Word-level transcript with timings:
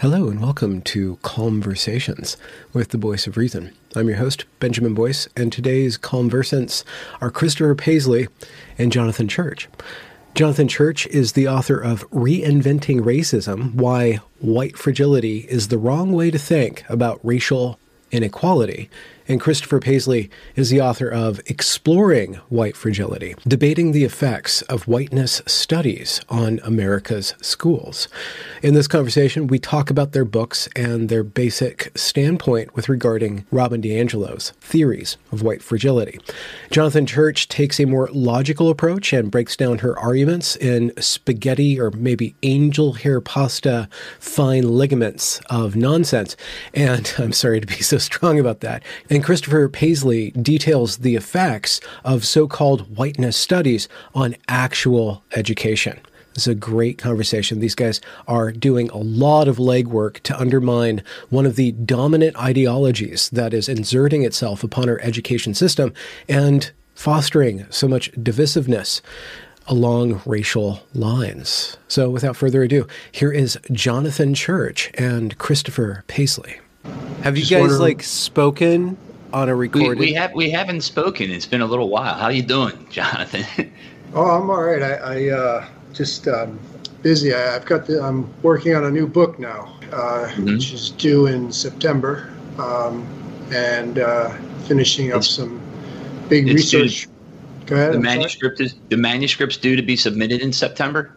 Hello 0.00 0.28
and 0.28 0.40
welcome 0.40 0.80
to 0.82 1.16
Conversations 1.22 2.36
with 2.72 2.90
the 2.90 2.98
Voice 2.98 3.26
of 3.26 3.36
Reason. 3.36 3.72
I'm 3.96 4.06
your 4.06 4.18
host, 4.18 4.44
Benjamin 4.60 4.94
Boyce, 4.94 5.26
and 5.36 5.52
today's 5.52 5.98
conversants 5.98 6.84
are 7.20 7.32
Christopher 7.32 7.74
Paslay 7.74 8.28
and 8.78 8.92
Jonathan 8.92 9.26
Church. 9.26 9.68
Jonathan 10.36 10.68
Church 10.68 11.08
is 11.08 11.32
the 11.32 11.48
author 11.48 11.80
of 11.80 12.08
Reinventing 12.10 13.00
Racism 13.00 13.74
Why 13.74 14.20
White 14.38 14.78
Fragility 14.78 15.38
is 15.48 15.66
the 15.66 15.78
Wrong 15.78 16.12
Way 16.12 16.30
to 16.30 16.38
Think 16.38 16.84
About 16.88 17.18
Racial 17.24 17.80
Inequality 18.12 18.88
and 19.28 19.40
Christopher 19.40 19.78
Paslay 19.78 20.30
is 20.56 20.70
the 20.70 20.80
author 20.80 21.08
of 21.08 21.40
Exploring 21.46 22.34
White 22.48 22.76
Fragility, 22.76 23.34
debating 23.46 23.92
the 23.92 24.04
effects 24.04 24.62
of 24.62 24.88
whiteness 24.88 25.42
studies 25.46 26.22
on 26.30 26.60
America's 26.64 27.34
schools. 27.42 28.08
In 28.62 28.72
this 28.72 28.88
conversation, 28.88 29.46
we 29.46 29.58
talk 29.58 29.90
about 29.90 30.12
their 30.12 30.24
books 30.24 30.66
and 30.74 31.10
their 31.10 31.22
basic 31.22 31.92
standpoint 31.96 32.74
with 32.74 32.88
regarding 32.88 33.44
Robin 33.50 33.82
DiAngelo's 33.82 34.50
theories 34.60 35.18
of 35.30 35.42
white 35.42 35.62
fragility. 35.62 36.18
Jonathan 36.70 37.04
Church 37.04 37.48
takes 37.48 37.78
a 37.78 37.84
more 37.84 38.08
logical 38.12 38.70
approach 38.70 39.12
and 39.12 39.30
breaks 39.30 39.56
down 39.56 39.78
her 39.78 39.98
arguments 39.98 40.56
in 40.56 40.92
spaghetti 40.98 41.78
or 41.78 41.90
maybe 41.90 42.34
angel 42.42 42.94
hair 42.94 43.20
pasta 43.20 43.88
fine 44.18 44.66
ligaments 44.66 45.40
of 45.50 45.76
nonsense. 45.76 46.34
And 46.72 47.12
I'm 47.18 47.32
sorry 47.32 47.60
to 47.60 47.66
be 47.66 47.82
so 47.82 47.98
strong 47.98 48.40
about 48.40 48.60
that. 48.60 48.82
And 49.10 49.17
and 49.18 49.24
Christopher 49.24 49.68
Paslay 49.68 50.30
details 50.40 50.98
the 50.98 51.16
effects 51.16 51.80
of 52.04 52.24
so 52.24 52.46
called 52.46 52.96
whiteness 52.96 53.36
studies 53.36 53.88
on 54.14 54.36
actual 54.46 55.24
education. 55.34 55.98
This 56.34 56.46
is 56.46 56.52
a 56.52 56.54
great 56.54 56.98
conversation. 56.98 57.58
These 57.58 57.74
guys 57.74 58.00
are 58.28 58.52
doing 58.52 58.88
a 58.90 58.96
lot 58.96 59.48
of 59.48 59.56
legwork 59.56 60.20
to 60.20 60.38
undermine 60.38 61.02
one 61.30 61.46
of 61.46 61.56
the 61.56 61.72
dominant 61.72 62.36
ideologies 62.36 63.28
that 63.30 63.52
is 63.52 63.68
inserting 63.68 64.22
itself 64.22 64.62
upon 64.62 64.88
our 64.88 65.00
education 65.00 65.52
system 65.52 65.92
and 66.28 66.70
fostering 66.94 67.66
so 67.70 67.88
much 67.88 68.12
divisiveness 68.12 69.00
along 69.66 70.22
racial 70.26 70.86
lines. 70.94 71.76
So, 71.88 72.08
without 72.08 72.36
further 72.36 72.62
ado, 72.62 72.86
here 73.10 73.32
is 73.32 73.58
Jonathan 73.72 74.32
Church 74.32 74.92
and 74.94 75.36
Christopher 75.38 76.04
Paslay. 76.06 76.60
Have 77.22 77.36
you 77.36 77.44
Just 77.44 77.68
guys 77.68 77.80
like 77.80 78.04
spoken 78.04 78.96
on 79.32 79.48
a 79.48 79.54
recording? 79.54 79.98
We, 79.98 80.06
we, 80.06 80.12
have 80.14 80.34
we 80.34 80.50
haven't 80.50 80.82
spoken. 80.82 81.30
It's 81.30 81.46
been 81.46 81.60
a 81.60 81.66
little 81.66 81.88
while. 81.88 82.14
How 82.14 82.28
you 82.28 82.42
doing, 82.42 82.86
Jonathan? 82.90 83.72
oh, 84.14 84.30
I'm 84.30 84.50
all 84.50 84.62
right. 84.62 84.82
I, 84.82 84.94
I 84.94 85.28
uh, 85.28 85.68
just 85.92 86.28
um, 86.28 86.58
busy. 87.02 87.34
I, 87.34 87.52
have 87.52 87.66
got 87.66 87.86
the, 87.86 88.02
I'm 88.02 88.30
working 88.42 88.74
on 88.74 88.84
a 88.84 88.90
new 88.90 89.06
book 89.06 89.38
now, 89.38 89.76
uh, 89.92 90.28
mm-hmm. 90.28 90.44
which 90.46 90.72
is 90.72 90.90
due 90.90 91.26
in 91.26 91.52
September, 91.52 92.32
um, 92.58 93.06
and 93.52 93.98
uh, 93.98 94.36
finishing 94.66 95.12
up 95.12 95.18
it's, 95.18 95.30
some 95.30 95.60
big 96.28 96.46
research. 96.46 97.06
Due, 97.06 97.12
Go 97.66 97.76
ahead. 97.76 97.92
The 97.92 97.96
I'm 97.96 98.02
manuscript 98.02 98.58
sorry. 98.58 98.66
is 98.68 98.74
the 98.88 98.96
manuscript's 98.96 99.58
due 99.58 99.76
to 99.76 99.82
be 99.82 99.94
submitted 99.94 100.40
in 100.40 100.52
September. 100.52 101.12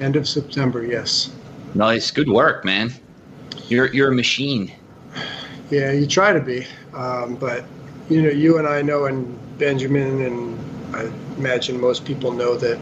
End 0.00 0.14
of 0.14 0.28
September, 0.28 0.84
yes. 0.84 1.30
Nice, 1.74 2.12
good 2.12 2.28
work, 2.28 2.64
man. 2.64 2.92
You're 3.68 3.92
you're 3.92 4.12
a 4.12 4.14
machine. 4.14 4.72
Yeah, 5.70 5.92
you 5.92 6.06
try 6.06 6.32
to 6.32 6.40
be. 6.40 6.66
Um, 6.94 7.36
but 7.36 7.64
you 8.08 8.22
know, 8.22 8.28
you 8.28 8.58
and 8.58 8.68
I 8.68 8.82
know, 8.82 9.06
and 9.06 9.36
Benjamin, 9.58 10.22
and 10.22 10.96
I 10.96 11.10
imagine 11.36 11.80
most 11.80 12.04
people 12.04 12.32
know 12.32 12.56
that 12.56 12.78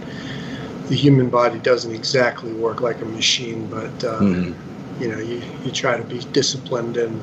the 0.88 0.94
human 0.94 1.30
body 1.30 1.58
doesn't 1.58 1.94
exactly 1.94 2.52
work 2.52 2.80
like 2.80 3.00
a 3.00 3.06
machine. 3.06 3.66
But 3.68 4.04
uh, 4.04 4.20
mm-hmm. 4.20 5.02
you 5.02 5.08
know, 5.08 5.18
you, 5.18 5.42
you 5.64 5.70
try 5.70 5.96
to 5.96 6.04
be 6.04 6.20
disciplined 6.32 6.96
and 6.96 7.20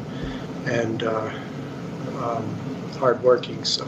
and 0.66 1.04
uh, 1.04 1.32
um, 2.18 2.56
hardworking. 2.98 3.64
So 3.64 3.84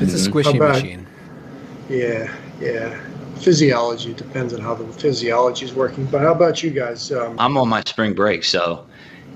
it's 0.00 0.14
a 0.14 0.16
mm-hmm. 0.16 0.32
squishy 0.32 0.56
about, 0.56 0.76
machine. 0.76 1.06
Yeah, 1.88 2.34
yeah. 2.60 2.98
Physiology 3.40 4.14
depends 4.14 4.54
on 4.54 4.60
how 4.60 4.74
the 4.74 4.90
physiology 4.94 5.66
is 5.66 5.74
working. 5.74 6.06
But 6.06 6.22
how 6.22 6.32
about 6.32 6.62
you 6.62 6.70
guys? 6.70 7.12
Um, 7.12 7.38
I'm 7.38 7.58
on 7.58 7.68
my 7.68 7.82
spring 7.84 8.14
break, 8.14 8.44
so 8.44 8.86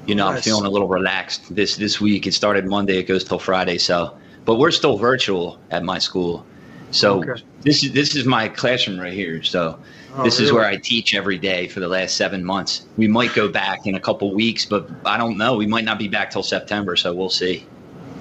you 0.09 0.15
know, 0.15 0.29
nice. 0.29 0.39
I'm 0.39 0.43
feeling 0.43 0.65
a 0.65 0.71
little 0.71 0.89
relaxed 0.89 1.55
this 1.55 1.77
this 1.77 2.01
week. 2.01 2.27
It 2.27 2.33
started 2.33 2.67
Monday, 2.67 2.97
it 2.99 3.05
goes 3.05 3.25
till 3.25 3.39
Friday. 3.39 3.77
So, 3.79 4.17
but 4.47 4.57
we're 4.57 4.71
still 4.71 4.97
virtual 4.97 5.59
at 5.71 5.85
my 5.85 5.99
school. 5.99 6.45
So 6.91 7.23
okay. 7.23 7.43
this 7.61 7.85
is 7.85 7.93
this 7.93 8.17
is 8.17 8.25
my 8.25 8.49
classroom 8.49 8.99
right 8.99 9.13
here. 9.13 9.43
So 9.43 9.79
oh, 10.15 10.25
this 10.25 10.39
really? 10.39 10.47
is 10.47 10.53
where 10.53 10.65
I 10.65 10.77
teach 10.77 11.15
every 11.15 11.37
day 11.37 11.69
for 11.69 11.81
the 11.81 11.89
last 11.89 12.17
seven 12.17 12.43
months. 12.43 12.87
We 12.97 13.07
might 13.07 13.35
go 13.35 13.49
back 13.49 13.87
in 13.87 13.95
a 13.97 14.01
couple 14.01 14.33
weeks, 14.35 14.65
but 14.65 14.89
I 15.05 15.19
don't 15.19 15.37
know. 15.37 15.57
We 15.57 15.67
might 15.67 15.85
not 15.85 15.99
be 15.99 16.09
back 16.09 16.31
till 16.31 16.43
September, 16.43 16.97
so 16.97 17.15
we'll 17.15 17.29
see. 17.29 17.67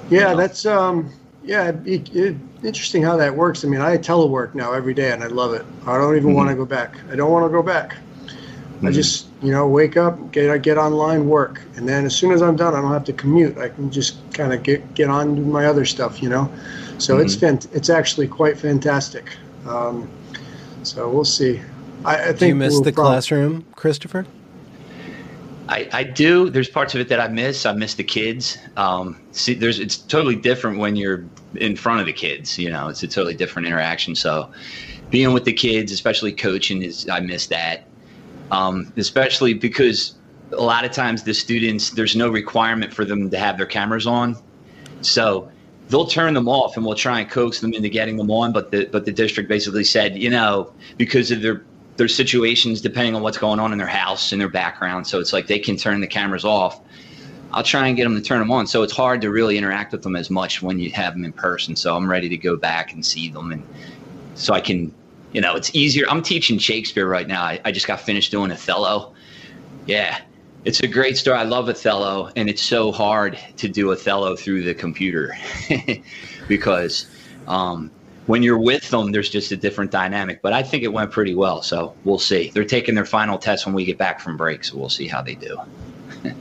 Yeah, 0.09 0.19
you 0.19 0.25
know? 0.25 0.35
that's 0.35 0.65
um, 0.65 1.09
yeah, 1.45 1.71
it, 1.85 2.13
it, 2.13 2.35
interesting 2.63 3.01
how 3.01 3.15
that 3.15 3.33
works. 3.33 3.63
I 3.63 3.69
mean, 3.69 3.79
I 3.79 3.97
telework 3.97 4.53
now 4.53 4.73
every 4.73 4.93
day, 4.93 5.11
and 5.11 5.23
I 5.23 5.27
love 5.27 5.53
it. 5.53 5.65
I 5.85 5.97
don't 5.97 6.17
even 6.17 6.29
mm-hmm. 6.29 6.35
want 6.35 6.49
to 6.49 6.55
go 6.55 6.65
back. 6.65 6.97
I 7.09 7.15
don't 7.15 7.31
want 7.31 7.45
to 7.45 7.49
go 7.49 7.63
back. 7.63 7.91
Mm-hmm. 7.91 8.87
I 8.87 8.91
just 8.91 9.26
you 9.41 9.51
know 9.51 9.67
wake 9.67 9.97
up, 9.97 10.31
get 10.31 10.61
get 10.61 10.77
online, 10.77 11.27
work, 11.27 11.61
and 11.75 11.87
then 11.87 12.05
as 12.05 12.15
soon 12.15 12.31
as 12.31 12.41
I'm 12.41 12.55
done, 12.55 12.73
I 12.73 12.81
don't 12.81 12.91
have 12.91 13.03
to 13.05 13.13
commute. 13.13 13.57
I 13.57 13.69
can 13.69 13.91
just 13.91 14.17
kind 14.33 14.53
of 14.53 14.63
get 14.63 14.93
get 14.95 15.09
on 15.09 15.35
to 15.35 15.41
my 15.41 15.65
other 15.65 15.85
stuff, 15.85 16.21
you 16.21 16.29
know. 16.29 16.51
So 16.97 17.15
mm-hmm. 17.15 17.25
it's 17.25 17.35
fant- 17.35 17.75
it's 17.75 17.89
actually 17.89 18.27
quite 18.27 18.57
fantastic. 18.57 19.29
Um, 19.67 20.09
so 20.83 21.09
we'll 21.09 21.25
see. 21.25 21.61
I, 22.05 22.15
I 22.15 22.25
think 22.27 22.39
do 22.39 22.47
you 22.47 22.55
miss 22.55 22.73
we'll 22.73 22.83
the 22.83 22.93
probably- 22.93 23.11
classroom, 23.11 23.65
Christopher. 23.75 24.25
I, 25.69 25.89
I, 25.91 26.03
do. 26.03 26.49
There's 26.49 26.69
parts 26.69 26.95
of 26.95 27.01
it 27.01 27.09
that 27.09 27.19
I 27.19 27.27
miss. 27.27 27.65
I 27.65 27.73
miss 27.73 27.95
the 27.95 28.03
kids. 28.03 28.57
Um, 28.77 29.19
see, 29.33 29.53
there's 29.53 29.81
it's 29.81 29.97
totally 29.97 30.37
different 30.37 30.79
when 30.79 30.95
you're 30.95 31.25
in 31.55 31.75
front 31.75 31.99
of 31.99 32.05
the 32.05 32.13
kids. 32.13 32.57
You 32.57 32.69
know, 32.69 32.87
it's 32.87 33.03
a 33.03 33.07
totally 33.07 33.33
different 33.33 33.67
interaction. 33.67 34.15
So, 34.15 34.49
being 35.09 35.33
with 35.33 35.43
the 35.43 35.51
kids, 35.51 35.91
especially 35.91 36.31
coaching, 36.31 36.83
is 36.83 37.09
I 37.09 37.19
miss 37.19 37.47
that 37.47 37.85
um, 38.51 38.91
especially 38.97 39.53
because 39.53 40.15
a 40.51 40.61
lot 40.61 40.85
of 40.85 40.91
times 40.91 41.23
the 41.23 41.33
students 41.33 41.91
there's 41.91 42.15
no 42.15 42.29
requirement 42.29 42.93
for 42.93 43.05
them 43.05 43.29
to 43.29 43.37
have 43.37 43.57
their 43.57 43.65
cameras 43.65 44.07
on, 44.07 44.37
so 45.01 45.49
they'll 45.89 46.07
turn 46.07 46.33
them 46.33 46.47
off 46.47 46.75
and 46.77 46.85
we'll 46.85 46.95
try 46.95 47.19
and 47.19 47.29
coax 47.29 47.59
them 47.59 47.73
into 47.73 47.89
getting 47.89 48.17
them 48.17 48.31
on. 48.31 48.53
But 48.53 48.71
the 48.71 48.85
but 48.85 49.05
the 49.05 49.11
district 49.11 49.49
basically 49.49 49.83
said, 49.83 50.17
you 50.17 50.29
know, 50.29 50.71
because 50.97 51.31
of 51.31 51.41
their 51.41 51.63
their 51.97 52.07
situations, 52.07 52.81
depending 52.81 53.15
on 53.15 53.21
what's 53.21 53.37
going 53.37 53.59
on 53.59 53.71
in 53.71 53.77
their 53.77 53.87
house 53.87 54.31
and 54.31 54.39
their 54.39 54.49
background, 54.49 55.07
so 55.07 55.19
it's 55.19 55.33
like 55.33 55.47
they 55.47 55.59
can 55.59 55.77
turn 55.77 56.01
the 56.01 56.07
cameras 56.07 56.45
off. 56.45 56.79
I'll 57.53 57.63
try 57.63 57.87
and 57.87 57.95
get 57.95 58.03
them 58.03 58.15
to 58.15 58.21
turn 58.21 58.39
them 58.39 58.51
on. 58.51 58.67
So 58.67 58.83
it's 58.83 58.93
hard 58.93 59.21
to 59.21 59.31
really 59.31 59.57
interact 59.57 59.93
with 59.93 60.03
them 60.03 60.17
as 60.17 60.29
much 60.29 60.61
when 60.61 60.79
you 60.79 60.91
have 60.91 61.13
them 61.13 61.23
in 61.23 61.31
person. 61.31 61.77
So 61.77 61.95
I'm 61.95 62.09
ready 62.09 62.27
to 62.29 62.37
go 62.37 62.57
back 62.57 62.91
and 62.91 63.05
see 63.05 63.29
them 63.29 63.53
and 63.53 63.63
so 64.37 64.53
I 64.53 64.61
can 64.61 64.93
you 65.37 65.41
know, 65.41 65.53
it's 65.53 65.69
easier. 65.75 66.03
I'm 66.09 66.23
teaching 66.23 66.57
Shakespeare 66.57 67.07
right 67.07 67.27
now. 67.27 67.43
I, 67.43 67.61
I 67.63 67.71
just 67.71 67.85
got 67.85 67.99
finished 67.99 68.31
doing 68.31 68.51
Othello. 68.51 69.13
Yeah, 69.85 70.19
it's 70.65 70.79
a 70.79 70.87
great 70.87 71.15
story. 71.15 71.37
I 71.37 71.43
love 71.43 71.69
Othello, 71.69 72.31
and 72.35 72.49
it's 72.49 72.63
so 72.63 72.91
hard 72.91 73.37
to 73.57 73.67
do 73.67 73.91
Othello 73.91 74.35
through 74.35 74.63
the 74.63 74.73
computer 74.73 75.37
because 76.47 77.05
um, 77.47 77.91
when 78.25 78.41
you're 78.41 78.57
with 78.57 78.89
them, 78.89 79.11
there's 79.11 79.29
just 79.29 79.51
a 79.51 79.55
different 79.55 79.91
dynamic. 79.91 80.41
But 80.41 80.53
I 80.53 80.63
think 80.63 80.81
it 80.81 80.91
went 80.91 81.11
pretty 81.11 81.35
well, 81.35 81.61
so 81.61 81.93
we'll 82.03 82.17
see. 82.17 82.49
They're 82.49 82.65
taking 82.65 82.95
their 82.95 83.05
final 83.05 83.37
test 83.37 83.67
when 83.67 83.75
we 83.75 83.85
get 83.85 83.99
back 83.99 84.19
from 84.19 84.37
break, 84.37 84.63
so 84.63 84.75
we'll 84.75 84.89
see 84.89 85.07
how 85.07 85.21
they 85.21 85.35
do. 85.35 85.55
yeah. 86.23 86.33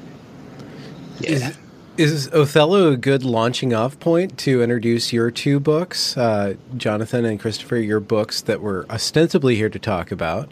Is 1.21 1.59
Othello 1.99 2.93
a 2.93 2.97
good 2.97 3.25
launching 3.25 3.73
off 3.73 3.99
point 3.99 4.37
to 4.39 4.63
introduce 4.63 5.13
your 5.13 5.31
two 5.31 5.59
books, 5.59 6.17
uh, 6.17 6.55
Jonathan 6.77 7.25
and 7.25 7.41
Christopher? 7.41 7.77
Your 7.77 8.01
books 8.01 8.43
that 8.43 8.61
we're 8.61 8.85
ostensibly 8.87 9.57
here 9.57 9.71
to 9.71 9.79
talk 9.79 10.11
about, 10.11 10.51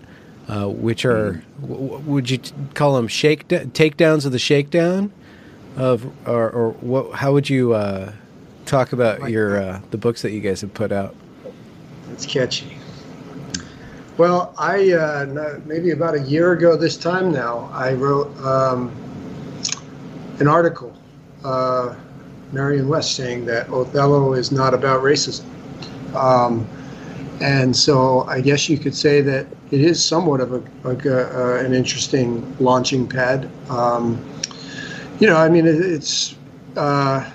uh, 0.49 0.69
which 0.69 1.05
are 1.05 1.45
mm. 1.61 1.69
w- 1.69 1.99
would 1.99 2.31
you 2.31 2.39
t- 2.39 2.53
call 2.75 2.97
them 2.97 3.09
shake 3.09 3.47
takedowns 3.49 4.25
of 4.25 4.33
the 4.33 4.39
shakedown 4.39 5.13
of, 5.77 6.07
or, 6.27 6.51
or 6.51 6.71
what? 6.81 7.15
How 7.15 7.33
would 7.33 7.51
you 7.51 7.75
uh, 7.75 8.13
talk 8.65 8.93
about 8.93 9.21
like 9.21 9.33
your 9.33 9.63
uh, 9.63 9.81
the 9.91 9.99
books 9.99 10.23
that 10.23 10.31
you 10.31 10.41
guys 10.41 10.63
have 10.63 10.73
put 10.73 10.93
out? 10.93 11.15
It's 12.13 12.25
catchy. 12.25 12.79
Well, 14.17 14.55
I 14.57 14.93
uh, 14.93 15.61
maybe 15.67 15.91
about 15.91 16.15
a 16.15 16.21
year 16.23 16.53
ago 16.53 16.77
this 16.77 16.97
time 16.97 17.33
now, 17.33 17.69
I 17.73 17.93
wrote. 17.93 18.35
Um, 18.39 18.95
an 20.41 20.49
article, 20.49 20.94
uh, 21.45 21.95
Merion 22.53 22.89
West, 22.89 23.15
saying 23.15 23.45
that 23.47 23.69
Othello 23.69 24.33
is 24.33 24.51
not 24.51 24.75
about 24.75 25.03
racism. 25.03 25.45
Um, 26.15 26.67
and 27.41 27.75
so 27.75 28.23
I 28.23 28.41
guess 28.41 28.69
you 28.69 28.79
could 28.79 28.95
say 28.95 29.21
that 29.21 29.47
it 29.71 29.81
is 29.81 30.03
somewhat 30.03 30.41
of 30.41 30.53
a, 30.53 30.63
a, 30.89 31.59
uh, 31.59 31.65
an 31.65 31.75
interesting 31.75 32.57
launching 32.59 33.09
pad. 33.09 33.51
Um, 33.69 34.25
you 35.19 35.27
know, 35.27 35.37
I 35.37 35.49
mean, 35.49 35.67
it, 35.67 35.77
it's. 35.77 36.37
Uh, 36.77 37.31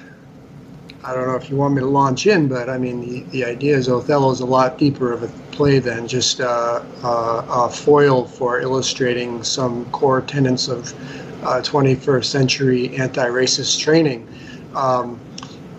I 1.01 1.13
don't 1.13 1.27
know 1.27 1.35
if 1.35 1.49
you 1.49 1.55
want 1.55 1.75
me 1.75 1.79
to 1.79 1.87
launch 1.87 2.27
in, 2.27 2.49
but 2.49 2.69
I 2.69 2.77
mean, 2.77 2.99
the, 2.99 3.21
the 3.31 3.45
idea 3.45 3.75
is 3.75 3.87
Othello 3.87 4.31
is 4.31 4.41
a 4.41 4.45
lot 4.45 4.77
deeper 4.77 5.13
of 5.13 5.23
a 5.23 5.27
play 5.51 5.79
than 5.79 6.07
just 6.07 6.41
uh, 6.41 6.83
uh, 7.03 7.45
a 7.49 7.69
foil 7.69 8.25
for 8.25 8.59
illustrating 8.59 9.41
some 9.43 9.85
core 9.91 10.21
tenets 10.21 10.67
of 10.67 10.93
21st 11.41 12.19
uh, 12.19 12.21
century 12.21 12.95
anti-racist 12.95 13.79
training. 13.79 14.27
Um, 14.75 15.19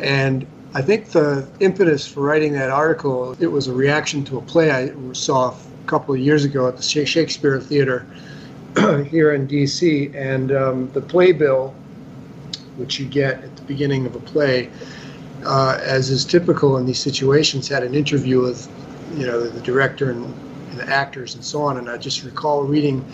and 0.01 0.47
I 0.73 0.83
think 0.83 1.07
the 1.11 1.49
impetus 1.61 2.07
for 2.07 2.21
writing 2.21 2.53
that 2.53 2.71
article, 2.71 3.37
it 3.41 3.49
was 3.49 3.67
a 3.67 3.73
reaction 3.73 4.25
to 4.25 4.39
a 4.39 4.43
play 4.43 4.71
I 4.71 4.93
saw 5.13 5.51
a 5.51 5.87
couple 5.87 6.15
of 6.15 6.21
years 6.21 6.45
ago 6.45 6.69
at 6.69 6.77
the 6.77 6.83
Shakespeare 6.83 7.61
Theater 7.61 8.07
here 9.09 9.33
in 9.33 9.47
D.C. 9.47 10.13
And 10.15 10.53
um, 10.53 10.91
the 10.93 11.01
playbill, 11.01 11.75
which 12.77 13.01
you 13.01 13.07
get 13.07 13.43
at 13.43 13.57
the 13.57 13.63
beginning 13.63 14.07
of 14.07 14.15
a 14.15 14.21
play, 14.21 14.71
uh, 15.45 15.79
as 15.83 16.11
is 16.11 16.25
typical 16.25 16.77
in 16.77 16.87
these 16.87 17.01
situations, 17.01 17.67
had 17.67 17.83
an 17.83 17.95
interview 17.95 18.41
with, 18.41 18.71
you 19.17 19.27
know, 19.27 19.41
the 19.41 19.61
director 19.63 20.11
and, 20.11 20.25
and 20.71 20.79
the 20.79 20.89
actors 20.89 21.35
and 21.35 21.45
so 21.45 21.63
on. 21.63 21.79
And 21.79 21.91
I 21.91 21.97
just 21.97 22.23
recall 22.23 22.63
reading 22.63 23.05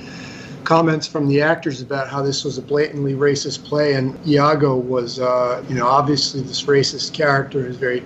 comments 0.67 1.07
from 1.07 1.29
the 1.29 1.41
actors 1.41 1.81
about 1.81 2.09
how 2.09 2.21
this 2.21 2.45
was 2.45 2.59
a 2.59 2.63
blatantly 2.63 3.15
racist 3.15 3.65
play, 3.65 3.95
and 3.95 4.19
Iago 4.27 4.77
was, 4.77 5.21
uh, 5.21 5.65
you 5.69 5.77
know, 5.77 5.87
obviously 5.87 6.43
this 6.43 6.63
racist 6.65 7.15
character 7.15 7.67
is 7.67 7.77
very, 7.77 8.03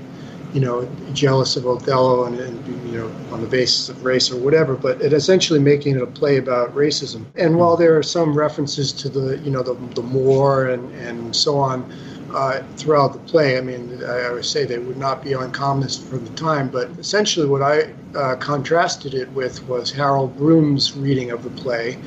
you 0.53 0.61
know, 0.61 0.87
jealous 1.15 1.57
of 1.57 1.67
Othello 1.67 2.25
and, 2.25 2.39
and, 2.39 2.93
you 2.93 2.99
know, 2.99 3.09
on 3.33 3.41
the 3.41 3.47
basis 3.49 3.89
of 3.89 4.05
race 4.05 4.31
or 4.31 4.37
whatever. 4.37 4.75
But 4.77 5.01
it 5.01 5.13
essentially 5.13 5.59
making 5.59 5.97
it 5.97 6.03
a 6.03 6.07
play 6.07 6.37
about 6.37 6.75
racism. 6.75 7.25
And 7.35 7.57
while 7.57 7.77
there 7.77 7.97
are 7.97 8.03
some 8.03 8.37
references 8.37 8.93
to 8.93 9.09
the, 9.09 9.39
you 9.39 9.51
know, 9.51 9.63
the, 9.63 9.75
the 9.95 10.03
Moor 10.03 10.69
and 10.69 10.93
and 10.95 11.35
so 11.35 11.59
on. 11.59 11.91
Uh, 12.33 12.63
throughout 12.77 13.13
the 13.13 13.19
play. 13.19 13.59
I 13.59 13.61
mean, 13.61 14.05
I, 14.05 14.29
I 14.29 14.33
would 14.33 14.45
say 14.45 14.65
they 14.65 14.79
would 14.79 14.97
not 14.97 15.25
be 15.25 15.33
uncommon 15.33 15.89
for 15.89 16.17
the 16.17 16.31
time, 16.37 16.69
but 16.69 16.89
essentially 16.97 17.45
what 17.45 17.61
I 17.61 17.93
uh, 18.15 18.37
contrasted 18.37 19.15
it 19.15 19.29
with 19.33 19.67
was 19.67 19.91
Harold 19.91 20.37
Bloom's 20.37 20.97
reading 20.97 21.33
of 21.33 21.43
the 21.43 21.51
play, 21.51 21.99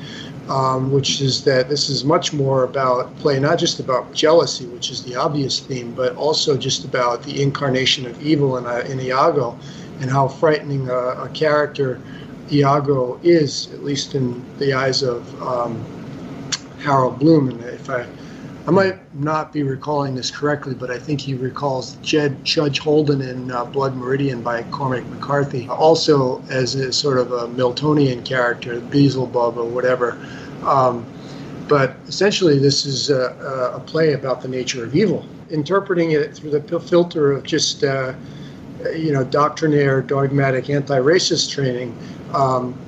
um, 0.49 0.91
which 0.91 1.21
is 1.21 1.43
that 1.45 1.69
this 1.69 1.89
is 1.89 2.03
much 2.03 2.33
more 2.33 2.63
about 2.63 3.15
play, 3.17 3.39
not 3.39 3.57
just 3.57 3.79
about 3.79 4.13
jealousy, 4.13 4.65
which 4.67 4.91
is 4.91 5.03
the 5.03 5.15
obvious 5.15 5.59
theme, 5.59 5.93
but 5.93 6.15
also 6.15 6.57
just 6.57 6.83
about 6.83 7.23
the 7.23 7.41
incarnation 7.41 8.05
of 8.05 8.21
evil 8.21 8.57
in, 8.57 8.65
uh, 8.65 8.83
in 8.89 8.99
Iago 8.99 9.57
and 10.01 10.09
how 10.09 10.27
frightening 10.27 10.89
a, 10.89 10.95
a, 10.95 11.29
character 11.29 12.01
Iago 12.51 13.19
is, 13.23 13.71
at 13.71 13.83
least 13.83 14.15
in 14.15 14.43
the 14.57 14.73
eyes 14.73 15.01
of 15.01 15.41
um, 15.41 15.83
Harold 16.79 17.19
Bloom. 17.19 17.49
And 17.49 17.63
if 17.63 17.89
I, 17.89 18.05
I 18.65 18.71
might 18.71 19.13
not 19.13 19.51
be 19.51 19.61
recalling 19.63 20.15
this 20.15 20.31
correctly, 20.31 20.73
but 20.73 20.89
I 20.89 20.97
think 20.97 21.19
he 21.19 21.33
recalls 21.33 21.95
Jed, 21.97 22.45
Judge 22.45 22.79
Holden 22.79 23.21
in 23.21 23.51
uh, 23.51 23.65
Blood 23.65 23.93
Meridian 23.95 24.41
by 24.41 24.63
Cormac 24.63 25.05
McCarthy, 25.07 25.67
also 25.67 26.41
as 26.49 26.75
a 26.75 26.93
sort 26.93 27.17
of 27.17 27.33
a 27.33 27.47
Miltonian 27.49 28.23
character, 28.23 28.79
Beelzebub 28.79 29.57
or 29.57 29.65
whatever. 29.65 30.17
Um, 30.65 31.05
but 31.67 31.97
essentially, 32.07 32.57
this 32.57 32.85
is 32.85 33.09
a, 33.09 33.73
a, 33.75 33.79
play 33.81 34.13
about 34.13 34.41
the 34.41 34.47
nature 34.47 34.85
of 34.85 34.95
evil, 34.95 35.25
interpreting 35.49 36.11
it 36.11 36.33
through 36.33 36.51
the 36.51 36.79
filter 36.79 37.33
of 37.33 37.43
just, 37.43 37.83
uh, 37.83 38.13
you 38.95 39.11
know, 39.11 39.25
doctrinaire, 39.25 40.01
dogmatic, 40.01 40.69
anti-racist 40.69 41.51
training. 41.51 41.97
Um, 42.33 42.79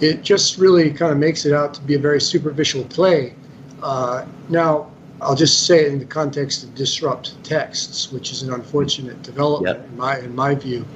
it 0.00 0.22
just 0.22 0.56
really 0.56 0.90
kind 0.90 1.12
of 1.12 1.18
makes 1.18 1.44
it 1.44 1.52
out 1.52 1.74
to 1.74 1.80
be 1.82 1.94
a 1.94 1.98
very 1.98 2.22
superficial 2.22 2.84
play. 2.84 3.34
Uh, 3.82 4.24
now, 4.48 4.90
I'll 5.22 5.34
just 5.34 5.66
say 5.66 5.84
it 5.84 5.92
in 5.92 5.98
the 5.98 6.04
context 6.04 6.64
of 6.64 6.74
disrupt 6.74 7.42
texts, 7.44 8.10
which 8.10 8.32
is 8.32 8.42
an 8.42 8.52
unfortunate 8.52 9.22
development 9.22 9.78
yep. 9.78 9.88
in 9.88 9.96
my 9.96 10.18
in 10.18 10.34
my 10.34 10.54
view. 10.54 10.86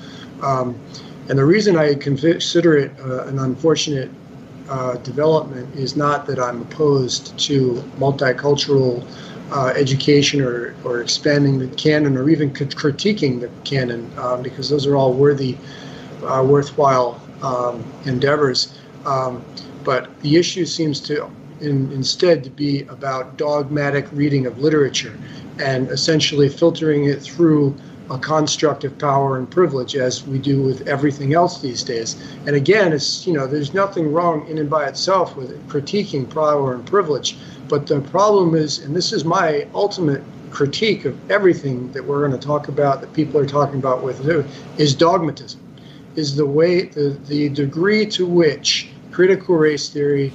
Um, 0.42 0.78
and 1.28 1.38
the 1.38 1.44
reason 1.44 1.76
I 1.76 1.94
consider 1.94 2.76
it 2.76 2.92
uh, 3.00 3.24
an 3.26 3.38
unfortunate 3.38 4.10
uh, 4.68 4.96
development 4.98 5.74
is 5.74 5.96
not 5.96 6.26
that 6.26 6.38
I'm 6.38 6.62
opposed 6.62 7.38
to 7.40 7.74
multicultural 7.98 9.06
uh, 9.52 9.72
education 9.76 10.40
or, 10.40 10.74
or 10.84 11.00
expanding 11.00 11.58
the 11.58 11.68
canon 11.76 12.16
or 12.16 12.28
even 12.30 12.50
critiquing 12.50 13.40
the 13.40 13.50
canon, 13.64 14.10
um, 14.18 14.42
because 14.42 14.68
those 14.68 14.86
are 14.86 14.96
all 14.96 15.12
worthy, 15.12 15.56
uh, 16.24 16.44
worthwhile 16.46 17.20
um, 17.42 17.84
endeavors. 18.06 18.78
Um, 19.04 19.44
but 19.84 20.18
the 20.20 20.36
issue 20.36 20.64
seems 20.64 20.98
to 21.02 21.30
in, 21.60 21.90
instead 21.92 22.44
to 22.44 22.50
be 22.50 22.82
about 22.82 23.36
dogmatic 23.36 24.06
reading 24.12 24.46
of 24.46 24.58
literature 24.58 25.18
and 25.58 25.88
essentially 25.90 26.48
filtering 26.48 27.04
it 27.04 27.22
through 27.22 27.74
a 28.10 28.18
construct 28.18 28.84
of 28.84 28.98
power 28.98 29.38
and 29.38 29.50
privilege 29.50 29.96
as 29.96 30.26
we 30.26 30.38
do 30.38 30.62
with 30.62 30.86
everything 30.86 31.32
else 31.32 31.60
these 31.62 31.82
days. 31.82 32.16
And 32.46 32.54
again, 32.54 32.92
it's 32.92 33.26
you 33.26 33.32
know 33.32 33.46
there's 33.46 33.72
nothing 33.72 34.12
wrong 34.12 34.46
in 34.48 34.58
and 34.58 34.68
by 34.68 34.86
itself 34.86 35.36
with 35.36 35.68
critiquing 35.68 36.28
power 36.28 36.74
and 36.74 36.84
privilege, 36.84 37.36
but 37.68 37.86
the 37.86 38.00
problem 38.02 38.54
is, 38.54 38.80
and 38.80 38.94
this 38.94 39.12
is 39.12 39.24
my 39.24 39.66
ultimate 39.74 40.22
critique 40.50 41.04
of 41.04 41.30
everything 41.30 41.90
that 41.92 42.04
we're 42.04 42.26
going 42.26 42.38
to 42.38 42.46
talk 42.46 42.68
about 42.68 43.00
that 43.00 43.12
people 43.12 43.40
are 43.40 43.46
talking 43.46 43.78
about 43.78 44.02
with 44.02 44.24
is 44.78 44.94
dogmatism, 44.94 45.60
is 46.14 46.36
the 46.36 46.46
way 46.46 46.82
the, 46.82 47.18
the 47.26 47.48
degree 47.48 48.06
to 48.06 48.24
which 48.24 48.88
critical 49.10 49.56
race 49.56 49.88
theory, 49.88 50.32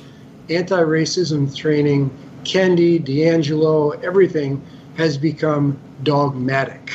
anti-racism 0.50 1.56
training, 1.56 2.10
Kendi, 2.44 3.04
DiAngelo, 3.04 4.04
everything 4.04 4.62
has 4.98 5.18
become 5.18 5.80
dogmatic 6.04 6.92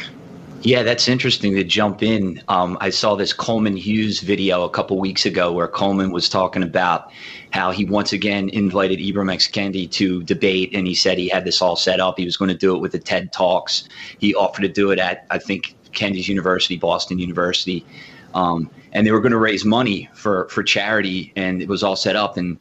yeah, 0.64 0.82
that's 0.82 1.08
interesting 1.08 1.54
to 1.56 1.62
jump 1.62 2.02
in. 2.02 2.42
Um, 2.48 2.78
I 2.80 2.88
saw 2.88 3.16
this 3.16 3.34
Coleman 3.34 3.76
Hughes 3.76 4.20
video 4.20 4.64
a 4.64 4.70
couple 4.70 4.98
weeks 4.98 5.26
ago 5.26 5.52
where 5.52 5.68
Coleman 5.68 6.10
was 6.10 6.26
talking 6.26 6.62
about 6.62 7.12
how 7.50 7.70
he 7.70 7.84
once 7.84 8.14
again 8.14 8.48
invited 8.48 8.98
Ibram 8.98 9.30
X. 9.30 9.46
Kendi 9.46 9.90
to 9.90 10.22
debate, 10.22 10.70
and 10.72 10.86
he 10.86 10.94
said 10.94 11.18
he 11.18 11.28
had 11.28 11.44
this 11.44 11.60
all 11.60 11.76
set 11.76 12.00
up. 12.00 12.18
He 12.18 12.24
was 12.24 12.38
going 12.38 12.48
to 12.48 12.56
do 12.56 12.74
it 12.74 12.78
with 12.78 12.92
the 12.92 12.98
TED 12.98 13.30
Talks. 13.30 13.86
He 14.18 14.34
offered 14.34 14.62
to 14.62 14.68
do 14.68 14.90
it 14.90 14.98
at, 14.98 15.26
I 15.30 15.36
think, 15.36 15.76
Kendi's 15.92 16.28
University, 16.28 16.78
Boston 16.78 17.18
University. 17.18 17.84
Um, 18.32 18.70
and 18.92 19.06
they 19.06 19.12
were 19.12 19.20
going 19.20 19.32
to 19.32 19.38
raise 19.38 19.66
money 19.66 20.08
for, 20.14 20.48
for 20.48 20.62
charity, 20.62 21.30
and 21.36 21.60
it 21.60 21.68
was 21.68 21.82
all 21.82 21.94
set 21.94 22.16
up. 22.16 22.38
And 22.38 22.58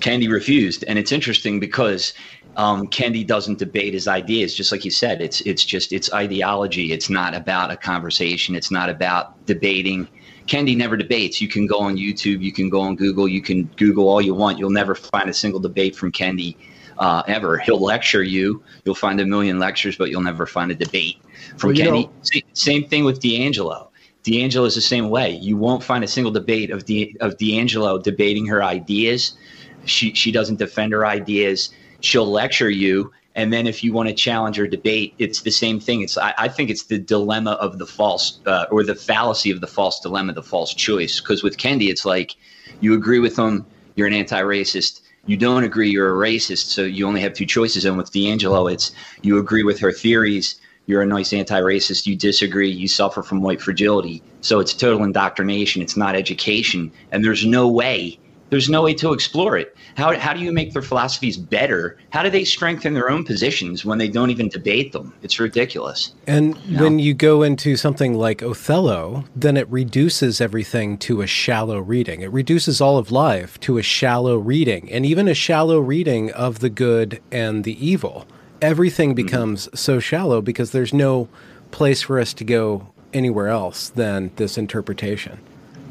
Kendi 0.00 0.30
refused. 0.30 0.84
And 0.86 0.98
it's 0.98 1.12
interesting 1.12 1.60
because 1.60 2.14
um, 2.56 2.88
Kendi 2.88 3.26
doesn't 3.26 3.58
debate 3.58 3.94
his 3.94 4.08
ideas, 4.08 4.54
just 4.54 4.72
like 4.72 4.84
you 4.84 4.90
said. 4.90 5.20
It's 5.20 5.40
it's 5.42 5.64
just 5.64 5.92
it's 5.92 6.12
ideology. 6.12 6.92
It's 6.92 7.08
not 7.10 7.34
about 7.34 7.70
a 7.70 7.76
conversation. 7.76 8.54
It's 8.54 8.70
not 8.70 8.88
about 8.88 9.46
debating. 9.46 10.08
Kendi 10.46 10.76
never 10.76 10.96
debates. 10.96 11.40
You 11.40 11.48
can 11.48 11.66
go 11.66 11.78
on 11.78 11.96
YouTube. 11.96 12.42
You 12.42 12.52
can 12.52 12.68
go 12.68 12.80
on 12.80 12.96
Google. 12.96 13.28
You 13.28 13.40
can 13.40 13.64
Google 13.76 14.08
all 14.08 14.20
you 14.20 14.34
want. 14.34 14.58
You'll 14.58 14.70
never 14.70 14.94
find 14.94 15.30
a 15.30 15.34
single 15.34 15.60
debate 15.60 15.94
from 15.94 16.10
Kendi 16.10 16.56
uh, 16.98 17.22
ever. 17.28 17.58
He'll 17.58 17.80
lecture 17.80 18.22
you. 18.22 18.62
You'll 18.84 18.94
find 18.94 19.20
a 19.20 19.26
million 19.26 19.58
lectures, 19.58 19.96
but 19.96 20.10
you'll 20.10 20.22
never 20.22 20.46
find 20.46 20.70
a 20.70 20.74
debate 20.74 21.18
from 21.56 21.74
well. 21.74 21.92
Know, 21.92 22.12
same 22.52 22.84
thing 22.88 23.04
with 23.04 23.20
DiAngelo. 23.20 23.88
DiAngelo 24.24 24.66
is 24.66 24.74
the 24.74 24.80
same 24.82 25.08
way. 25.08 25.30
You 25.30 25.56
won't 25.56 25.82
find 25.82 26.04
a 26.04 26.08
single 26.08 26.30
debate 26.30 26.70
of 26.70 26.84
D, 26.84 27.16
of 27.20 27.36
DiAngelo 27.38 28.02
debating 28.02 28.46
her 28.46 28.62
ideas. 28.62 29.34
She 29.84 30.14
she 30.14 30.32
doesn't 30.32 30.58
defend 30.58 30.92
her 30.92 31.06
ideas. 31.06 31.70
She'll 32.00 32.30
lecture 32.30 32.70
you. 32.70 33.12
And 33.34 33.52
then 33.52 33.66
if 33.66 33.84
you 33.84 33.92
want 33.92 34.08
to 34.08 34.14
challenge 34.14 34.58
or 34.58 34.66
debate 34.66 35.14
it's 35.18 35.42
the 35.42 35.50
same 35.50 35.78
thing. 35.80 36.02
It's 36.02 36.18
i, 36.18 36.34
I 36.36 36.48
think 36.48 36.70
it's 36.70 36.84
the 36.84 36.98
dilemma 36.98 37.52
of 37.52 37.78
the 37.78 37.86
false 37.86 38.40
uh, 38.46 38.66
or 38.70 38.82
the 38.82 38.94
fallacy 38.94 39.50
of 39.50 39.60
the 39.60 39.66
false 39.66 40.00
dilemma 40.00 40.32
the 40.32 40.42
false 40.42 40.74
choice. 40.74 41.20
Because 41.20 41.42
with 41.42 41.56
kendi 41.56 41.88
it's 41.88 42.04
like 42.04 42.36
you 42.80 42.94
agree 42.94 43.20
with 43.20 43.36
them 43.36 43.64
you're 43.94 44.06
an 44.06 44.12
anti-racist. 44.12 45.02
You 45.26 45.36
don't 45.36 45.64
agree 45.64 45.90
you're 45.90 46.10
a 46.10 46.28
racist 46.28 46.66
so 46.70 46.82
you 46.82 47.06
only 47.06 47.20
have 47.20 47.34
two 47.34 47.46
choices. 47.46 47.84
And 47.84 47.96
with 47.96 48.10
DiAngelo, 48.10 48.72
it's 48.72 48.92
you 49.22 49.38
agree 49.38 49.62
with 49.62 49.78
her 49.80 49.92
theories 49.92 50.60
you're 50.86 51.02
a 51.02 51.06
nice 51.06 51.32
anti-racist 51.32 52.06
you 52.06 52.16
disagree 52.16 52.68
you 52.68 52.88
suffer 52.88 53.22
from 53.22 53.42
white 53.42 53.60
fragility. 53.60 54.22
So 54.40 54.58
it's 54.58 54.74
total 54.74 55.04
indoctrination 55.04 55.82
it's 55.82 55.96
not 55.96 56.16
education. 56.16 56.90
And 57.12 57.24
there's 57.24 57.46
no 57.46 57.68
way 57.68 58.18
there's 58.50 58.68
no 58.68 58.82
way 58.82 58.94
to 58.94 59.12
explore 59.12 59.56
it. 59.56 59.76
How, 59.96 60.18
how 60.18 60.34
do 60.34 60.40
you 60.40 60.52
make 60.52 60.72
their 60.72 60.82
philosophies 60.82 61.36
better? 61.36 61.96
How 62.10 62.22
do 62.22 62.30
they 62.30 62.44
strengthen 62.44 62.94
their 62.94 63.10
own 63.10 63.24
positions 63.24 63.84
when 63.84 63.98
they 63.98 64.08
don't 64.08 64.30
even 64.30 64.48
debate 64.48 64.92
them? 64.92 65.14
It's 65.22 65.40
ridiculous. 65.40 66.14
And 66.26 66.56
you 66.66 66.76
know? 66.76 66.82
when 66.82 66.98
you 66.98 67.14
go 67.14 67.42
into 67.42 67.76
something 67.76 68.14
like 68.14 68.42
Othello, 68.42 69.24
then 69.34 69.56
it 69.56 69.68
reduces 69.68 70.40
everything 70.40 70.98
to 70.98 71.22
a 71.22 71.26
shallow 71.26 71.78
reading. 71.78 72.20
It 72.20 72.32
reduces 72.32 72.80
all 72.80 72.98
of 72.98 73.10
life 73.10 73.58
to 73.60 73.78
a 73.78 73.82
shallow 73.82 74.36
reading, 74.36 74.90
and 74.90 75.06
even 75.06 75.28
a 75.28 75.34
shallow 75.34 75.78
reading 75.78 76.30
of 76.32 76.58
the 76.58 76.70
good 76.70 77.20
and 77.30 77.64
the 77.64 77.84
evil. 77.84 78.26
everything 78.62 79.14
becomes 79.14 79.66
mm-hmm. 79.66 79.76
so 79.76 80.00
shallow 80.00 80.40
because 80.40 80.72
there's 80.72 80.92
no 80.92 81.28
place 81.70 82.02
for 82.02 82.18
us 82.18 82.34
to 82.34 82.44
go 82.44 82.86
anywhere 83.12 83.48
else 83.48 83.88
than 83.90 84.30
this 84.36 84.58
interpretation. 84.58 85.38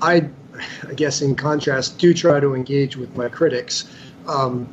I, 0.02 0.30
I 0.88 0.94
guess, 0.94 1.22
in 1.22 1.36
contrast, 1.36 1.98
do 1.98 2.14
try 2.14 2.40
to 2.40 2.56
engage 2.56 2.98
with 2.98 3.16
my 3.16 3.30
critics. 3.30 3.90
Um, 4.28 4.68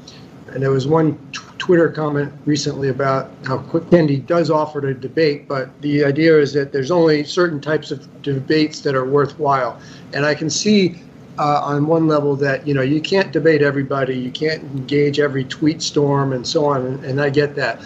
and 0.49 0.63
there 0.63 0.71
was 0.71 0.87
one 0.87 1.19
t- 1.33 1.41
Twitter 1.59 1.89
comment 1.89 2.33
recently 2.45 2.89
about 2.89 3.31
how 3.45 3.59
Kendi 3.59 4.25
does 4.25 4.51
offer 4.51 4.81
to 4.81 4.95
debate, 4.95 5.49
but 5.49 5.81
the 5.83 6.05
idea 6.05 6.39
is 6.39 6.53
that 6.53 6.73
there's 6.73 6.91
only 6.91 7.25
certain 7.25 7.61
types 7.61 7.91
of 7.91 8.23
debates 8.23 8.81
that 8.81 8.95
are 8.95 9.05
worthwhile. 9.05 9.81
And 10.13 10.25
I 10.25 10.35
can 10.35 10.49
see 10.49 11.03
uh, 11.39 11.61
on 11.63 11.87
one 11.87 12.07
level 12.07 12.37
that 12.37 12.67
you 12.67 12.73
know 12.75 12.83
you 12.83 13.01
can't 13.01 13.33
debate 13.33 13.63
everybody, 13.63 14.17
you 14.17 14.31
can't 14.31 14.63
engage 14.63 15.19
every 15.19 15.45
tweet 15.45 15.83
storm 15.83 16.33
and 16.33 16.47
so 16.47 16.65
on, 16.65 16.87
and, 16.87 17.05
and 17.05 17.21
I 17.21 17.31
get 17.31 17.55
that. 17.57 17.81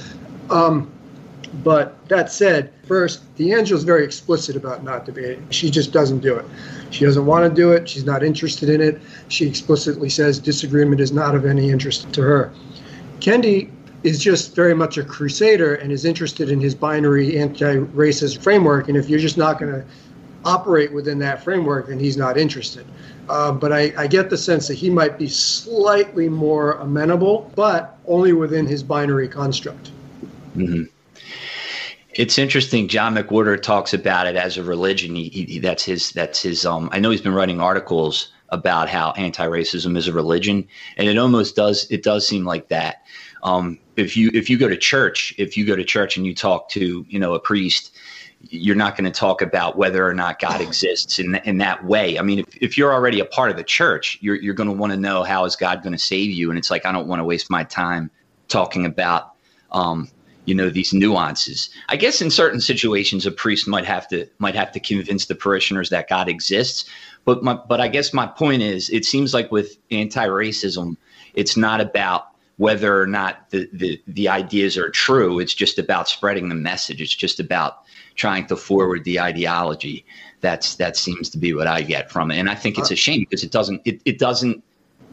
Um, 0.50 0.90
but 1.64 1.96
that 2.08 2.30
said, 2.30 2.72
first, 2.86 3.22
is 3.38 3.82
very 3.82 4.04
explicit 4.04 4.54
about 4.54 4.84
not 4.84 5.04
debating. 5.04 5.48
She 5.50 5.70
just 5.70 5.92
doesn't 5.92 6.20
do 6.20 6.36
it. 6.36 6.44
She 6.90 7.04
doesn't 7.04 7.26
want 7.26 7.48
to 7.48 7.54
do 7.54 7.72
it. 7.72 7.88
She's 7.88 8.04
not 8.04 8.22
interested 8.22 8.68
in 8.68 8.80
it. 8.80 9.00
She 9.28 9.46
explicitly 9.46 10.08
says 10.08 10.38
disagreement 10.38 11.00
is 11.00 11.12
not 11.12 11.34
of 11.34 11.46
any 11.46 11.70
interest 11.70 12.12
to 12.12 12.22
her. 12.22 12.52
Kendi 13.20 13.70
is 14.02 14.18
just 14.18 14.54
very 14.54 14.74
much 14.74 14.98
a 14.98 15.04
crusader 15.04 15.74
and 15.74 15.92
is 15.92 16.04
interested 16.04 16.50
in 16.50 16.60
his 16.60 16.74
binary 16.74 17.38
anti-racist 17.38 18.42
framework. 18.42 18.88
And 18.88 18.96
if 18.96 19.08
you're 19.08 19.20
just 19.20 19.36
not 19.36 19.58
going 19.58 19.72
to 19.72 19.84
operate 20.44 20.92
within 20.92 21.18
that 21.18 21.44
framework, 21.44 21.88
then 21.88 21.98
he's 21.98 22.16
not 22.16 22.38
interested. 22.38 22.86
Uh, 23.28 23.52
but 23.52 23.72
I, 23.72 23.92
I, 23.96 24.06
get 24.06 24.30
the 24.30 24.38
sense 24.38 24.66
that 24.68 24.74
he 24.74 24.90
might 24.90 25.18
be 25.18 25.28
slightly 25.28 26.28
more 26.28 26.72
amenable, 26.72 27.52
but 27.54 27.98
only 28.06 28.32
within 28.32 28.66
his 28.66 28.82
binary 28.82 29.28
construct. 29.28 29.92
Mm-hmm. 30.56 30.84
It's 32.14 32.38
interesting. 32.38 32.88
John 32.88 33.14
McWhorter 33.14 33.60
talks 33.60 33.94
about 33.94 34.26
it 34.26 34.36
as 34.36 34.56
a 34.56 34.64
religion. 34.64 35.14
He, 35.14 35.28
he, 35.28 35.58
that's 35.58 35.84
his. 35.84 36.10
That's 36.10 36.42
his. 36.42 36.66
Um, 36.66 36.88
I 36.92 36.98
know 36.98 37.10
he's 37.10 37.20
been 37.20 37.34
writing 37.34 37.60
articles 37.60 38.32
about 38.48 38.88
how 38.88 39.12
anti-racism 39.12 39.96
is 39.96 40.08
a 40.08 40.12
religion, 40.12 40.66
and 40.96 41.08
it 41.08 41.16
almost 41.18 41.54
does. 41.54 41.86
It 41.90 42.02
does 42.02 42.26
seem 42.26 42.44
like 42.44 42.68
that. 42.68 43.04
Um, 43.42 43.78
if 43.96 44.16
you 44.16 44.30
if 44.34 44.50
you 44.50 44.58
go 44.58 44.68
to 44.68 44.76
church, 44.76 45.34
if 45.38 45.56
you 45.56 45.64
go 45.64 45.76
to 45.76 45.84
church 45.84 46.16
and 46.16 46.26
you 46.26 46.34
talk 46.34 46.68
to 46.70 47.06
you 47.08 47.18
know 47.18 47.34
a 47.34 47.40
priest, 47.40 47.96
you're 48.40 48.76
not 48.76 48.96
going 48.96 49.10
to 49.10 49.16
talk 49.16 49.40
about 49.40 49.76
whether 49.76 50.06
or 50.06 50.14
not 50.14 50.40
God 50.40 50.60
exists 50.60 51.18
in 51.20 51.36
in 51.44 51.58
that 51.58 51.84
way. 51.84 52.18
I 52.18 52.22
mean, 52.22 52.40
if, 52.40 52.56
if 52.60 52.78
you're 52.78 52.92
already 52.92 53.20
a 53.20 53.24
part 53.24 53.50
of 53.50 53.56
the 53.56 53.64
church, 53.64 54.18
you're 54.20 54.36
you're 54.36 54.54
going 54.54 54.68
to 54.68 54.74
want 54.74 54.92
to 54.92 54.98
know 54.98 55.22
how 55.22 55.44
is 55.44 55.54
God 55.54 55.82
going 55.82 55.92
to 55.92 55.98
save 55.98 56.30
you, 56.30 56.50
and 56.50 56.58
it's 56.58 56.70
like 56.70 56.84
I 56.84 56.92
don't 56.92 57.06
want 57.06 57.20
to 57.20 57.24
waste 57.24 57.50
my 57.50 57.62
time 57.64 58.10
talking 58.48 58.84
about 58.84 59.34
um, 59.70 60.08
you 60.50 60.56
know 60.56 60.68
these 60.68 60.92
nuances. 60.92 61.70
I 61.88 61.96
guess 61.96 62.20
in 62.20 62.28
certain 62.28 62.60
situations, 62.60 63.24
a 63.24 63.30
priest 63.30 63.68
might 63.68 63.84
have 63.84 64.08
to 64.08 64.26
might 64.38 64.56
have 64.56 64.72
to 64.72 64.80
convince 64.80 65.26
the 65.26 65.36
parishioners 65.36 65.90
that 65.90 66.08
God 66.08 66.28
exists. 66.28 66.90
But 67.24 67.44
my, 67.44 67.54
but 67.54 67.80
I 67.80 67.86
guess 67.86 68.12
my 68.12 68.26
point 68.26 68.60
is, 68.60 68.90
it 68.90 69.04
seems 69.04 69.32
like 69.32 69.52
with 69.52 69.78
anti-racism, 69.92 70.96
it's 71.34 71.56
not 71.56 71.80
about 71.80 72.26
whether 72.56 73.00
or 73.00 73.06
not 73.06 73.48
the, 73.50 73.68
the, 73.72 74.02
the 74.08 74.28
ideas 74.28 74.76
are 74.76 74.90
true. 74.90 75.38
It's 75.38 75.54
just 75.54 75.78
about 75.78 76.08
spreading 76.08 76.48
the 76.48 76.56
message. 76.56 77.00
It's 77.00 77.14
just 77.14 77.38
about 77.38 77.84
trying 78.16 78.46
to 78.48 78.56
forward 78.56 79.04
the 79.04 79.20
ideology. 79.20 80.04
That's 80.40 80.74
that 80.76 80.96
seems 80.96 81.30
to 81.30 81.38
be 81.38 81.54
what 81.54 81.68
I 81.68 81.82
get 81.82 82.10
from 82.10 82.32
it, 82.32 82.38
and 82.38 82.50
I 82.50 82.56
think 82.56 82.76
it's 82.76 82.90
a 82.90 82.96
shame 82.96 83.20
because 83.20 83.44
it 83.44 83.52
doesn't 83.52 83.82
it, 83.84 84.02
it 84.04 84.18
doesn't 84.18 84.64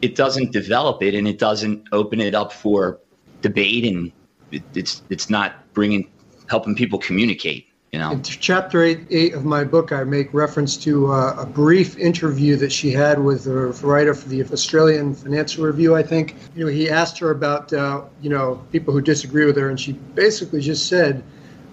it 0.01 0.15
doesn't 0.15 0.51
develop 0.51 1.03
it 1.03 1.13
and 1.13 1.27
it 1.27 1.37
doesn't 1.37 1.87
open 1.91 2.21
it 2.21 2.33
up 2.33 2.51
for 2.51 2.99
debate 3.41 3.85
and 3.85 4.11
it, 4.51 4.63
it's 4.73 5.01
it's 5.09 5.29
not 5.29 5.73
bringing 5.73 6.09
helping 6.49 6.75
people 6.75 6.99
communicate. 6.99 7.67
You 7.91 7.99
know, 7.99 8.11
in 8.11 8.21
chapter 8.21 8.83
eight, 8.83 9.07
eight 9.09 9.33
of 9.33 9.45
my 9.45 9.63
book, 9.63 9.93
I 9.93 10.03
make 10.03 10.33
reference 10.33 10.75
to 10.77 11.11
uh, 11.11 11.37
a 11.39 11.45
brief 11.45 11.97
interview 11.97 12.57
that 12.57 12.71
she 12.71 12.91
had 12.91 13.17
with 13.17 13.45
the 13.45 13.53
writer 13.87 14.13
for 14.13 14.27
the 14.27 14.43
Australian 14.43 15.15
Financial 15.15 15.65
Review. 15.65 15.95
I 15.95 16.03
think 16.03 16.35
you 16.55 16.65
know 16.65 16.71
he 16.71 16.89
asked 16.89 17.17
her 17.19 17.31
about 17.31 17.71
uh, 17.71 18.03
you 18.21 18.29
know 18.29 18.61
people 18.71 18.93
who 18.93 19.01
disagree 19.01 19.45
with 19.45 19.55
her, 19.55 19.69
and 19.69 19.79
she 19.79 19.93
basically 19.93 20.59
just 20.59 20.87
said, 20.87 21.23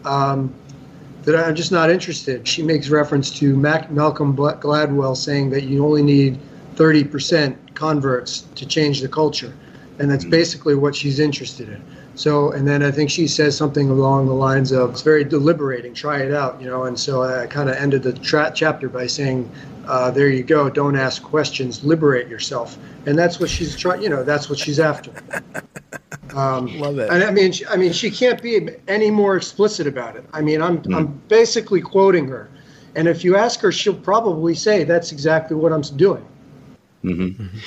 um, 0.04 0.54
that 1.24 1.36
I'm 1.36 1.54
just 1.54 1.72
not 1.72 1.90
interested. 1.90 2.46
She 2.46 2.62
makes 2.62 2.88
reference 2.90 3.30
to 3.38 3.56
Mac- 3.56 3.90
Malcolm 3.90 4.36
Gladwell 4.36 5.16
saying 5.16 5.50
that 5.50 5.64
you 5.64 5.84
only 5.84 6.02
need 6.02 6.38
30% 6.76 7.56
converts 7.74 8.42
to 8.54 8.66
change 8.66 9.00
the 9.00 9.08
culture. 9.08 9.52
And 9.98 10.10
that's 10.10 10.24
mm-hmm. 10.24 10.30
basically 10.30 10.74
what 10.74 10.94
she's 10.94 11.18
interested 11.18 11.68
in. 11.68 11.82
So, 12.16 12.52
and 12.52 12.66
then 12.66 12.82
I 12.82 12.90
think 12.90 13.10
she 13.10 13.26
says 13.26 13.56
something 13.56 13.90
along 13.90 14.26
the 14.26 14.34
lines 14.34 14.70
of, 14.70 14.90
it's 14.90 15.02
very 15.02 15.24
deliberating, 15.24 15.94
try 15.94 16.20
it 16.20 16.32
out, 16.32 16.60
you 16.60 16.68
know. 16.68 16.84
And 16.84 16.98
so 16.98 17.22
I 17.22 17.46
kind 17.46 17.68
of 17.68 17.76
ended 17.76 18.04
the 18.04 18.12
tra- 18.12 18.52
chapter 18.54 18.88
by 18.88 19.06
saying, 19.06 19.50
uh, 19.86 20.10
there 20.10 20.28
you 20.28 20.44
go, 20.44 20.70
don't 20.70 20.96
ask 20.96 21.22
questions, 21.22 21.84
liberate 21.84 22.28
yourself. 22.28 22.78
And 23.06 23.18
that's 23.18 23.40
what 23.40 23.50
she's 23.50 23.76
trying, 23.76 24.02
you 24.02 24.08
know, 24.08 24.22
that's 24.22 24.48
what 24.48 24.58
she's 24.58 24.80
after. 24.80 25.12
Um, 26.34 26.66
Love 26.78 26.98
it. 26.98 27.10
And 27.10 27.22
I 27.22 27.30
mean, 27.30 27.52
she, 27.52 27.64
I 27.66 27.76
mean, 27.76 27.92
she 27.92 28.10
can't 28.10 28.42
be 28.42 28.68
any 28.88 29.08
more 29.08 29.36
explicit 29.36 29.86
about 29.86 30.16
it. 30.16 30.24
I 30.32 30.40
mean, 30.40 30.60
I'm 30.60 30.82
mm. 30.82 30.96
I'm 30.96 31.06
basically 31.28 31.80
quoting 31.80 32.26
her, 32.26 32.50
and 32.96 33.06
if 33.06 33.22
you 33.22 33.36
ask 33.36 33.60
her, 33.60 33.70
she'll 33.70 33.94
probably 33.94 34.54
say 34.54 34.82
that's 34.82 35.12
exactly 35.12 35.56
what 35.56 35.72
I'm 35.72 35.82
doing. 35.82 36.26
Mm-hmm. 37.04 37.42
Mm-hmm. 37.42 37.58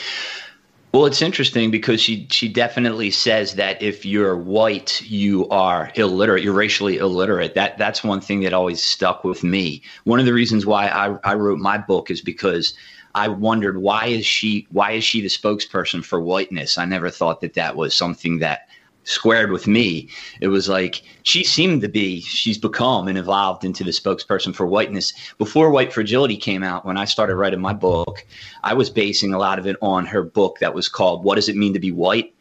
Well, 0.97 1.05
it's 1.05 1.21
interesting 1.21 1.69
because 1.69 2.01
she 2.01 2.27
she 2.31 2.47
definitely 2.47 3.11
says 3.11 3.53
that 3.53 3.79
if 3.83 4.03
you're 4.03 4.35
white, 4.35 4.99
you 5.03 5.47
are 5.49 5.91
illiterate. 5.93 6.41
You're 6.41 6.55
racially 6.55 6.97
illiterate. 6.97 7.53
That 7.53 7.77
that's 7.77 8.03
one 8.03 8.19
thing 8.19 8.39
that 8.41 8.51
always 8.51 8.81
stuck 8.81 9.23
with 9.23 9.43
me. 9.43 9.83
One 10.05 10.19
of 10.19 10.25
the 10.25 10.33
reasons 10.33 10.65
why 10.65 10.87
I, 10.87 11.15
I 11.23 11.35
wrote 11.35 11.59
my 11.59 11.77
book 11.77 12.09
is 12.09 12.19
because 12.19 12.73
I 13.13 13.27
wondered 13.27 13.77
why 13.77 14.07
is 14.07 14.25
she 14.25 14.65
why 14.71 14.93
is 14.93 15.03
she 15.03 15.21
the 15.21 15.27
spokesperson 15.27 16.03
for 16.03 16.19
whiteness? 16.19 16.79
I 16.79 16.85
never 16.85 17.11
thought 17.11 17.41
that 17.41 17.53
that 17.53 17.75
was 17.75 17.93
something 17.93 18.39
that 18.39 18.66
squared 19.07 19.51
with 19.51 19.67
me. 19.67 20.09
It 20.41 20.49
was 20.49 20.67
like 20.67 21.01
she 21.23 21.43
seemed 21.43 21.81
to 21.81 21.87
be, 21.87 22.19
she's 22.21 22.57
become 22.57 23.07
and 23.07 23.17
evolved 23.17 23.63
into 23.63 23.83
the 23.83 23.91
spokesperson 23.91 24.53
for 24.53 24.67
whiteness. 24.67 25.13
Before 25.37 25.71
White 25.71 25.93
Fragility 25.93 26.35
came 26.35 26.61
out, 26.61 26.85
when 26.85 26.97
I 26.97 27.05
started 27.05 27.35
writing 27.35 27.61
my 27.61 27.73
book, 27.73 28.25
I 28.63 28.73
was 28.73 28.89
basing 28.89 29.33
a 29.33 29.39
lot 29.39 29.59
of 29.59 29.65
it 29.65 29.77
on 29.81 30.05
her 30.05 30.23
book 30.23 30.59
that 30.59 30.73
was 30.73 30.89
called 30.89 31.23
What 31.23 31.35
Does 31.35 31.47
It 31.47 31.55
Mean 31.55 31.73
to 31.73 31.79
Be 31.79 31.91
White? 31.91 32.33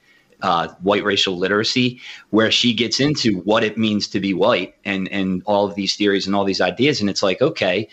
Uh, 0.43 0.69
white 0.83 1.03
racial 1.03 1.39
literacy, 1.39 1.99
where 2.29 2.51
she 2.51 2.75
gets 2.75 3.01
into 3.01 3.39
what 3.41 3.65
it 3.65 3.79
means 3.79 4.07
to 4.07 4.21
be 4.21 4.35
white 4.35 4.75
and 4.85 5.09
and 5.09 5.43
all 5.47 5.65
of 5.65 5.75
these 5.77 5.97
theories 5.97 6.27
and 6.27 6.37
all 6.37 6.45
these 6.45 6.61
ideas, 6.61 7.01
and 7.01 7.09
it's 7.09 7.23
like, 7.23 7.41
okay, 7.41 7.89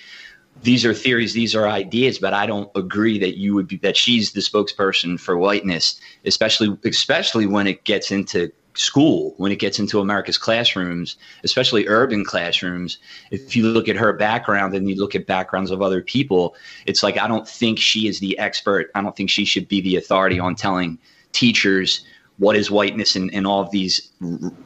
these 0.62 0.84
are 0.86 0.94
theories, 0.94 1.32
these 1.32 1.56
are 1.56 1.70
ideas, 1.70 2.20
but 2.20 2.34
I 2.34 2.46
don't 2.46 2.70
agree 2.76 3.18
that 3.20 3.38
you 3.38 3.56
would 3.56 3.70
be 3.70 3.78
that 3.78 3.96
she's 3.96 4.34
the 4.34 4.42
spokesperson 4.42 5.18
for 5.18 5.38
whiteness, 5.38 6.02
especially 6.26 6.78
especially 6.84 7.46
when 7.46 7.66
it 7.66 7.86
gets 7.86 8.12
into 8.12 8.52
school, 8.76 9.34
when 9.38 9.52
it 9.52 9.60
gets 9.60 9.80
into 9.80 10.00
America's 10.00 10.38
classrooms, 10.38 11.16
especially 11.44 11.88
urban 11.88 12.26
classrooms. 12.26 12.98
If 13.32 13.56
you 13.56 13.68
look 13.68 13.88
at 13.88 13.96
her 13.96 14.14
background 14.14 14.74
and 14.74 14.90
you 14.90 14.96
look 14.96 15.16
at 15.16 15.28
backgrounds 15.28 15.72
of 15.72 15.82
other 15.82 16.02
people, 16.02 16.56
it's 16.86 17.04
like 17.04 17.18
I 17.18 17.28
don't 17.28 17.48
think 17.48 17.80
she 17.80 18.08
is 18.08 18.20
the 18.20 18.38
expert. 18.40 18.92
I 18.96 19.02
don't 19.02 19.16
think 19.16 19.30
she 19.30 19.46
should 19.46 19.68
be 19.68 19.82
the 19.82 19.96
authority 19.96 20.40
on 20.40 20.56
telling 20.56 20.98
teachers 21.32 22.06
what 22.38 22.56
is 22.56 22.72
whiteness 22.72 23.16
and, 23.16 23.32
and 23.34 23.46
all 23.46 23.62
of 23.62 23.70
these 23.72 24.12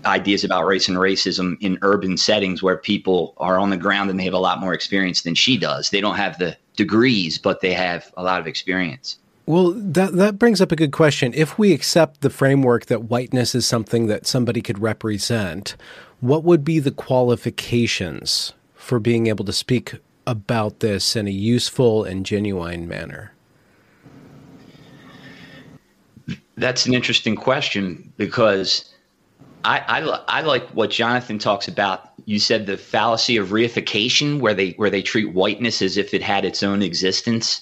ideas 0.06 0.44
about 0.44 0.66
race 0.66 0.88
and 0.88 0.98
racism 0.98 1.58
in 1.60 1.78
urban 1.82 2.16
settings 2.18 2.64
where 2.64 2.78
people 2.78 3.34
are 3.38 3.60
on 3.60 3.70
the 3.70 3.78
ground 3.78 4.10
and 4.10 4.20
they 4.20 4.24
have 4.24 4.34
a 4.34 4.40
lot 4.40 4.62
more 4.62 4.74
experience 4.74 5.22
than 5.24 5.36
she 5.36 5.58
does. 5.58 5.90
They 5.90 6.00
don't 6.00 6.16
have 6.16 6.38
the 6.38 6.58
degrees, 6.78 7.38
but 7.38 7.60
they 7.60 7.74
have 7.74 8.12
a 8.16 8.24
lot 8.24 8.40
of 8.40 8.48
experience. 8.48 9.18
Well, 9.48 9.72
that 9.72 10.14
that 10.18 10.38
brings 10.38 10.60
up 10.60 10.74
a 10.74 10.76
good 10.76 10.92
question. 10.92 11.34
If 11.34 11.58
we 11.58 11.72
accept 11.72 12.20
the 12.20 12.30
framework 12.30 12.88
that 12.88 13.06
whiteness 13.06 13.56
is 13.56 13.66
something 13.66 14.08
that 14.08 14.28
somebody 14.28 14.62
could 14.62 14.80
represent, 14.80 15.78
what 16.20 16.44
would 16.44 16.66
be 16.66 16.80
the 16.80 16.92
qualifications 16.92 18.54
for 18.76 19.00
being 19.00 19.28
able 19.28 19.46
to 19.46 19.54
speak 19.54 19.96
about 20.26 20.82
this 20.82 21.16
in 21.16 21.28
a 21.28 21.32
useful 21.32 22.04
and 22.04 22.26
genuine 22.26 22.90
manner? 22.90 23.32
That's 26.58 26.86
an 26.86 26.94
interesting 26.94 27.38
question 27.38 28.12
because 28.18 28.94
I, 29.64 29.80
I, 29.80 30.40
I 30.40 30.42
like 30.42 30.68
what 30.72 30.90
Jonathan 30.90 31.40
talks 31.40 31.70
about. 31.70 32.10
You 32.26 32.40
said 32.40 32.66
the 32.66 32.76
fallacy 32.76 33.38
of 33.38 33.50
reification, 33.50 34.42
where 34.42 34.54
they 34.54 34.72
where 34.72 34.90
they 34.90 35.02
treat 35.02 35.34
whiteness 35.34 35.82
as 35.82 35.96
if 35.96 36.14
it 36.14 36.22
had 36.22 36.44
its 36.44 36.64
own 36.64 36.82
existence, 36.82 37.62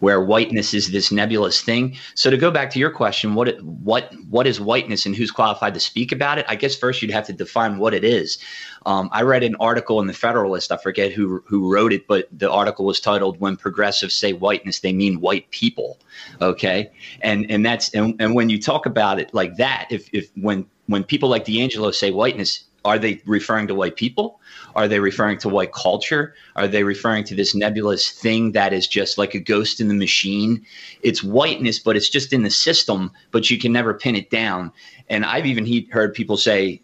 where 0.00 0.20
whiteness 0.20 0.74
is 0.74 0.90
this 0.90 1.10
nebulous 1.10 1.62
thing. 1.62 1.96
So 2.14 2.30
to 2.30 2.36
go 2.36 2.50
back 2.50 2.70
to 2.70 2.78
your 2.78 2.90
question, 2.90 3.34
what 3.34 3.60
what 3.62 4.12
what 4.28 4.46
is 4.46 4.60
whiteness 4.60 5.06
and 5.06 5.16
who's 5.16 5.30
qualified 5.30 5.74
to 5.74 5.80
speak 5.80 6.12
about 6.12 6.38
it? 6.38 6.46
I 6.48 6.56
guess 6.56 6.76
first 6.76 7.00
you'd 7.00 7.10
have 7.10 7.26
to 7.26 7.32
define 7.32 7.78
what 7.78 7.94
it 7.94 8.04
is. 8.04 8.38
Um, 8.84 9.08
I 9.12 9.22
read 9.22 9.42
an 9.42 9.56
article 9.58 10.00
in 10.00 10.06
the 10.06 10.12
Federalist. 10.12 10.70
I 10.70 10.76
forget 10.76 11.12
who 11.12 11.42
who 11.46 11.72
wrote 11.72 11.92
it, 11.92 12.06
but 12.06 12.28
the 12.30 12.50
article 12.50 12.84
was 12.84 13.00
titled 13.00 13.40
"When 13.40 13.56
Progressives 13.56 14.14
Say 14.14 14.32
Whiteness, 14.32 14.80
They 14.80 14.92
Mean 14.92 15.20
White 15.20 15.50
People." 15.50 15.98
Okay, 16.40 16.90
and 17.22 17.50
and 17.50 17.64
that's 17.64 17.88
and, 17.94 18.14
and 18.20 18.34
when 18.34 18.50
you 18.50 18.60
talk 18.60 18.86
about 18.86 19.18
it 19.18 19.32
like 19.32 19.56
that, 19.56 19.88
if 19.90 20.08
if 20.12 20.30
when 20.36 20.66
when 20.86 21.04
people 21.04 21.28
like 21.28 21.44
DiAngelo 21.44 21.92
say 21.94 22.10
whiteness, 22.10 22.64
are 22.84 22.98
they 22.98 23.20
referring 23.26 23.66
to 23.66 23.74
white 23.74 23.96
people? 23.96 24.40
Are 24.76 24.86
they 24.86 25.00
referring 25.00 25.38
to 25.38 25.48
white 25.48 25.72
culture? 25.72 26.34
Are 26.54 26.68
they 26.68 26.84
referring 26.84 27.24
to 27.24 27.34
this 27.34 27.54
nebulous 27.54 28.10
thing 28.10 28.52
that 28.52 28.74
is 28.74 28.86
just 28.86 29.16
like 29.16 29.34
a 29.34 29.40
ghost 29.40 29.80
in 29.80 29.88
the 29.88 29.94
machine? 29.94 30.66
It's 31.02 31.24
whiteness, 31.24 31.78
but 31.78 31.96
it's 31.96 32.10
just 32.10 32.34
in 32.34 32.42
the 32.42 32.50
system, 32.50 33.10
but 33.30 33.50
you 33.50 33.58
can 33.58 33.72
never 33.72 33.94
pin 33.94 34.14
it 34.14 34.28
down. 34.28 34.70
And 35.08 35.24
I've 35.24 35.46
even 35.46 35.64
he- 35.64 35.88
heard 35.90 36.12
people 36.12 36.36
say 36.36 36.82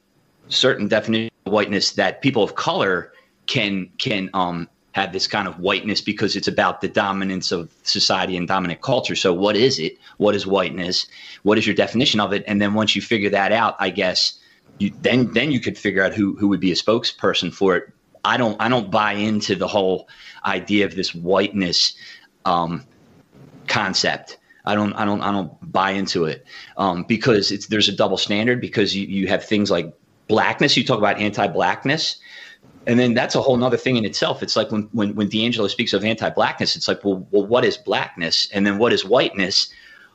certain 0.48 0.88
definition 0.88 1.30
of 1.44 1.52
whiteness 1.52 1.92
that 1.92 2.22
people 2.22 2.42
of 2.42 2.54
color 2.54 3.12
can 3.46 3.90
can 3.98 4.30
um, 4.32 4.68
have 4.92 5.12
this 5.12 5.26
kind 5.26 5.46
of 5.46 5.58
whiteness 5.58 6.00
because 6.00 6.34
it's 6.34 6.48
about 6.48 6.80
the 6.80 6.88
dominance 6.88 7.52
of 7.52 7.70
society 7.82 8.38
and 8.38 8.48
dominant 8.48 8.80
culture. 8.80 9.16
So, 9.16 9.34
what 9.34 9.54
is 9.54 9.78
it? 9.78 9.98
What 10.16 10.34
is 10.34 10.46
whiteness? 10.46 11.06
What 11.42 11.58
is 11.58 11.66
your 11.66 11.76
definition 11.76 12.20
of 12.20 12.32
it? 12.32 12.42
And 12.46 12.62
then 12.62 12.72
once 12.72 12.96
you 12.96 13.02
figure 13.02 13.30
that 13.30 13.52
out, 13.52 13.76
I 13.80 13.90
guess 13.90 14.38
you, 14.82 14.92
then 15.00 15.32
then 15.32 15.52
you 15.52 15.60
could 15.60 15.78
figure 15.78 16.02
out 16.02 16.12
who 16.12 16.36
who 16.36 16.48
would 16.48 16.60
be 16.60 16.72
a 16.72 16.74
spokesperson 16.74 17.52
for 17.52 17.76
it. 17.76 17.92
I 18.24 18.36
don't 18.36 18.60
I 18.60 18.68
don't 18.68 18.90
buy 18.90 19.12
into 19.12 19.54
the 19.54 19.68
whole 19.68 20.08
idea 20.44 20.84
of 20.84 20.94
this 20.94 21.14
whiteness 21.14 21.94
um, 22.44 22.84
concept. 23.66 24.38
I 24.64 24.74
don't 24.74 24.92
I 24.94 25.04
don't 25.04 25.22
I 25.22 25.32
don't 25.32 25.72
buy 25.72 25.92
into 25.92 26.24
it 26.24 26.44
um, 26.76 27.04
because 27.04 27.50
it's 27.50 27.66
there's 27.66 27.88
a 27.88 27.92
double 27.92 28.16
standard 28.16 28.60
because 28.60 28.94
you, 28.94 29.06
you 29.06 29.28
have 29.28 29.44
things 29.44 29.70
like 29.70 29.92
blackness. 30.28 30.76
You 30.76 30.84
talk 30.84 30.98
about 30.98 31.18
anti-blackness, 31.18 32.16
and 32.86 32.98
then 32.98 33.14
that's 33.14 33.34
a 33.34 33.42
whole 33.42 33.56
nother 33.56 33.76
thing 33.76 33.96
in 33.96 34.04
itself. 34.04 34.42
It's 34.42 34.56
like 34.56 34.70
when 34.70 34.88
when 34.92 35.14
when 35.14 35.28
DiAngelo 35.28 35.68
speaks 35.68 35.92
of 35.92 36.04
anti-blackness, 36.04 36.76
it's 36.76 36.86
like 36.86 37.04
well 37.04 37.26
well 37.30 37.46
what 37.46 37.64
is 37.64 37.76
blackness 37.76 38.48
and 38.52 38.66
then 38.66 38.78
what 38.78 38.92
is 38.92 39.04
whiteness? 39.04 39.72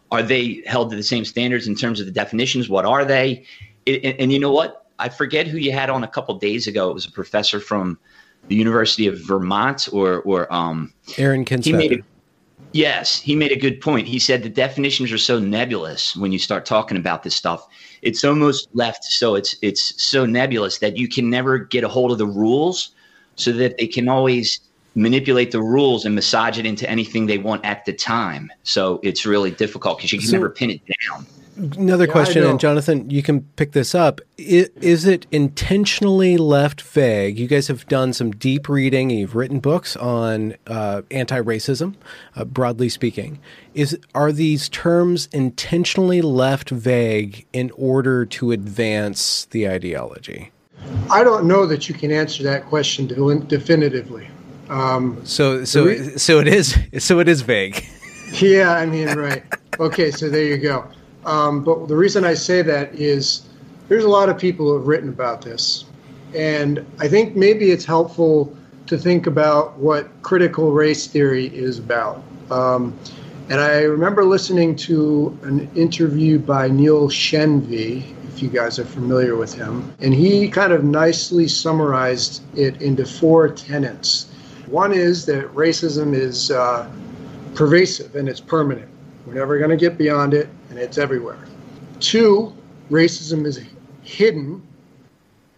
Are 0.10 0.24
they 0.24 0.64
held 0.66 0.92
to 0.92 0.96
the 0.96 1.04
same 1.04 1.26
standards 1.26 1.68
in 1.68 1.76
terms 1.76 2.00
of 2.00 2.06
the 2.06 2.14
definitions? 2.14 2.70
What 2.70 2.86
are 2.86 3.04
they? 3.04 3.46
And, 3.88 4.20
and 4.20 4.32
you 4.32 4.40
know 4.40 4.52
what? 4.52 4.86
I 5.00 5.10
forget 5.10 5.48
who 5.48 5.58
you 5.58 5.72
had 5.72 5.90
on 5.90 6.04
a 6.04 6.08
couple 6.08 6.36
days 6.36 6.68
ago. 6.68 6.90
It 6.90 6.94
was 6.94 7.06
a 7.06 7.12
professor 7.12 7.60
from 7.60 8.00
the 8.48 8.56
University 8.56 9.08
of 9.08 9.20
Vermont 9.20 9.90
or 9.92 10.22
or 10.22 10.52
um, 10.54 10.94
Aaron 11.18 11.46
Kindsvatter. 11.46 12.04
Yes, 12.74 13.22
he 13.22 13.36
made 13.36 13.52
a 13.52 13.56
good 13.56 13.80
point. 13.80 14.08
He 14.08 14.20
said 14.20 14.44
the 14.44 14.50
definitions 14.50 15.12
are 15.12 15.18
so 15.18 15.40
nebulous 15.40 16.16
when 16.16 16.32
you 16.32 16.40
start 16.40 16.66
talking 16.66 16.98
about 16.98 17.24
this 17.24 17.36
stuff. 17.36 17.68
It's 18.02 18.24
almost 18.24 18.68
left 18.74 19.04
so 19.04 19.36
it's 19.36 19.56
it's 19.62 20.02
so 20.02 20.26
nebulous 20.26 20.80
that 20.80 20.98
you 20.98 21.08
can 21.08 21.30
never 21.30 21.58
get 21.58 21.84
a 21.84 21.88
hold 21.88 22.12
of 22.12 22.18
the 22.18 22.28
rules 22.28 22.90
so 23.36 23.52
that 23.54 23.78
they 23.78 23.88
can 23.88 24.10
always 24.10 24.60
manipulate 24.96 25.52
the 25.52 25.62
rules 25.62 26.06
and 26.06 26.16
massage 26.16 26.58
it 26.58 26.66
into 26.66 26.90
anything 26.90 27.28
they 27.28 27.38
want 27.38 27.64
at 27.64 27.86
the 27.86 27.94
time. 27.94 28.52
So 28.64 29.00
it's 29.04 29.26
really 29.26 29.52
difficult 29.52 30.00
because 30.00 30.12
you 30.12 30.20
can 30.20 30.28
so, 30.28 30.34
never 30.34 30.50
pin 30.50 30.72
it 30.72 30.82
down. 31.08 31.26
Another 31.58 32.06
yeah, 32.06 32.12
question, 32.12 32.44
and 32.44 32.60
Jonathan, 32.60 33.10
you 33.10 33.24
can 33.24 33.42
pick 33.56 33.72
this 33.72 33.96
up. 33.96 34.22
Is, 34.38 34.70
is, 34.80 35.06
it 35.06 35.26
intentionally 35.32 36.38
left 36.38 36.82
vague? 36.82 37.40
You 37.40 37.48
guys 37.48 37.68
have 37.68 37.88
done 37.88 38.14
some 38.14 38.30
deep 38.32 38.70
reading. 38.70 39.10
You've 39.10 39.36
written 39.36 39.60
books 39.60 39.96
on 39.98 40.56
uh, 40.68 41.02
anti-racism, 41.10 41.96
uh, 42.36 42.46
broadly 42.46 42.90
speaking. 42.90 43.40
Is 43.74 43.98
are 44.14 44.32
these 44.32 44.70
terms 44.70 45.30
intentionally 45.34 46.22
left 46.22 46.70
vague 46.70 47.48
in 47.54 47.72
order 47.72 48.26
to 48.28 48.52
advance 48.52 49.46
the 49.46 49.68
ideology? 49.68 50.52
I 51.10 51.24
don't 51.24 51.46
know 51.46 51.66
that 51.66 51.90
you 51.90 51.96
can 51.96 52.12
answer 52.12 52.44
that 52.44 52.66
question 52.66 53.08
definitively. 53.48 54.30
Um, 54.70 55.26
so, 55.26 55.66
so, 55.66 55.86
re- 55.86 56.18
so 56.18 56.40
it 56.40 56.48
is. 56.48 56.78
So 57.00 57.20
it 57.20 57.28
is 57.28 57.42
vague. 57.42 57.84
Yeah, 58.42 58.74
I 58.74 58.86
mean, 58.86 59.08
right. 59.18 59.42
Okay, 59.80 60.12
so 60.12 60.30
there 60.30 60.44
you 60.44 60.58
go. 60.58 60.86
Um, 61.28 61.64
but 61.64 61.90
the 61.90 61.96
reason 61.96 62.24
I 62.24 62.34
say 62.34 62.62
that 62.64 62.96
is 62.96 63.48
there's 63.90 64.06
a 64.06 64.10
lot 64.10 64.30
of 64.30 64.38
people 64.38 64.68
who 64.68 64.78
have 64.78 64.88
written 64.88 65.10
about 65.10 65.42
this. 65.42 65.86
And 66.34 66.86
I 67.00 67.08
think 67.08 67.36
maybe 67.36 67.72
it's 67.72 67.86
helpful 67.86 68.56
to 68.88 68.98
think 68.98 69.28
about 69.28 69.78
what 69.78 70.10
critical 70.22 70.72
race 70.72 71.06
theory 71.06 71.48
is 71.48 71.80
about. 71.80 72.24
Um, 72.50 72.98
and 73.50 73.60
I 73.60 73.82
remember 73.82 74.24
listening 74.24 74.76
to 74.78 75.38
an 75.44 75.70
interview 75.76 76.40
by 76.40 76.70
Neil 76.70 77.10
Shenvi, 77.10 78.04
if 78.34 78.42
you 78.42 78.50
guys 78.50 78.80
are 78.80 78.86
familiar 78.86 79.36
with 79.36 79.54
him, 79.54 79.94
and 80.00 80.14
he 80.14 80.48
kind 80.50 80.72
of 80.72 80.84
nicely 80.84 81.48
summarized 81.48 82.44
it 82.58 82.82
into 82.82 83.06
four 83.06 83.50
tenets. 83.50 84.28
One 84.68 84.94
is 84.94 85.26
that 85.26 85.54
racism 85.54 86.14
is 86.14 86.52
uh, 86.52 86.90
pervasive 87.56 88.16
and 88.16 88.30
it's 88.30 88.42
permanent. 88.42 88.90
We're 89.26 89.34
never 89.34 89.58
going 89.58 89.72
to 89.72 89.78
get 89.78 89.98
beyond 89.98 90.34
it, 90.34 90.50
and 90.78 90.86
it's 90.86 91.00
everywhere. 91.00 91.40
Two, 92.00 92.54
racism 92.92 93.48
is 93.48 93.60
hidden 94.04 94.62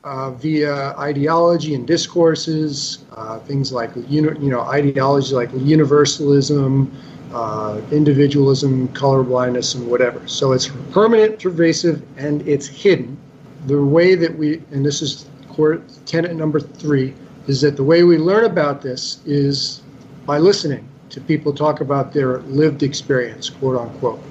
uh, 0.06 0.32
via 0.32 0.96
ideology 0.98 1.76
and 1.76 1.86
discourses, 1.86 3.00
uh, 3.18 3.38
things 3.40 3.74
like 3.74 3.92
you 4.08 4.22
know 4.22 4.62
ideology 4.62 5.36
like 5.36 5.50
universalism, 5.52 6.90
uh, 7.34 7.82
individualism, 7.92 8.88
color 8.94 9.24
blindness, 9.24 9.76
and 9.76 9.86
whatever. 9.88 10.26
So 10.26 10.54
it's 10.54 10.70
permanent, 10.92 11.44
pervasive, 11.44 12.02
and 12.18 12.48
it's 12.48 12.68
hidden. 12.68 13.18
The 13.68 13.84
way 13.84 14.16
that 14.16 14.38
we, 14.38 14.64
and 14.72 14.86
this 14.86 15.02
is 15.02 15.28
core 15.50 15.82
tenet 16.06 16.34
number 16.34 16.62
three, 16.62 17.14
is 17.48 17.60
that 17.60 17.76
the 17.76 17.84
way 17.84 18.04
we 18.04 18.18
learn 18.18 18.46
about 18.46 18.82
this 18.82 19.20
is 19.26 19.82
by 20.26 20.38
listening 20.38 20.88
to 21.10 21.20
people 21.20 21.52
talk 21.52 21.82
about 21.82 22.14
their 22.14 22.38
lived 22.44 22.84
experience, 22.84 23.50
quote 23.50 23.76
unquote. 23.76 24.22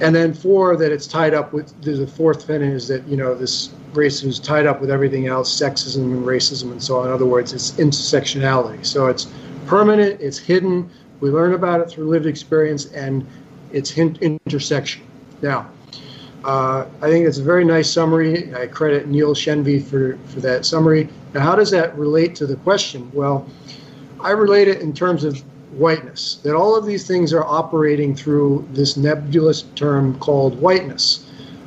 And 0.00 0.14
then 0.14 0.34
four, 0.34 0.76
that 0.76 0.92
it's 0.92 1.06
tied 1.06 1.32
up 1.32 1.52
with 1.52 1.80
the 1.82 2.06
fourth 2.06 2.46
tenet 2.46 2.72
is 2.72 2.86
that 2.88 3.06
you 3.08 3.16
know 3.16 3.34
this 3.34 3.70
race 3.94 4.22
is 4.22 4.38
tied 4.38 4.66
up 4.66 4.80
with 4.80 4.90
everything 4.90 5.26
else, 5.26 5.58
sexism 5.58 6.02
and 6.04 6.24
racism 6.24 6.70
and 6.70 6.82
so 6.82 6.98
on. 6.98 7.06
In 7.06 7.12
other 7.12 7.24
words, 7.24 7.52
it's 7.52 7.72
intersectionality. 7.72 8.84
So 8.84 9.06
it's 9.06 9.26
permanent, 9.66 10.20
it's 10.20 10.38
hidden. 10.38 10.90
We 11.20 11.30
learn 11.30 11.54
about 11.54 11.80
it 11.80 11.90
through 11.90 12.08
lived 12.08 12.26
experience, 12.26 12.86
and 12.92 13.26
it's 13.72 13.96
intersection. 13.96 15.02
Now, 15.40 15.70
uh, 16.44 16.86
I 17.00 17.08
think 17.08 17.26
it's 17.26 17.38
a 17.38 17.42
very 17.42 17.64
nice 17.64 17.90
summary. 17.90 18.54
I 18.54 18.66
credit 18.66 19.08
Neil 19.08 19.34
Shenvi 19.34 19.82
for, 19.82 20.18
for 20.28 20.40
that 20.40 20.64
summary. 20.64 21.08
Now, 21.34 21.40
how 21.40 21.56
does 21.56 21.70
that 21.70 21.96
relate 21.98 22.34
to 22.36 22.46
the 22.46 22.56
question? 22.56 23.10
Well, 23.12 23.48
I 24.20 24.30
relate 24.30 24.68
it 24.68 24.80
in 24.80 24.92
terms 24.92 25.24
of 25.24 25.42
whiteness, 25.78 26.36
that 26.42 26.54
all 26.54 26.76
of 26.76 26.86
these 26.86 27.06
things 27.06 27.32
are 27.32 27.44
operating 27.44 28.14
through 28.14 28.66
this 28.72 28.96
nebulous 28.96 29.62
term 29.74 30.18
called 30.18 30.60
whiteness. 30.60 31.26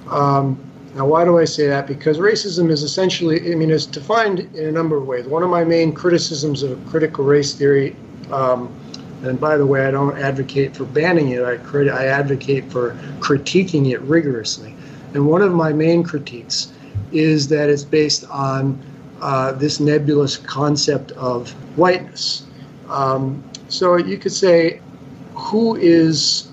Um, 0.09 0.59
now, 0.95 1.05
why 1.05 1.23
do 1.23 1.37
I 1.37 1.45
say 1.45 1.67
that? 1.67 1.85
Because 1.85 2.17
racism 2.17 2.71
is 2.71 2.81
essentially, 2.81 3.51
I 3.51 3.55
mean, 3.55 3.69
it's 3.69 3.85
defined 3.85 4.39
in 4.55 4.65
a 4.65 4.71
number 4.71 4.97
of 4.97 5.05
ways. 5.05 5.27
One 5.27 5.43
of 5.43 5.49
my 5.49 5.63
main 5.63 5.93
criticisms 5.93 6.63
of 6.63 6.83
critical 6.87 7.23
race 7.23 7.53
theory, 7.53 7.95
um, 8.31 8.73
and 9.21 9.39
by 9.39 9.57
the 9.57 9.65
way, 9.65 9.85
I 9.85 9.91
don't 9.91 10.17
advocate 10.17 10.75
for 10.75 10.85
banning 10.85 11.29
it, 11.29 11.43
I, 11.43 11.57
crit- 11.57 11.91
I 11.91 12.07
advocate 12.07 12.71
for 12.71 12.93
critiquing 13.19 13.91
it 13.91 14.01
rigorously. 14.01 14.75
And 15.13 15.27
one 15.27 15.41
of 15.41 15.53
my 15.53 15.73
main 15.73 16.03
critiques 16.03 16.73
is 17.11 17.47
that 17.49 17.69
it's 17.69 17.83
based 17.83 18.25
on 18.29 18.81
uh, 19.21 19.51
this 19.53 19.79
nebulous 19.79 20.37
concept 20.37 21.11
of 21.11 21.51
whiteness. 21.77 22.45
Um, 22.87 23.43
so 23.69 23.97
you 23.97 24.17
could 24.17 24.31
say, 24.31 24.81
who 25.33 25.75
is 25.75 26.49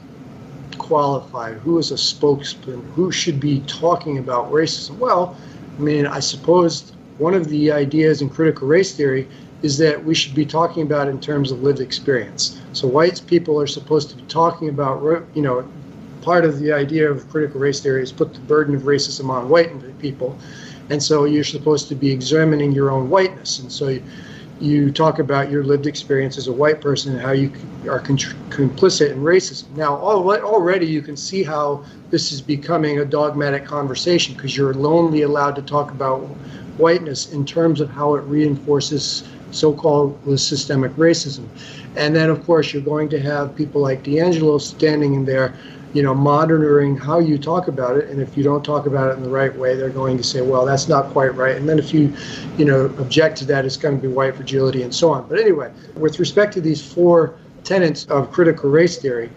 qualified? 0.78 1.56
Who 1.58 1.78
is 1.78 1.90
a 1.90 1.98
spokesman? 1.98 2.82
Who 2.94 3.10
should 3.10 3.40
be 3.40 3.60
talking 3.66 4.18
about 4.18 4.52
racism? 4.52 4.98
Well, 4.98 5.36
I 5.76 5.80
mean, 5.80 6.06
I 6.06 6.20
suppose 6.20 6.92
one 7.18 7.34
of 7.34 7.48
the 7.48 7.72
ideas 7.72 8.22
in 8.22 8.30
critical 8.30 8.68
race 8.68 8.94
theory 8.94 9.26
is 9.62 9.78
that 9.78 10.04
we 10.04 10.14
should 10.14 10.34
be 10.34 10.46
talking 10.46 10.82
about 10.82 11.08
in 11.08 11.18
terms 11.20 11.50
of 11.50 11.62
lived 11.62 11.80
experience. 11.80 12.60
So 12.72 12.86
white 12.86 13.20
people 13.26 13.60
are 13.60 13.66
supposed 13.66 14.10
to 14.10 14.16
be 14.16 14.22
talking 14.28 14.68
about, 14.68 15.02
you 15.34 15.42
know, 15.42 15.68
part 16.20 16.44
of 16.44 16.58
the 16.58 16.72
idea 16.72 17.10
of 17.10 17.28
critical 17.30 17.60
race 17.60 17.80
theory 17.80 18.02
is 18.02 18.12
put 18.12 18.34
the 18.34 18.40
burden 18.40 18.74
of 18.74 18.82
racism 18.82 19.30
on 19.30 19.48
white 19.48 19.98
people. 19.98 20.38
And 20.90 21.02
so 21.02 21.24
you're 21.24 21.44
supposed 21.44 21.88
to 21.88 21.94
be 21.94 22.10
examining 22.10 22.72
your 22.72 22.90
own 22.90 23.10
whiteness. 23.10 23.58
And 23.58 23.72
so 23.72 23.98
you 24.60 24.90
talk 24.90 25.18
about 25.18 25.50
your 25.50 25.62
lived 25.62 25.86
experience 25.86 26.38
as 26.38 26.46
a 26.46 26.52
white 26.52 26.80
person 26.80 27.12
and 27.12 27.20
how 27.20 27.32
you 27.32 27.52
are 27.90 28.00
complicit 28.00 29.10
in 29.10 29.18
racism. 29.18 29.70
Now, 29.76 29.96
already 29.96 30.86
you 30.86 31.02
can 31.02 31.16
see 31.16 31.42
how 31.42 31.84
this 32.10 32.32
is 32.32 32.40
becoming 32.40 33.00
a 33.00 33.04
dogmatic 33.04 33.66
conversation 33.66 34.34
because 34.34 34.56
you're 34.56 34.74
only 34.86 35.22
allowed 35.22 35.56
to 35.56 35.62
talk 35.62 35.90
about 35.90 36.20
whiteness 36.78 37.32
in 37.32 37.44
terms 37.44 37.80
of 37.80 37.90
how 37.90 38.14
it 38.14 38.20
reinforces 38.22 39.24
so-called 39.50 40.18
systemic 40.38 40.92
racism. 40.92 41.46
And 41.96 42.14
then, 42.14 42.30
of 42.30 42.44
course, 42.44 42.72
you're 42.72 42.82
going 42.82 43.08
to 43.10 43.20
have 43.20 43.54
people 43.56 43.80
like 43.80 44.02
DiAngelo 44.02 44.60
standing 44.60 45.14
in 45.14 45.24
there 45.24 45.54
you 45.94 46.02
know, 46.02 46.14
monitoring 46.14 46.96
how 46.96 47.18
you 47.18 47.38
talk 47.38 47.68
about 47.68 47.96
it. 47.96 48.10
And 48.10 48.20
if 48.20 48.36
you 48.36 48.42
don't 48.42 48.64
talk 48.64 48.86
about 48.86 49.10
it 49.10 49.16
in 49.16 49.22
the 49.22 49.30
right 49.30 49.54
way, 49.56 49.76
they're 49.76 49.88
going 49.88 50.18
to 50.18 50.24
say, 50.24 50.42
well, 50.42 50.66
that's 50.66 50.88
not 50.88 51.10
quite 51.12 51.34
right. 51.34 51.56
And 51.56 51.68
then 51.68 51.78
if 51.78 51.94
you, 51.94 52.14
you 52.58 52.64
know, 52.64 52.86
object 52.98 53.38
to 53.38 53.44
that, 53.46 53.64
it's 53.64 53.76
going 53.76 53.96
to 53.96 54.02
be 54.02 54.12
white 54.12 54.36
fragility 54.36 54.82
and 54.82 54.94
so 54.94 55.10
on. 55.10 55.26
But 55.28 55.38
anyway, 55.40 55.72
with 55.94 56.18
respect 56.18 56.52
to 56.54 56.60
these 56.60 56.84
four 56.84 57.38
tenets 57.64 58.04
of 58.06 58.30
critical 58.30 58.68
race 58.68 58.98
theory, 58.98 59.30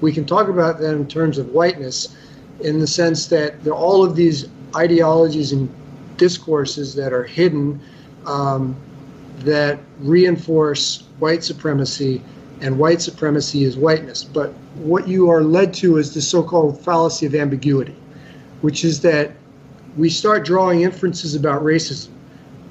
we 0.00 0.12
can 0.12 0.24
talk 0.24 0.48
about 0.48 0.78
them 0.78 1.00
in 1.02 1.08
terms 1.08 1.38
of 1.38 1.48
whiteness. 1.48 2.16
in 2.60 2.78
the 2.78 2.86
sense 2.86 3.26
that 3.26 3.66
all 3.68 4.04
of 4.04 4.16
these 4.16 4.48
ideologies 4.74 5.52
and 5.52 5.68
discourses 6.16 6.94
that 6.94 7.12
are 7.12 7.24
hidden 7.24 7.80
um, 8.26 8.74
that 9.40 9.78
reinforce 10.00 11.04
white 11.18 11.44
supremacy, 11.44 12.22
and 12.60 12.78
white 12.78 13.02
supremacy 13.02 13.64
is 13.64 13.76
whiteness. 13.76 14.24
But 14.24 14.52
what 14.76 15.06
you 15.08 15.30
are 15.30 15.42
led 15.42 15.74
to 15.74 15.98
is 15.98 16.14
the 16.14 16.22
so 16.22 16.42
called 16.42 16.80
fallacy 16.80 17.26
of 17.26 17.34
ambiguity, 17.34 17.96
which 18.60 18.84
is 18.84 19.00
that 19.02 19.32
we 19.96 20.10
start 20.10 20.44
drawing 20.44 20.82
inferences 20.82 21.34
about 21.34 21.62
racism, 21.62 22.08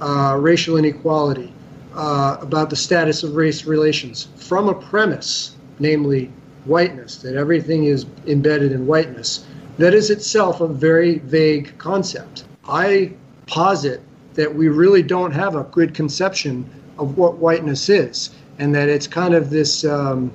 uh, 0.02 0.38
racial 0.40 0.78
inequality, 0.78 1.54
uh, 1.96 2.38
about 2.42 2.70
the 2.70 2.76
status 2.76 3.24
of 3.24 3.36
race 3.36 3.66
relations 3.66 4.28
from 4.36 4.70
a 4.70 4.74
premise, 4.74 5.56
namely 5.80 6.32
whiteness, 6.66 7.18
that 7.18 7.36
everything 7.36 7.86
is 7.86 8.06
embedded 8.28 8.72
in 8.72 8.86
whiteness. 8.86 9.46
That 9.78 9.94
is 9.94 10.10
itself 10.10 10.62
a 10.62 10.68
very 10.68 11.20
vague 11.20 11.78
concept. 11.78 12.46
I 12.68 13.14
posit 13.48 14.02
that 14.34 14.54
we 14.54 14.68
really 14.68 15.04
don't 15.04 15.32
have 15.32 15.56
a 15.56 15.64
good 15.64 15.94
conception 15.94 16.70
of 16.98 17.18
what 17.18 17.38
whiteness 17.38 17.90
is, 17.90 18.32
and 18.60 18.74
that 18.76 18.90
it's 18.90 19.08
kind 19.08 19.34
of 19.34 19.50
this. 19.50 19.86
Um, 19.86 20.32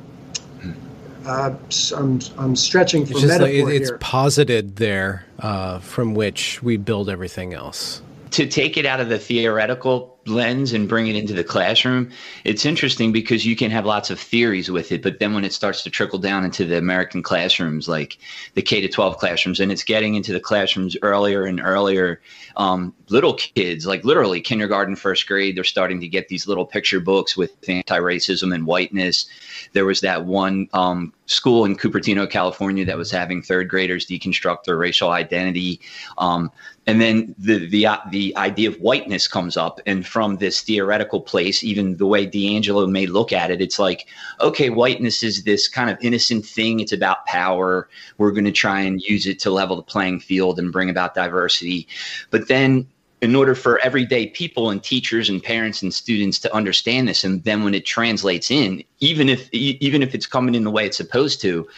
uh, 1.26 1.54
I'm, 1.94 2.18
I'm 2.38 2.56
stretching 2.56 3.04
for 3.04 3.12
it's 3.12 3.24
metaphor 3.24 3.66
like, 3.66 3.74
it's 3.74 3.90
here. 3.90 3.98
posited 3.98 4.76
there 4.76 5.26
uh, 5.38 5.78
from 5.80 6.14
which 6.14 6.62
we 6.62 6.78
build 6.78 7.10
everything 7.10 7.52
else. 7.52 8.00
To 8.32 8.46
take 8.46 8.78
it 8.78 8.86
out 8.86 9.00
of 9.00 9.10
the 9.10 9.18
theoretical 9.18 10.09
lens 10.30 10.72
and 10.72 10.88
bring 10.88 11.08
it 11.08 11.16
into 11.16 11.34
the 11.34 11.44
classroom, 11.44 12.10
it's 12.44 12.64
interesting 12.64 13.12
because 13.12 13.44
you 13.44 13.56
can 13.56 13.70
have 13.70 13.84
lots 13.84 14.10
of 14.10 14.18
theories 14.18 14.70
with 14.70 14.92
it, 14.92 15.02
but 15.02 15.18
then 15.18 15.34
when 15.34 15.44
it 15.44 15.52
starts 15.52 15.82
to 15.82 15.90
trickle 15.90 16.18
down 16.18 16.44
into 16.44 16.64
the 16.64 16.78
American 16.78 17.22
classrooms, 17.22 17.88
like 17.88 18.18
the 18.54 18.62
K 18.62 18.80
to 18.80 18.88
12 18.88 19.18
classrooms, 19.18 19.60
and 19.60 19.70
it's 19.70 19.84
getting 19.84 20.14
into 20.14 20.32
the 20.32 20.40
classrooms 20.40 20.96
earlier 21.02 21.44
and 21.44 21.60
earlier, 21.60 22.20
um, 22.56 22.94
little 23.08 23.34
kids, 23.34 23.86
like 23.86 24.04
literally 24.04 24.40
kindergarten, 24.40 24.96
first 24.96 25.26
grade, 25.26 25.56
they're 25.56 25.64
starting 25.64 26.00
to 26.00 26.08
get 26.08 26.28
these 26.28 26.46
little 26.46 26.66
picture 26.66 27.00
books 27.00 27.36
with 27.36 27.52
anti 27.68 27.98
racism 27.98 28.54
and 28.54 28.66
whiteness. 28.66 29.26
There 29.72 29.84
was 29.84 30.00
that 30.00 30.24
one 30.24 30.68
um, 30.72 31.12
school 31.30 31.64
in 31.64 31.76
Cupertino, 31.76 32.28
California, 32.28 32.84
that 32.84 32.98
was 32.98 33.10
having 33.10 33.40
third 33.40 33.68
graders 33.68 34.04
deconstruct 34.04 34.64
their 34.64 34.76
racial 34.76 35.10
identity. 35.10 35.80
Um, 36.18 36.50
and 36.86 37.00
then 37.00 37.36
the, 37.38 37.68
the, 37.68 37.86
the 38.10 38.36
idea 38.36 38.68
of 38.68 38.76
whiteness 38.76 39.28
comes 39.28 39.56
up. 39.56 39.80
And 39.86 40.04
from 40.04 40.38
this 40.38 40.60
theoretical 40.60 41.20
place, 41.20 41.62
even 41.62 41.96
the 41.98 42.06
way 42.06 42.26
DiAngelo 42.26 42.90
may 42.90 43.06
look 43.06 43.32
at 43.32 43.52
it, 43.52 43.60
it's 43.60 43.78
like, 43.78 44.08
okay, 44.40 44.70
whiteness 44.70 45.22
is 45.22 45.44
this 45.44 45.68
kind 45.68 45.88
of 45.88 45.98
innocent 46.00 46.44
thing. 46.44 46.80
It's 46.80 46.92
about 46.92 47.24
power. 47.26 47.88
We're 48.18 48.32
going 48.32 48.44
to 48.46 48.52
try 48.52 48.80
and 48.80 49.00
use 49.00 49.26
it 49.26 49.38
to 49.40 49.50
level 49.50 49.76
the 49.76 49.82
playing 49.82 50.20
field 50.20 50.58
and 50.58 50.72
bring 50.72 50.90
about 50.90 51.14
diversity. 51.14 51.86
But 52.30 52.48
then 52.48 52.88
in 53.20 53.34
order 53.34 53.54
for 53.54 53.78
everyday 53.80 54.26
people 54.28 54.70
and 54.70 54.82
teachers 54.82 55.28
and 55.28 55.42
parents 55.42 55.82
and 55.82 55.92
students 55.92 56.38
to 56.38 56.54
understand 56.54 57.08
this 57.08 57.24
and 57.24 57.44
then 57.44 57.64
when 57.64 57.74
it 57.74 57.84
translates 57.84 58.50
in 58.50 58.82
even 59.00 59.28
if 59.28 59.52
even 59.52 60.02
if 60.02 60.14
it's 60.14 60.26
coming 60.26 60.54
in 60.54 60.64
the 60.64 60.70
way 60.70 60.86
it's 60.86 60.96
supposed 60.96 61.40
to 61.40 61.68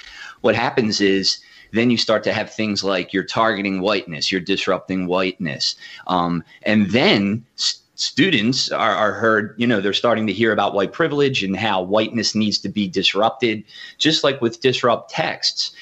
what 0.41 0.55
happens 0.55 1.01
is 1.01 1.39
then 1.73 1.91
you 1.91 1.97
start 1.97 2.23
to 2.23 2.33
have 2.33 2.53
things 2.53 2.85
like 2.85 3.13
you're 3.13 3.25
targeting 3.25 3.81
whiteness 3.81 4.31
you're 4.31 4.41
disrupting 4.41 5.07
whiteness 5.07 5.77
um, 6.07 6.43
and 6.63 6.91
then 6.91 7.45
st- 7.57 7.83
students 7.95 8.73
are, 8.73 8.95
are 8.95 9.13
heard 9.13 9.55
you 9.59 9.67
know 9.67 9.81
they're 9.81 9.93
starting 9.93 10.27
to 10.27 10.33
hear 10.33 10.53
about 10.53 10.75
white 10.75 10.93
privilege 10.93 11.43
and 11.43 11.57
how 11.57 11.83
whiteness 11.83 12.35
needs 12.35 12.59
to 12.59 12.69
be 12.69 12.89
disrupted 12.89 13.63
just 13.99 14.25
like 14.25 14.41
with 14.41 14.61
disrupt 14.61 15.11
texts 15.11 15.73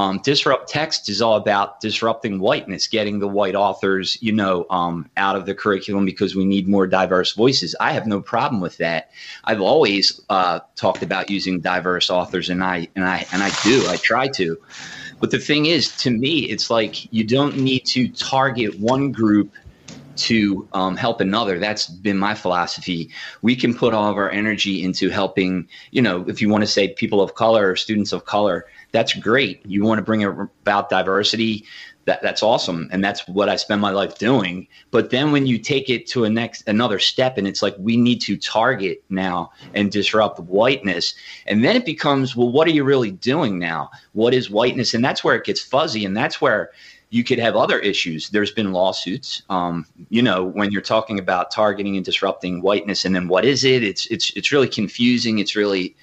um, 0.00 0.18
disrupt 0.24 0.70
text 0.70 1.10
is 1.10 1.20
all 1.20 1.36
about 1.36 1.78
disrupting 1.80 2.40
whiteness, 2.40 2.88
getting 2.88 3.18
the 3.18 3.28
white 3.28 3.54
authors, 3.54 4.16
you 4.22 4.32
know, 4.32 4.64
um, 4.70 5.10
out 5.18 5.36
of 5.36 5.44
the 5.44 5.54
curriculum 5.54 6.06
because 6.06 6.34
we 6.34 6.46
need 6.46 6.66
more 6.66 6.86
diverse 6.86 7.34
voices. 7.34 7.76
I 7.80 7.92
have 7.92 8.06
no 8.06 8.22
problem 8.22 8.62
with 8.62 8.78
that. 8.78 9.10
I've 9.44 9.60
always 9.60 10.18
uh, 10.30 10.60
talked 10.74 11.02
about 11.02 11.28
using 11.28 11.60
diverse 11.60 12.08
authors, 12.08 12.48
and 12.48 12.64
I 12.64 12.88
and 12.96 13.04
I 13.04 13.26
and 13.30 13.42
I 13.42 13.50
do. 13.62 13.86
I 13.88 13.96
try 13.96 14.28
to. 14.28 14.56
But 15.20 15.32
the 15.32 15.38
thing 15.38 15.66
is, 15.66 15.94
to 15.98 16.10
me, 16.10 16.38
it's 16.44 16.70
like 16.70 17.12
you 17.12 17.24
don't 17.24 17.58
need 17.58 17.80
to 17.88 18.08
target 18.08 18.80
one 18.80 19.12
group 19.12 19.52
to 20.16 20.66
um, 20.72 20.96
help 20.96 21.20
another. 21.20 21.58
That's 21.58 21.86
been 21.86 22.16
my 22.16 22.34
philosophy. 22.34 23.10
We 23.42 23.54
can 23.54 23.74
put 23.74 23.92
all 23.92 24.10
of 24.10 24.16
our 24.16 24.30
energy 24.30 24.82
into 24.82 25.10
helping, 25.10 25.68
you 25.90 26.02
know, 26.02 26.24
if 26.26 26.40
you 26.40 26.48
want 26.48 26.62
to 26.62 26.66
say 26.66 26.88
people 26.88 27.20
of 27.20 27.34
color 27.34 27.70
or 27.70 27.76
students 27.76 28.12
of 28.12 28.24
color, 28.24 28.66
that's 28.92 29.14
great. 29.14 29.64
You 29.66 29.84
want 29.84 29.98
to 29.98 30.02
bring 30.02 30.24
about 30.24 30.90
diversity, 30.90 31.64
that, 32.06 32.22
that's 32.22 32.42
awesome. 32.42 32.88
And 32.92 33.04
that's 33.04 33.28
what 33.28 33.48
I 33.48 33.56
spend 33.56 33.80
my 33.80 33.90
life 33.90 34.18
doing. 34.18 34.66
But 34.90 35.10
then 35.10 35.32
when 35.32 35.46
you 35.46 35.58
take 35.58 35.88
it 35.90 36.06
to 36.08 36.24
a 36.24 36.30
next, 36.30 36.66
another 36.66 36.98
step 36.98 37.38
and 37.38 37.46
it's 37.46 37.62
like, 37.62 37.76
we 37.78 37.96
need 37.96 38.20
to 38.22 38.36
target 38.36 39.02
now 39.10 39.52
and 39.74 39.92
disrupt 39.92 40.40
whiteness. 40.40 41.14
And 41.46 41.64
then 41.64 41.76
it 41.76 41.84
becomes, 41.84 42.34
well, 42.34 42.50
what 42.50 42.66
are 42.66 42.72
you 42.72 42.84
really 42.84 43.12
doing 43.12 43.58
now? 43.58 43.90
What 44.12 44.34
is 44.34 44.50
whiteness? 44.50 44.94
And 44.94 45.04
that's 45.04 45.22
where 45.22 45.36
it 45.36 45.44
gets 45.44 45.60
fuzzy. 45.60 46.04
And 46.04 46.16
that's 46.16 46.40
where, 46.40 46.70
you 47.12 47.24
could 47.24 47.40
have 47.40 47.56
other 47.56 47.80
issues. 47.80 48.30
There's 48.30 48.52
been 48.52 48.72
lawsuits. 48.72 49.42
Um, 49.50 49.84
you 50.10 50.22
know, 50.22 50.44
when 50.44 50.70
you're 50.70 50.80
talking 50.80 51.18
about 51.18 51.50
targeting 51.50 51.96
and 51.96 52.04
disrupting 52.04 52.62
whiteness, 52.62 53.04
and 53.04 53.14
then 53.14 53.26
what 53.26 53.44
is 53.44 53.64
it? 53.64 53.82
It's 53.82 54.06
it's 54.06 54.30
it's 54.36 54.52
really 54.52 54.68
confusing. 54.68 55.40
It's 55.40 55.56
really, 55.56 55.96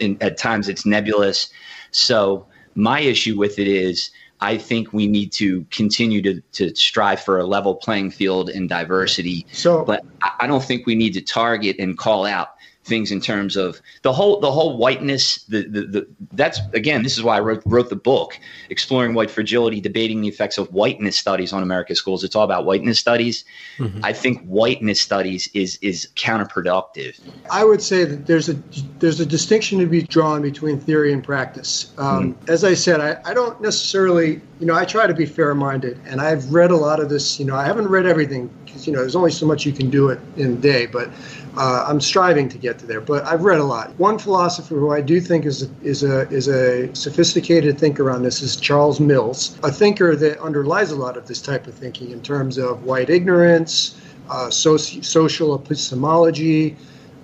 in, 0.00 0.18
at 0.20 0.36
times, 0.36 0.68
it's 0.68 0.84
nebulous. 0.84 1.48
So 1.90 2.46
my 2.74 3.00
issue 3.00 3.36
with 3.36 3.58
it 3.58 3.68
is, 3.68 4.10
I 4.40 4.56
think 4.56 4.92
we 4.92 5.08
need 5.08 5.32
to 5.32 5.64
continue 5.70 6.22
to 6.22 6.40
to 6.52 6.74
strive 6.76 7.20
for 7.20 7.38
a 7.38 7.44
level 7.44 7.74
playing 7.74 8.12
field 8.12 8.50
and 8.50 8.68
diversity. 8.68 9.46
So, 9.52 9.84
but 9.84 10.04
I, 10.22 10.32
I 10.40 10.46
don't 10.46 10.62
think 10.62 10.86
we 10.86 10.94
need 10.94 11.14
to 11.14 11.20
target 11.20 11.76
and 11.78 11.98
call 11.98 12.24
out 12.24 12.50
things 12.88 13.12
in 13.12 13.20
terms 13.20 13.56
of 13.56 13.80
the 14.02 14.12
whole 14.12 14.40
the 14.40 14.50
whole 14.50 14.76
whiteness 14.76 15.44
the, 15.44 15.62
the, 15.68 15.82
the 15.82 16.08
that's 16.32 16.58
again 16.72 17.02
this 17.02 17.16
is 17.16 17.22
why 17.22 17.36
I 17.36 17.40
wrote 17.40 17.62
wrote 17.66 17.90
the 17.90 17.96
book 17.96 18.38
exploring 18.70 19.14
white 19.14 19.30
fragility 19.30 19.80
debating 19.80 20.20
the 20.22 20.28
effects 20.28 20.58
of 20.58 20.72
whiteness 20.72 21.16
studies 21.16 21.52
on 21.52 21.62
America's 21.62 21.98
schools 21.98 22.24
it's 22.24 22.34
all 22.34 22.44
about 22.44 22.64
whiteness 22.64 22.98
studies 22.98 23.44
mm-hmm. 23.76 24.00
I 24.02 24.12
think 24.12 24.44
whiteness 24.46 25.00
studies 25.00 25.48
is 25.54 25.78
is 25.82 26.08
counterproductive 26.16 27.20
I 27.50 27.64
would 27.64 27.82
say 27.82 28.04
that 28.04 28.26
there's 28.26 28.48
a 28.48 28.54
there's 28.98 29.20
a 29.20 29.26
distinction 29.26 29.78
to 29.78 29.86
be 29.86 30.02
drawn 30.02 30.42
between 30.42 30.80
theory 30.80 31.12
and 31.12 31.22
practice 31.22 31.92
um, 31.98 32.34
mm-hmm. 32.34 32.50
as 32.50 32.64
I 32.64 32.74
said 32.74 33.00
I, 33.00 33.20
I 33.24 33.34
don't 33.34 33.60
necessarily 33.60 34.40
you 34.58 34.66
know 34.66 34.74
I 34.74 34.84
try 34.84 35.06
to 35.06 35.14
be 35.14 35.26
fair 35.26 35.54
minded 35.54 36.00
and 36.06 36.20
I've 36.20 36.50
read 36.52 36.70
a 36.70 36.76
lot 36.76 37.00
of 37.00 37.10
this 37.10 37.38
you 37.38 37.44
know 37.44 37.54
I 37.54 37.64
haven't 37.64 37.88
read 37.88 38.06
everything 38.06 38.50
because 38.64 38.86
you 38.86 38.92
know 38.92 39.00
there's 39.00 39.16
only 39.16 39.30
so 39.30 39.46
much 39.46 39.66
you 39.66 39.72
can 39.72 39.90
do 39.90 40.08
it 40.08 40.18
in 40.36 40.52
a 40.52 40.56
day 40.56 40.86
but 40.86 41.10
uh, 41.56 41.84
I'm 41.86 42.00
striving 42.00 42.48
to 42.50 42.58
get 42.58 42.78
to 42.80 42.86
there, 42.86 43.00
but 43.00 43.24
I've 43.24 43.42
read 43.42 43.58
a 43.58 43.64
lot. 43.64 43.98
One 43.98 44.18
philosopher 44.18 44.74
who 44.74 44.92
I 44.92 45.00
do 45.00 45.20
think 45.20 45.44
is 45.46 45.62
a, 45.62 45.70
is 45.82 46.02
a 46.02 46.28
is 46.28 46.48
a 46.48 46.94
sophisticated 46.94 47.78
thinker 47.78 48.10
on 48.10 48.22
this 48.22 48.42
is 48.42 48.56
Charles 48.56 49.00
Mills, 49.00 49.58
a 49.62 49.70
thinker 49.70 50.14
that 50.16 50.38
underlies 50.40 50.90
a 50.90 50.96
lot 50.96 51.16
of 51.16 51.26
this 51.26 51.40
type 51.40 51.66
of 51.66 51.74
thinking 51.74 52.10
in 52.10 52.22
terms 52.22 52.58
of 52.58 52.84
white 52.84 53.10
ignorance, 53.10 53.96
uh, 54.30 54.48
soci- 54.48 55.04
social 55.04 55.54
epistemology, 55.54 56.76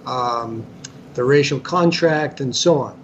um, 0.07 0.65
the 1.15 1.25
racial 1.25 1.61
contract, 1.61 2.41
and 2.41 2.55
so 2.55 2.79
on. 2.79 2.99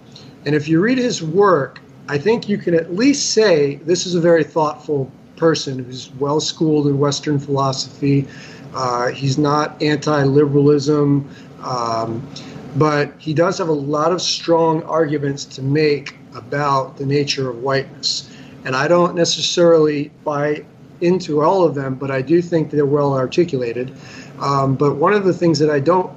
And 0.45 0.55
if 0.55 0.67
you 0.67 0.81
read 0.81 0.97
his 0.97 1.21
work, 1.21 1.79
I 2.07 2.17
think 2.17 2.49
you 2.49 2.57
can 2.57 2.73
at 2.73 2.93
least 2.93 3.31
say 3.31 3.75
this 3.75 4.05
is 4.05 4.15
a 4.15 4.21
very 4.21 4.43
thoughtful 4.43 5.11
person 5.35 5.83
who's 5.83 6.11
well 6.19 6.39
schooled 6.39 6.87
in 6.87 6.99
Western 6.99 7.39
philosophy 7.39 8.27
uh, 8.73 9.09
he's 9.09 9.37
not 9.37 9.81
anti 9.81 10.23
liberalism, 10.23 11.29
um, 11.63 12.27
but 12.75 13.13
he 13.17 13.33
does 13.33 13.57
have 13.57 13.67
a 13.67 13.73
lot 13.73 14.11
of 14.11 14.21
strong 14.21 14.83
arguments 14.83 15.45
to 15.45 15.61
make 15.61 16.17
about 16.33 16.97
the 16.97 17.05
nature 17.05 17.49
of 17.49 17.57
whiteness. 17.57 18.29
And 18.63 18.75
I 18.75 18.87
don't 18.87 19.15
necessarily 19.15 20.11
buy 20.23 20.65
into 21.01 21.41
all 21.41 21.63
of 21.63 21.75
them, 21.75 21.95
but 21.95 22.11
I 22.11 22.21
do 22.21 22.41
think 22.41 22.69
they're 22.69 22.85
well 22.85 23.13
articulated. 23.13 23.93
Um, 24.39 24.75
but 24.75 24.95
one 24.95 25.13
of 25.13 25.23
the 25.23 25.33
things 25.33 25.59
that 25.59 25.69
I 25.69 25.79
don't 25.79 26.11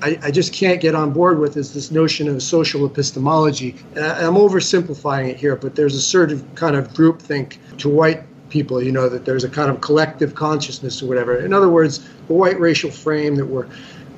I, 0.00 0.18
I, 0.22 0.30
just 0.30 0.52
can't 0.52 0.80
get 0.80 0.94
on 0.94 1.12
board 1.12 1.40
with 1.40 1.56
is 1.56 1.74
this 1.74 1.90
notion 1.90 2.28
of 2.28 2.40
social 2.40 2.86
epistemology. 2.86 3.74
And 3.96 4.04
I, 4.04 4.22
am 4.22 4.34
oversimplifying 4.34 5.28
it 5.28 5.36
here, 5.36 5.56
but 5.56 5.74
there's 5.74 5.96
a 5.96 6.00
certain 6.00 6.48
kind 6.54 6.76
of 6.76 6.90
groupthink 6.90 7.56
to 7.78 7.88
white 7.88 8.22
people, 8.50 8.82
you 8.82 8.92
know, 8.92 9.08
that 9.08 9.24
there's 9.24 9.44
a 9.44 9.48
kind 9.48 9.70
of 9.70 9.80
collective 9.80 10.34
consciousness 10.34 11.02
or 11.02 11.06
whatever. 11.06 11.36
In 11.36 11.52
other 11.52 11.68
words, 11.68 12.06
the 12.26 12.34
white 12.34 12.58
racial 12.58 12.90
frame 12.90 13.36
that 13.36 13.46
we're 13.46 13.68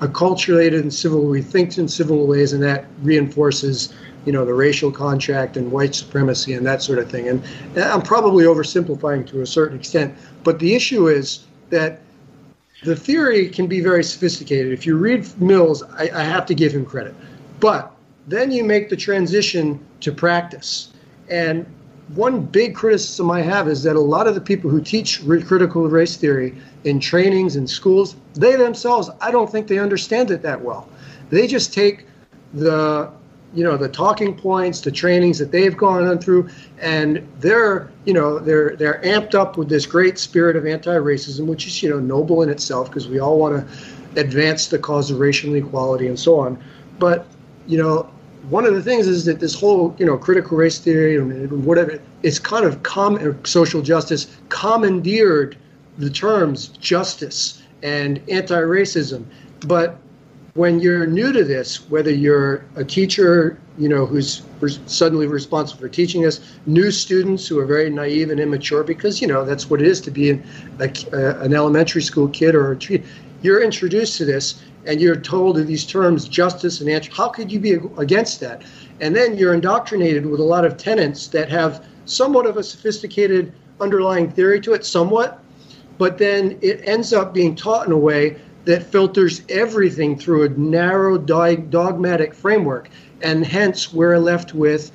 acculturated 0.00 0.80
and 0.80 0.92
civil, 0.92 1.24
we 1.24 1.42
think 1.42 1.76
in 1.76 1.86
civil 1.88 2.26
ways, 2.26 2.52
and 2.52 2.62
that 2.62 2.86
reinforces, 3.02 3.92
you 4.24 4.32
know, 4.32 4.44
the 4.44 4.54
racial 4.54 4.90
contract 4.90 5.56
and 5.56 5.70
white 5.70 5.94
supremacy 5.94 6.54
and 6.54 6.66
that 6.66 6.82
sort 6.82 6.98
of 6.98 7.10
thing. 7.10 7.28
And, 7.28 7.42
and 7.74 7.84
I'm 7.84 8.02
probably 8.02 8.44
oversimplifying 8.44 9.26
to 9.28 9.42
a 9.42 9.46
certain 9.46 9.78
extent, 9.78 10.16
but 10.42 10.58
the 10.58 10.74
issue 10.74 11.08
is 11.08 11.44
that 11.68 12.00
the 12.82 12.96
theory 12.96 13.48
can 13.48 13.66
be 13.66 13.80
very 13.80 14.02
sophisticated. 14.02 14.72
If 14.72 14.86
you 14.86 14.96
read 14.96 15.28
Mills, 15.40 15.82
I, 15.82 16.10
I 16.14 16.22
have 16.22 16.46
to 16.46 16.54
give 16.54 16.72
him 16.72 16.86
credit. 16.86 17.14
But 17.60 17.94
then 18.26 18.50
you 18.50 18.64
make 18.64 18.88
the 18.88 18.96
transition 18.96 19.84
to 20.00 20.12
practice. 20.12 20.92
And 21.28 21.66
one 22.14 22.40
big 22.40 22.74
criticism 22.74 23.30
I 23.30 23.40
have 23.42 23.68
is 23.68 23.82
that 23.84 23.96
a 23.96 24.00
lot 24.00 24.26
of 24.26 24.34
the 24.34 24.40
people 24.40 24.70
who 24.70 24.80
teach 24.80 25.22
critical 25.46 25.88
race 25.88 26.16
theory 26.16 26.56
in 26.84 26.98
trainings 26.98 27.56
and 27.56 27.68
schools, 27.68 28.16
they 28.34 28.56
themselves, 28.56 29.10
I 29.20 29.30
don't 29.30 29.50
think 29.50 29.68
they 29.68 29.78
understand 29.78 30.30
it 30.30 30.42
that 30.42 30.60
well. 30.60 30.88
They 31.30 31.46
just 31.46 31.72
take 31.72 32.06
the 32.54 33.10
you 33.52 33.64
know 33.64 33.76
the 33.76 33.88
talking 33.88 34.36
points 34.36 34.80
the 34.80 34.90
trainings 34.90 35.38
that 35.38 35.50
they've 35.50 35.76
gone 35.76 36.18
through 36.18 36.48
and 36.80 37.26
they're 37.40 37.90
you 38.04 38.12
know 38.12 38.38
they're 38.38 38.76
they're 38.76 39.00
amped 39.02 39.34
up 39.34 39.56
with 39.56 39.68
this 39.68 39.86
great 39.86 40.18
spirit 40.18 40.56
of 40.56 40.66
anti-racism 40.66 41.46
which 41.46 41.66
is 41.66 41.82
you 41.82 41.90
know 41.90 41.98
noble 41.98 42.42
in 42.42 42.48
itself 42.48 42.88
because 42.88 43.08
we 43.08 43.18
all 43.18 43.38
want 43.38 43.56
to 43.56 44.20
advance 44.20 44.68
the 44.68 44.78
cause 44.78 45.10
of 45.10 45.18
racial 45.18 45.50
inequality 45.54 46.06
and 46.06 46.18
so 46.18 46.38
on 46.38 46.62
but 46.98 47.26
you 47.66 47.78
know 47.78 48.08
one 48.48 48.64
of 48.64 48.74
the 48.74 48.82
things 48.82 49.06
is 49.06 49.24
that 49.26 49.40
this 49.40 49.58
whole 49.58 49.94
you 49.98 50.06
know 50.06 50.16
critical 50.16 50.56
race 50.56 50.78
theory 50.78 51.16
and 51.16 51.64
whatever 51.64 52.00
it's 52.22 52.38
kind 52.38 52.64
of 52.64 52.82
com- 52.82 53.38
social 53.44 53.82
justice 53.82 54.36
commandeered 54.48 55.56
the 55.98 56.10
terms 56.10 56.68
justice 56.68 57.62
and 57.82 58.20
anti-racism. 58.28 59.24
But 59.66 59.98
when 60.54 60.80
you're 60.80 61.06
new 61.06 61.32
to 61.32 61.44
this, 61.44 61.88
whether 61.90 62.10
you're 62.10 62.64
a 62.74 62.84
teacher, 62.84 63.58
you 63.78 63.88
know, 63.88 64.04
who's 64.04 64.42
suddenly 64.86 65.26
responsible 65.26 65.80
for 65.80 65.88
teaching 65.88 66.26
us, 66.26 66.40
new 66.66 66.90
students 66.90 67.46
who 67.46 67.58
are 67.58 67.66
very 67.66 67.88
naive 67.88 68.30
and 68.30 68.40
immature, 68.40 68.82
because 68.82 69.20
you 69.20 69.28
know 69.28 69.44
that's 69.44 69.70
what 69.70 69.80
it 69.80 69.86
is 69.86 70.00
to 70.02 70.10
be 70.10 70.30
an, 70.30 70.44
a, 70.80 70.90
uh, 71.12 71.42
an 71.44 71.54
elementary 71.54 72.02
school 72.02 72.28
kid 72.28 72.54
or 72.54 72.72
a, 72.72 73.02
you're 73.42 73.62
introduced 73.62 74.16
to 74.18 74.24
this 74.24 74.62
and 74.86 75.00
you're 75.00 75.16
told 75.16 75.58
of 75.58 75.66
these 75.66 75.84
terms, 75.84 76.26
justice 76.26 76.80
and 76.80 76.88
answer. 76.88 77.10
How 77.12 77.28
could 77.28 77.52
you 77.52 77.60
be 77.60 77.78
against 77.98 78.40
that? 78.40 78.62
And 79.00 79.14
then 79.14 79.36
you're 79.36 79.54
indoctrinated 79.54 80.26
with 80.26 80.40
a 80.40 80.44
lot 80.44 80.64
of 80.64 80.76
tenets 80.76 81.28
that 81.28 81.50
have 81.50 81.84
somewhat 82.04 82.46
of 82.46 82.56
a 82.56 82.62
sophisticated 82.62 83.52
underlying 83.80 84.30
theory 84.30 84.60
to 84.60 84.72
it, 84.72 84.84
somewhat, 84.84 85.42
but 85.98 86.18
then 86.18 86.58
it 86.60 86.80
ends 86.84 87.12
up 87.12 87.34
being 87.34 87.54
taught 87.54 87.86
in 87.86 87.92
a 87.92 87.98
way 87.98 88.36
that 88.64 88.82
filters 88.82 89.42
everything 89.48 90.18
through 90.18 90.44
a 90.44 90.48
narrow 90.50 91.16
dogmatic 91.18 92.34
framework. 92.34 92.90
And 93.22 93.44
hence, 93.44 93.92
we're 93.92 94.18
left 94.18 94.54
with 94.54 94.92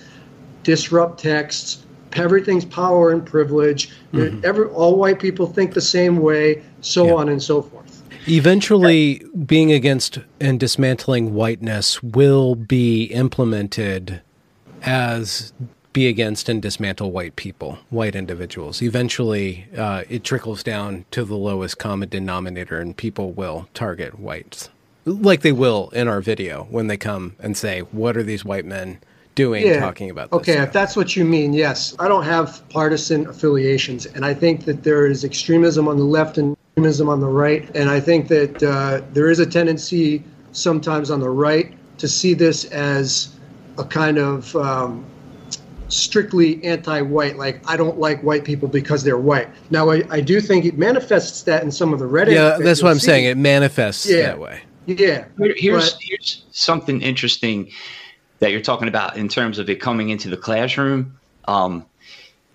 disrupt 0.64 1.20
texts, 1.20 1.86
everything's 2.14 2.66
power 2.66 3.12
and 3.12 3.26
privilege, 3.26 3.92
mm-hmm. 4.14 4.44
every, 4.44 4.66
all 4.68 4.98
white 4.98 5.20
people 5.20 5.48
think 5.48 5.74
the 5.74 5.82
same 5.82 6.18
way, 6.18 6.64
so 6.82 7.08
yeah. 7.08 7.14
on 7.14 7.30
and 7.30 7.42
so 7.42 7.62
forth. 7.62 7.85
Eventually, 8.28 9.24
being 9.46 9.72
against 9.72 10.20
and 10.40 10.60
dismantling 10.60 11.34
whiteness 11.34 12.02
will 12.02 12.56
be 12.56 13.06
implemented 13.06 14.22
as 14.82 15.54
be 15.94 16.08
against 16.08 16.50
and 16.50 16.62
dismantle 16.62 17.12
white 17.12 17.36
people, 17.36 17.78
white 17.90 18.16
individuals. 18.16 18.82
Eventually, 18.82 19.66
uh, 19.78 20.04
it 20.10 20.24
trickles 20.24 20.62
down 20.64 21.06
to 21.12 21.24
the 21.24 21.38
lowest 21.38 21.78
common 21.78 22.10
denominator, 22.10 22.80
and 22.80 22.98
people 22.98 23.32
will 23.32 23.70
target 23.74 24.20
whites, 24.20 24.70
like 25.06 25.42
they 25.42 25.54
will 25.54 25.90
in 25.92 26.08
our 26.08 26.20
video 26.20 26.68
when 26.70 26.88
they 26.88 26.98
come 26.98 27.36
and 27.40 27.56
say, 27.56 27.80
"What 27.80 28.18
are 28.18 28.24
these 28.24 28.44
white 28.44 28.66
men?" 28.66 29.00
doing 29.36 29.68
yeah. 29.68 29.82
talking 29.82 30.10
about 30.10 30.32
this 30.32 30.40
okay 30.40 30.54
stuff. 30.54 30.68
if 30.68 30.74
that's 30.74 30.96
what 30.96 31.14
you 31.18 31.26
mean 31.26 31.52
yes 31.52 31.94
i 32.00 32.08
don't 32.08 32.24
have 32.24 32.64
partisan 32.70 33.28
affiliations 33.28 34.06
and 34.06 34.26
i 34.26 34.34
think 34.34 34.64
that 34.64 34.82
there 34.84 35.06
is 35.06 35.26
extremism 35.26 35.90
on 35.90 35.98
the 35.98 36.06
left 36.06 36.38
and 36.38 36.56
extremism 36.76 37.08
on 37.08 37.22
the 37.22 37.28
right 37.28 37.74
and 37.74 37.90
i 37.90 38.02
think 38.02 38.28
that 38.28 38.62
uh, 38.62 39.02
there 39.14 39.30
is 39.30 39.40
a 39.40 39.46
tendency 39.46 40.22
sometimes 40.52 41.10
on 41.10 41.22
the 41.22 41.30
right 41.30 41.74
to 41.98 42.06
see 42.06 42.34
this 42.34 42.66
as 42.66 43.34
a 43.78 43.84
kind 43.86 44.18
of 44.18 44.54
um, 44.58 45.06
strictly 45.88 46.62
anti-white 46.66 47.38
like 47.38 47.62
i 47.70 47.78
don't 47.78 47.98
like 47.98 48.22
white 48.24 48.44
people 48.44 48.68
because 48.68 49.06
they're 49.06 49.18
white. 49.18 49.48
Now 49.70 49.90
i, 49.90 50.04
I 50.10 50.20
do 50.20 50.42
think 50.42 50.66
it 50.66 50.78
manifests 50.78 51.44
that 51.44 51.64
in 51.64 51.72
some 51.72 51.94
of 51.94 52.00
the 52.00 52.10
reddit 52.10 52.34
yeah 52.34 52.58
that's 52.58 52.84
what 52.84 52.92
i'm 52.92 53.00
see. 53.00 53.06
saying. 53.06 53.26
It 53.26 53.38
manifests 53.38 54.10
yeah. 54.10 54.24
that 54.24 54.40
way. 54.40 54.62
Yeah. 54.86 55.26
Here's, 55.38 55.94
but, 55.94 56.02
here's 56.02 56.44
something 56.52 57.02
interesting 57.02 57.72
that 58.40 58.52
you're 58.52 58.60
talking 58.60 58.90
about 58.90 59.16
in 59.16 59.30
terms 59.30 59.60
of 59.60 59.70
it 59.70 59.80
coming 59.80 60.10
into 60.10 60.30
the 60.30 60.38
classroom. 60.38 61.18
Um, 61.48 61.86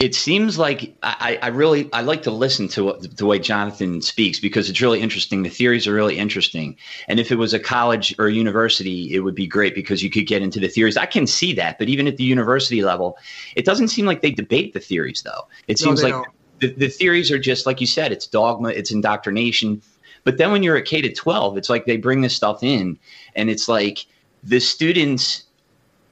it 0.00 0.14
seems 0.14 0.58
like 0.58 0.96
I, 1.02 1.38
I, 1.42 1.48
really 1.48 1.90
I 1.92 2.00
like 2.00 2.22
to 2.22 2.30
listen 2.30 2.68
to 2.68 2.94
the 3.00 3.26
way 3.26 3.38
Jonathan 3.38 4.00
speaks 4.00 4.40
because 4.40 4.70
it's 4.70 4.80
really 4.80 5.00
interesting. 5.00 5.42
The 5.42 5.50
theories 5.50 5.86
are 5.86 5.92
really 5.92 6.16
interesting, 6.16 6.76
and 7.06 7.20
if 7.20 7.30
it 7.30 7.36
was 7.36 7.52
a 7.52 7.60
college 7.60 8.14
or 8.18 8.26
a 8.26 8.32
university, 8.32 9.14
it 9.14 9.20
would 9.20 9.34
be 9.34 9.46
great 9.46 9.74
because 9.74 10.02
you 10.02 10.08
could 10.08 10.26
get 10.26 10.40
into 10.40 10.58
the 10.58 10.68
theories. 10.68 10.96
I 10.96 11.04
can 11.04 11.26
see 11.26 11.52
that, 11.52 11.78
but 11.78 11.90
even 11.90 12.06
at 12.06 12.16
the 12.16 12.24
university 12.24 12.82
level, 12.82 13.18
it 13.56 13.66
doesn't 13.66 13.88
seem 13.88 14.06
like 14.06 14.22
they 14.22 14.30
debate 14.30 14.72
the 14.72 14.80
theories. 14.80 15.20
Though 15.22 15.46
it 15.68 15.78
no, 15.80 15.84
seems 15.84 16.02
like 16.02 16.24
the, 16.60 16.72
the 16.72 16.88
theories 16.88 17.30
are 17.30 17.38
just 17.38 17.66
like 17.66 17.78
you 17.80 17.86
said. 17.86 18.10
It's 18.10 18.26
dogma. 18.26 18.70
It's 18.70 18.90
indoctrination. 18.90 19.82
But 20.24 20.38
then 20.38 20.50
when 20.50 20.62
you're 20.62 20.76
at 20.76 20.86
K 20.86 21.02
to 21.02 21.12
12, 21.12 21.58
it's 21.58 21.68
like 21.68 21.84
they 21.84 21.98
bring 21.98 22.22
this 22.22 22.34
stuff 22.34 22.62
in, 22.62 22.98
and 23.36 23.50
it's 23.50 23.68
like 23.68 24.06
the 24.42 24.60
students 24.60 25.44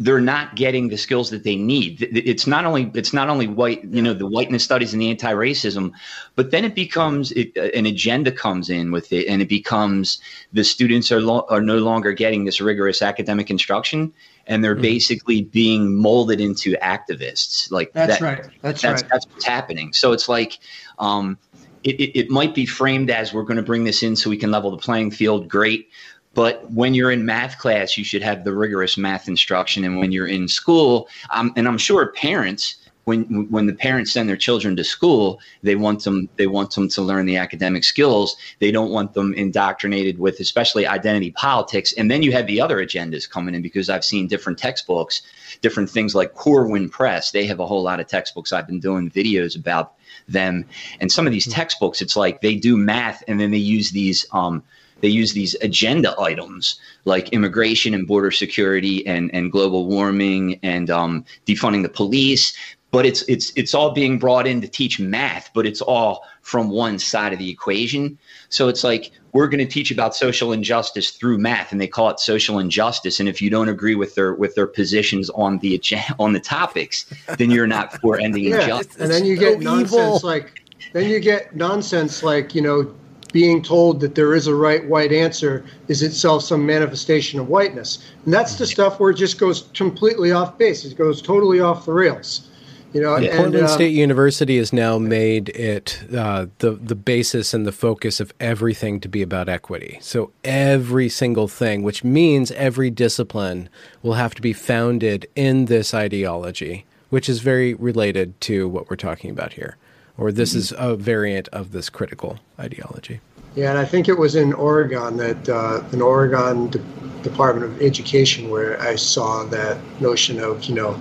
they're 0.01 0.21
not 0.21 0.55
getting 0.55 0.89
the 0.89 0.97
skills 0.97 1.31
that 1.31 1.43
they 1.43 1.57
need. 1.57 2.03
It's 2.13 2.47
not 2.47 2.65
only 2.65 2.91
it's 2.95 3.13
not 3.13 3.29
only 3.29 3.49
white, 3.49 3.83
you 3.85 4.01
know, 4.01 4.15
the 4.15 4.27
whiteness 4.27 4.63
studies 4.63 4.93
and 4.93 5.03
the 5.03 5.11
anti-racism, 5.11 5.93
but 6.37 6.53
then 6.53 6.65
it 6.65 6.75
becomes 6.75 7.33
it, 7.33 7.57
an 7.57 7.85
agenda 7.85 8.31
comes 8.31 8.71
in 8.71 8.93
with 8.93 9.13
it, 9.13 9.27
and 9.27 9.43
it 9.43 9.49
becomes 9.49 10.21
the 10.53 10.63
students 10.63 11.11
are 11.11 11.21
lo- 11.21 11.47
are 11.49 11.61
no 11.61 11.79
longer 11.79 12.13
getting 12.13 12.45
this 12.45 12.61
rigorous 12.61 13.03
academic 13.03 13.51
instruction, 13.51 14.13
and 14.47 14.63
they're 14.63 14.75
mm-hmm. 14.75 14.83
basically 14.83 15.43
being 15.43 15.97
molded 15.97 16.41
into 16.41 16.75
activists. 16.75 17.71
Like 17.73 17.93
that's 17.93 18.21
that, 18.21 18.25
right. 18.25 18.51
That's, 18.63 18.83
that's 18.83 19.03
right. 19.03 19.11
That's 19.11 19.27
what's 19.27 19.45
happening. 19.45 19.93
So 19.93 20.13
it's 20.13 20.29
like. 20.29 20.59
Um, 20.99 21.39
it, 21.85 22.01
it, 22.01 22.19
it 22.19 22.31
might 22.31 22.57
be 22.57 22.67
framed 22.67 23.09
as 23.09 23.33
we're 23.33 23.45
going 23.45 23.57
to 23.57 23.63
bring 23.63 23.85
this 23.85 24.03
in 24.03 24.17
so 24.17 24.29
we 24.29 24.37
can 24.37 24.51
level 24.51 24.73
the 24.73 24.77
playing 24.79 25.13
field. 25.13 25.49
Great, 25.49 25.89
but 26.38 26.70
when 26.70 26.94
you're 26.94 27.11
in 27.11 27.27
math 27.27 27.59
class, 27.59 27.98
you 27.98 28.05
should 28.05 28.22
have 28.22 28.44
the 28.44 28.55
rigorous 28.55 28.96
math 28.96 29.27
instruction. 29.27 29.83
And 29.83 29.98
when 29.98 30.12
you're 30.12 30.29
in 30.29 30.46
school, 30.46 31.09
um, 31.31 31.53
and 31.57 31.66
I'm 31.66 31.79
sure 31.79 32.12
parents, 32.12 32.77
when 33.07 33.51
when 33.51 33.66
the 33.66 33.72
parents 33.72 34.12
send 34.12 34.29
their 34.29 34.37
children 34.37 34.77
to 34.77 34.85
school, 34.85 35.40
they 35.64 35.74
want 35.74 36.05
them 36.05 36.29
they 36.37 36.46
want 36.46 36.72
them 36.77 36.88
to 36.90 37.03
learn 37.03 37.27
the 37.27 37.37
academic 37.37 37.83
skills. 37.83 38.37
They 38.61 38.70
don't 38.70 38.92
want 38.92 39.14
them 39.14 39.35
indoctrinated 39.35 40.20
with 40.20 40.38
especially 40.38 40.87
identity 40.87 41.33
politics. 41.33 41.92
And 41.94 42.09
then 42.09 42.22
you 42.22 42.31
have 42.31 42.46
the 42.46 42.61
other 42.61 42.77
agendas 42.77 43.29
coming 43.29 43.57
in 43.57 43.61
because 43.62 43.90
I've 43.90 44.05
seen 44.05 44.29
different 44.29 44.61
textbooks, 44.61 45.22
different 45.61 45.90
things 45.90 46.14
like 46.14 46.35
Corwin 46.35 46.88
Press. 46.88 47.33
They 47.33 47.46
have 47.46 47.59
a 47.59 47.66
whole 47.66 47.83
lot 47.83 47.98
of 47.98 48.07
textbooks. 48.07 48.53
I've 48.53 48.68
been 48.68 48.79
doing 48.79 49.11
videos 49.11 49.57
about 49.57 49.94
them. 50.29 50.66
And 51.01 51.11
some 51.11 51.27
of 51.27 51.33
these 51.33 51.46
hmm. 51.46 51.51
textbooks, 51.51 52.01
it's 52.01 52.16
like 52.16 52.42
they 52.42 52.55
do 52.55 52.77
math 52.77 53.24
and 53.27 53.40
then 53.40 53.51
they 53.51 53.57
use 53.57 53.90
these 53.90 54.24
um, 54.33 54.62
they 55.01 55.09
use 55.09 55.33
these 55.33 55.55
agenda 55.63 56.19
items 56.21 56.81
like 57.05 57.29
immigration 57.31 57.95
and 57.95 58.07
border 58.07 58.31
security 58.31 59.07
and, 59.07 59.31
and 59.35 59.53
global 59.53 59.87
warming 59.87 60.59
and 60.63 60.91
um, 60.91 61.25
defunding 61.47 61.83
the 61.83 61.89
police. 61.89 62.57
But 62.91 63.05
it's 63.05 63.21
it's 63.29 63.53
it's 63.55 63.75
all 63.75 63.93
being 63.93 64.19
brought 64.19 64.47
in 64.47 64.63
to 64.63 64.69
teach 64.69 64.99
math, 64.99 65.51
but 65.55 65.67
it's 65.67 65.83
all 65.83 66.25
from 66.41 66.71
one 66.71 66.99
side 66.99 67.35
of 67.35 67.39
the 67.39 67.51
equation. 67.51 68.17
So 68.49 68.69
it's 68.69 68.83
like 68.83 69.13
we're 69.33 69.47
going 69.47 69.59
to 69.59 69.71
teach 69.71 69.91
about 69.91 70.17
social 70.17 70.53
injustice 70.53 71.11
through 71.11 71.37
math, 71.37 71.71
and 71.71 71.79
they 71.79 71.87
call 71.87 72.09
it 72.09 72.19
social 72.19 72.59
injustice. 72.59 73.21
And 73.21 73.29
if 73.29 73.43
you 73.43 73.51
don't 73.51 73.69
agree 73.69 73.95
with 73.95 74.15
their 74.15 74.33
with 74.33 74.55
their 74.55 74.67
positions 74.67 75.29
on 75.31 75.59
the 75.59 75.79
on 76.19 76.33
the 76.33 76.41
topics, 76.41 77.05
then 77.37 77.51
you're 77.51 77.67
not 77.67 78.01
for 78.01 78.19
ending 78.19 78.45
yeah, 78.47 78.61
injustice. 78.63 78.97
And 78.97 79.11
then 79.11 79.27
you 79.27 79.37
get 79.37 79.59
so 79.59 79.65
nonsense 79.65 79.93
evil. 79.93 80.21
like 80.23 80.63
then 80.95 81.11
you 81.11 81.21
get 81.21 81.55
nonsense 81.55 82.23
like 82.23 82.55
you 82.55 82.63
know 82.63 82.95
being 83.33 83.62
told 83.62 84.01
that 84.01 84.14
there 84.14 84.35
is 84.35 84.47
a 84.47 84.55
right 84.55 84.87
white 84.88 85.12
answer 85.12 85.64
is 85.88 86.03
itself 86.03 86.43
some 86.43 86.64
manifestation 86.64 87.38
of 87.38 87.49
whiteness. 87.49 88.11
And 88.25 88.33
that's 88.33 88.57
the 88.57 88.67
stuff 88.67 89.01
where 89.01 89.11
it 89.11 89.17
just 89.17 89.38
goes 89.38 89.69
completely 89.75 90.33
off 90.33 90.57
base. 90.59 90.85
It 90.85 90.97
goes 90.97 91.21
totally 91.21 91.61
off 91.61 91.87
the 91.87 91.93
rails. 91.93 92.49
You 92.95 93.03
know, 93.03 93.19
yeah. 93.19 93.33
and, 93.33 93.38
Portland 93.38 93.67
uh, 93.67 93.69
State 93.69 93.93
University 93.93 94.57
has 94.57 94.73
now 94.73 94.99
made 94.99 95.51
it 95.51 96.01
uh, 96.17 96.47
the 96.61 96.71
the 96.73 96.95
basis 96.95 97.53
and 97.53 97.67
the 97.67 97.73
focus 97.73 98.19
of 98.19 98.33
everything 98.41 98.99
to 99.01 99.09
be 99.09 99.21
about 99.21 99.47
equity. 99.47 99.99
So 100.01 100.33
every 100.43 101.11
single 101.11 101.49
thing, 101.49 101.83
which 101.83 102.03
means 102.03 102.51
every 102.53 102.91
discipline, 102.91 103.69
will 104.03 104.14
have 104.14 104.35
to 104.37 104.43
be 104.43 104.55
founded 104.55 105.27
in 105.37 105.67
this 105.67 105.93
ideology, 105.93 106.87
which 107.11 107.29
is 107.29 107.41
very 107.41 107.75
related 107.75 108.41
to 108.43 108.67
what 108.67 108.88
we're 108.88 108.97
talking 108.97 109.31
about 109.31 109.53
here 109.53 109.77
or 110.18 110.33
this 110.33 110.54
is 110.54 110.74
a 110.76 110.96
variant 110.96 111.48
of 111.48 111.72
this 111.72 111.88
critical 111.88 112.38
ideology. 112.59 113.20
Yeah, 113.54 113.70
and 113.70 113.78
I 113.78 113.85
think 113.85 114.09
it 114.09 114.18
was 114.18 114.35
in 114.35 114.52
Oregon 114.52 115.16
that 115.16 115.48
uh, 115.48 115.83
in 115.92 116.02
Oregon 116.02 116.68
De- 116.68 116.78
Department 117.22 117.64
of 117.64 117.81
Education 117.81 118.50
where 118.50 118.81
I 118.81 118.96
saw 118.96 119.44
that 119.44 119.78
notion 120.00 120.38
of 120.40 120.64
you 120.64 120.74
know 120.74 121.00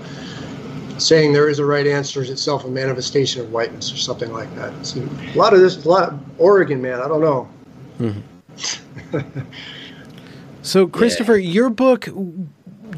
saying 0.97 1.33
there 1.33 1.49
is 1.49 1.59
a 1.59 1.65
right 1.65 1.85
answer 1.85 2.21
is 2.21 2.29
itself 2.29 2.63
a 2.65 2.69
manifestation 2.69 3.41
of 3.41 3.51
whiteness 3.51 3.93
or 3.93 3.97
something 3.97 4.31
like 4.31 4.53
that. 4.55 4.85
So 4.85 5.01
a 5.01 5.37
lot 5.37 5.53
of 5.53 5.59
this, 5.59 5.83
a 5.83 5.89
lot 5.89 6.13
Oregon 6.37 6.81
man, 6.81 6.99
I 6.99 7.07
don't 7.07 7.21
know. 7.21 7.49
Mm-hmm. 7.99 9.19
so, 10.63 10.87
Christopher, 10.87 11.37
yeah. 11.37 11.51
your 11.51 11.69
book 11.69 12.07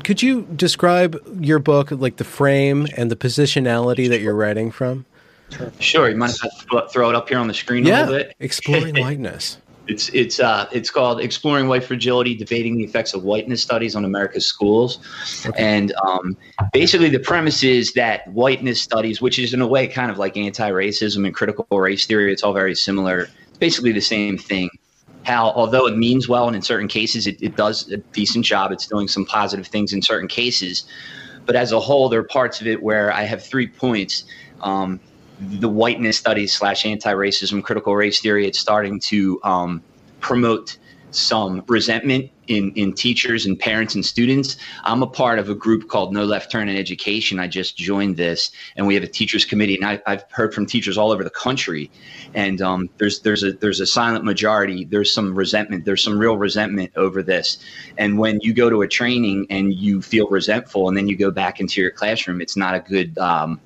could 0.03 0.21
you 0.21 0.43
describe 0.55 1.19
your 1.39 1.59
book, 1.59 1.91
like 1.91 2.17
the 2.17 2.23
frame 2.23 2.87
and 2.95 3.11
the 3.11 3.15
positionality 3.15 4.07
that 4.09 4.21
you're 4.21 4.35
writing 4.35 4.71
from? 4.71 5.05
Sure. 5.79 6.09
You 6.09 6.15
might 6.15 6.31
if 6.31 6.43
I 6.71 6.87
throw 6.87 7.09
it 7.09 7.15
up 7.15 7.29
here 7.29 7.37
on 7.37 7.47
the 7.47 7.53
screen 7.53 7.85
yeah. 7.85 8.01
a 8.01 8.05
little 8.05 8.17
bit? 8.17 8.35
Exploring 8.39 8.95
whiteness. 8.99 9.57
It's 9.87 10.09
it's 10.09 10.39
uh 10.39 10.67
it's 10.71 10.91
called 10.91 11.19
Exploring 11.19 11.67
White 11.67 11.83
Fragility: 11.83 12.35
Debating 12.35 12.77
the 12.77 12.83
Effects 12.83 13.15
of 13.15 13.23
Whiteness 13.23 13.61
Studies 13.61 13.95
on 13.95 14.05
America's 14.05 14.45
Schools, 14.45 14.99
okay. 15.47 15.57
and 15.57 15.91
um, 16.07 16.37
basically 16.71 17.09
the 17.09 17.19
premise 17.19 17.63
is 17.63 17.93
that 17.93 18.27
whiteness 18.27 18.79
studies, 18.79 19.19
which 19.19 19.39
is 19.39 19.51
in 19.51 19.61
a 19.61 19.67
way 19.67 19.87
kind 19.87 20.11
of 20.11 20.19
like 20.19 20.37
anti-racism 20.37 21.25
and 21.25 21.33
critical 21.33 21.65
race 21.79 22.05
theory, 22.05 22.31
it's 22.31 22.43
all 22.43 22.53
very 22.53 22.75
similar. 22.75 23.29
It's 23.47 23.57
basically 23.57 23.91
the 23.91 23.99
same 23.99 24.37
thing. 24.37 24.69
How 25.23 25.49
although 25.49 25.87
it 25.87 25.97
means 25.97 26.29
well 26.29 26.45
and 26.45 26.55
in 26.55 26.61
certain 26.61 26.87
cases 26.87 27.25
it, 27.25 27.41
it 27.41 27.55
does 27.55 27.91
a 27.91 27.97
decent 27.97 28.45
job, 28.45 28.71
it's 28.71 28.85
doing 28.85 29.07
some 29.07 29.25
positive 29.25 29.65
things 29.65 29.91
in 29.91 30.03
certain 30.03 30.27
cases, 30.27 30.83
but 31.47 31.55
as 31.55 31.71
a 31.71 31.79
whole, 31.79 32.09
there 32.09 32.19
are 32.19 32.23
parts 32.23 32.61
of 32.61 32.67
it 32.67 32.83
where 32.83 33.11
I 33.11 33.23
have 33.23 33.43
three 33.43 33.67
points. 33.67 34.23
Um, 34.61 34.99
the 35.39 35.69
whiteness 35.69 36.17
studies 36.17 36.53
slash 36.53 36.85
anti-racism 36.85 37.63
critical 37.63 37.95
race 37.95 38.19
theory 38.19 38.45
it's 38.45 38.59
starting 38.59 38.99
to 38.99 39.39
um, 39.43 39.81
promote 40.19 40.77
some 41.11 41.63
resentment 41.67 42.29
in, 42.47 42.71
in 42.71 42.93
teachers 42.93 43.45
and 43.45 43.57
parents 43.57 43.95
and 43.95 44.05
students. 44.05 44.57
I'm 44.83 45.03
a 45.03 45.07
part 45.07 45.39
of 45.39 45.49
a 45.49 45.55
group 45.55 45.87
called 45.87 46.13
No 46.13 46.25
Left 46.25 46.51
Turn 46.51 46.67
in 46.67 46.75
Education. 46.75 47.39
I 47.39 47.47
just 47.47 47.77
joined 47.77 48.17
this, 48.17 48.51
and 48.75 48.87
we 48.87 48.95
have 48.95 49.03
a 49.03 49.07
teachers 49.07 49.45
committee. 49.45 49.75
And 49.75 49.85
I, 49.85 50.11
have 50.11 50.25
heard 50.31 50.53
from 50.53 50.65
teachers 50.65 50.97
all 50.97 51.11
over 51.11 51.23
the 51.23 51.29
country, 51.29 51.89
and 52.33 52.61
um, 52.61 52.89
there's 52.97 53.21
there's 53.21 53.43
a 53.43 53.53
there's 53.53 53.79
a 53.79 53.85
silent 53.85 54.25
majority. 54.25 54.85
There's 54.85 55.13
some 55.13 55.35
resentment. 55.35 55.85
There's 55.85 56.03
some 56.03 56.17
real 56.17 56.37
resentment 56.37 56.91
over 56.95 57.23
this. 57.23 57.57
And 57.97 58.17
when 58.17 58.39
you 58.41 58.53
go 58.53 58.69
to 58.69 58.81
a 58.81 58.87
training 58.87 59.47
and 59.49 59.73
you 59.73 60.01
feel 60.01 60.27
resentful, 60.27 60.87
and 60.87 60.97
then 60.97 61.07
you 61.07 61.15
go 61.15 61.31
back 61.31 61.59
into 61.59 61.81
your 61.81 61.91
classroom, 61.91 62.41
it's 62.41 62.57
not 62.57 62.75
a 62.75 62.79
good 62.79 63.17
um, 63.17 63.59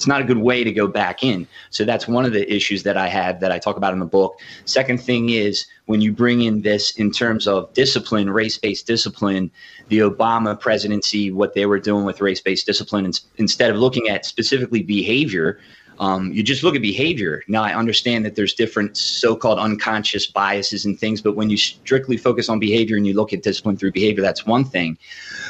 it's 0.00 0.06
not 0.06 0.22
a 0.22 0.24
good 0.24 0.38
way 0.38 0.64
to 0.64 0.72
go 0.72 0.86
back 0.86 1.22
in. 1.22 1.46
So 1.68 1.84
that's 1.84 2.08
one 2.08 2.24
of 2.24 2.32
the 2.32 2.50
issues 2.50 2.84
that 2.84 2.96
I 2.96 3.06
have 3.08 3.40
that 3.40 3.52
I 3.52 3.58
talk 3.58 3.76
about 3.76 3.92
in 3.92 3.98
the 3.98 4.06
book. 4.06 4.40
Second 4.64 4.98
thing 4.98 5.28
is 5.28 5.66
when 5.84 6.00
you 6.00 6.10
bring 6.10 6.40
in 6.40 6.62
this 6.62 6.92
in 6.92 7.10
terms 7.10 7.46
of 7.46 7.70
discipline, 7.74 8.30
race 8.30 8.56
based 8.56 8.86
discipline, 8.86 9.50
the 9.88 9.98
Obama 9.98 10.58
presidency, 10.58 11.30
what 11.30 11.52
they 11.52 11.66
were 11.66 11.78
doing 11.78 12.06
with 12.06 12.22
race 12.22 12.40
based 12.40 12.64
discipline, 12.64 13.12
instead 13.36 13.70
of 13.70 13.76
looking 13.76 14.08
at 14.08 14.24
specifically 14.24 14.82
behavior, 14.82 15.60
um, 16.00 16.32
you 16.32 16.42
just 16.42 16.62
look 16.62 16.74
at 16.74 16.80
behavior. 16.80 17.42
Now, 17.46 17.62
I 17.62 17.74
understand 17.74 18.24
that 18.24 18.34
there's 18.34 18.54
different 18.54 18.96
so 18.96 19.36
called 19.36 19.58
unconscious 19.58 20.26
biases 20.26 20.86
and 20.86 20.98
things, 20.98 21.20
but 21.20 21.36
when 21.36 21.50
you 21.50 21.58
strictly 21.58 22.16
focus 22.16 22.48
on 22.48 22.58
behavior 22.58 22.96
and 22.96 23.06
you 23.06 23.12
look 23.12 23.34
at 23.34 23.42
discipline 23.42 23.76
through 23.76 23.92
behavior, 23.92 24.22
that's 24.22 24.46
one 24.46 24.64
thing. 24.64 24.96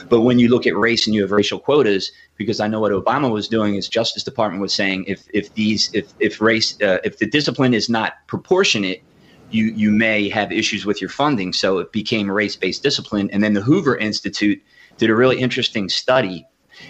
But 0.09 0.23
when 0.23 0.41
you 0.41 0.49
look 0.49 0.67
at 0.67 0.77
race 0.77 1.07
and 1.07 1.15
you 1.15 1.23
have 1.23 1.31
racial 1.31 1.61
quotas, 1.61 2.11
because 2.37 2.59
I 2.59 2.67
know 2.67 2.81
what 2.81 2.91
Obama 2.91 3.31
was 3.31 3.47
doing 3.47 3.75
his 3.75 3.89
Justice 3.89 4.25
Department 4.25 4.61
was 4.61 4.75
saying 4.75 5.05
if, 5.07 5.23
if 5.33 5.55
these 5.55 5.89
if, 5.95 6.13
if 6.19 6.41
race 6.41 6.77
uh, 6.83 6.99
if 7.05 7.19
the 7.19 7.27
discipline 7.27 7.73
is 7.73 7.89
not 7.89 8.15
proportionate, 8.27 9.05
you 9.53 9.67
you 9.67 9.93
may 9.93 10.29
have 10.29 10.51
issues 10.51 10.85
with 10.85 11.01
your 11.01 11.11
funding. 11.11 11.53
So 11.53 11.79
it 11.79 11.93
became 11.93 12.29
race 12.29 12.57
based 12.57 12.83
discipline, 12.83 13.31
and 13.31 13.41
then 13.45 13.53
the 13.53 13.63
Hoover 13.63 13.97
Institute 13.97 14.61
did 14.97 15.11
a 15.11 15.15
really 15.15 15.39
interesting 15.39 15.89
study, 15.89 16.45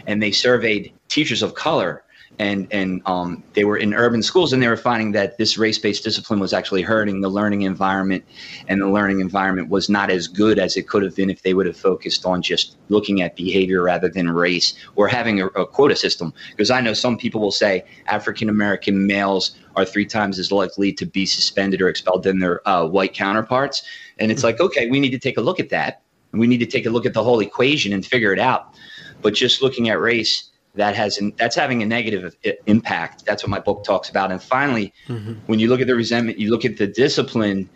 and 0.07 0.23
they 0.23 0.33
surveyed 0.33 0.95
teachers 1.09 1.43
of 1.43 1.55
color 1.55 2.05
and 2.41 2.67
and 2.71 3.03
um, 3.05 3.43
they 3.53 3.65
were 3.65 3.77
in 3.77 3.93
urban 3.93 4.23
schools 4.23 4.55
and 4.55 4.63
they 4.63 4.67
were 4.67 4.77
finding 4.77 5.13
that 5.13 5.37
this 5.37 5.59
race-based 5.59 6.03
discipline 6.03 6.41
was 6.41 6.55
actually 6.55 6.81
hurting 6.81 7.21
the 7.21 7.29
learning 7.29 7.63
environment 7.63 8.25
and 8.67 8.81
the 8.81 8.89
learning 8.89 9.21
environment 9.21 9.69
was 9.69 9.91
not 9.91 10.11
as 10.11 10.27
good 10.27 10.59
as 10.59 10.75
it 10.75 10.89
could 10.89 11.03
have 11.03 11.15
been 11.15 11.29
if 11.29 11.43
they 11.43 11.53
would 11.53 11.67
have 11.67 11.77
focused 11.77 12.25
on 12.25 12.41
just 12.41 12.77
looking 12.89 13.21
at 13.21 13.37
behavior 13.37 13.83
rather 13.83 14.09
than 14.09 14.31
race 14.31 14.73
or 14.97 15.07
having 15.07 15.43
a, 15.43 15.47
a 15.49 15.67
quota 15.67 15.95
system. 15.95 16.33
Because 16.51 16.71
i 16.71 16.81
know 16.81 16.95
some 16.95 17.19
people 17.19 17.43
will 17.43 17.53
say 17.53 17.85
african 18.07 18.49
american 18.49 19.07
males 19.07 19.55
are 19.77 19.85
three 19.85 20.07
times 20.07 20.39
as 20.39 20.51
likely 20.51 20.95
to 20.95 21.05
be 21.05 21.27
suspended 21.27 21.83
or 21.83 21.89
expelled 21.89 22.23
than 22.23 22.39
their 22.39 22.67
uh, 22.67 22.87
white 22.87 23.13
counterparts. 23.13 23.83
And 24.19 24.33
it's 24.33 24.43
like 24.43 24.61
okay 24.61 24.89
we 24.89 24.99
need 24.99 25.11
to 25.11 25.19
take 25.19 25.37
a 25.37 25.43
look 25.43 25.61
at 25.61 25.69
that. 25.69 26.01
And 26.33 26.41
we 26.41 26.47
need 26.47 26.59
to 26.59 26.67
take 26.67 26.87
a 26.87 26.91
look 26.91 27.05
at 27.05 27.13
the 27.13 27.23
whole 27.23 27.41
equation 27.41 27.93
and 27.93 28.07
figure 28.07 28.33
it 28.33 28.39
out. 28.39 28.75
But 29.21 29.35
just 29.35 29.61
looking 29.61 29.91
at 29.91 30.01
race 30.01 30.50
that 30.75 30.95
has 30.95 31.19
that's 31.37 31.57
having 31.57 31.83
a 31.83 31.87
negative 31.87 32.37
impact. 32.67 33.25
That's 33.25 33.43
what 33.43 33.51
my 33.51 33.61
book 33.61 33.85
talks 33.85 34.09
about. 34.09 34.31
And 34.31 34.43
finally, 34.43 34.93
mm-hmm. 35.09 35.35
when 35.47 35.59
you 35.59 35.69
look 35.69 35.81
at 35.81 35.87
the 35.87 35.95
resentment, 35.95 36.39
you 36.39 36.51
look 36.51 36.65
at 36.65 36.77
the 36.77 36.87
discipline. 36.87 37.69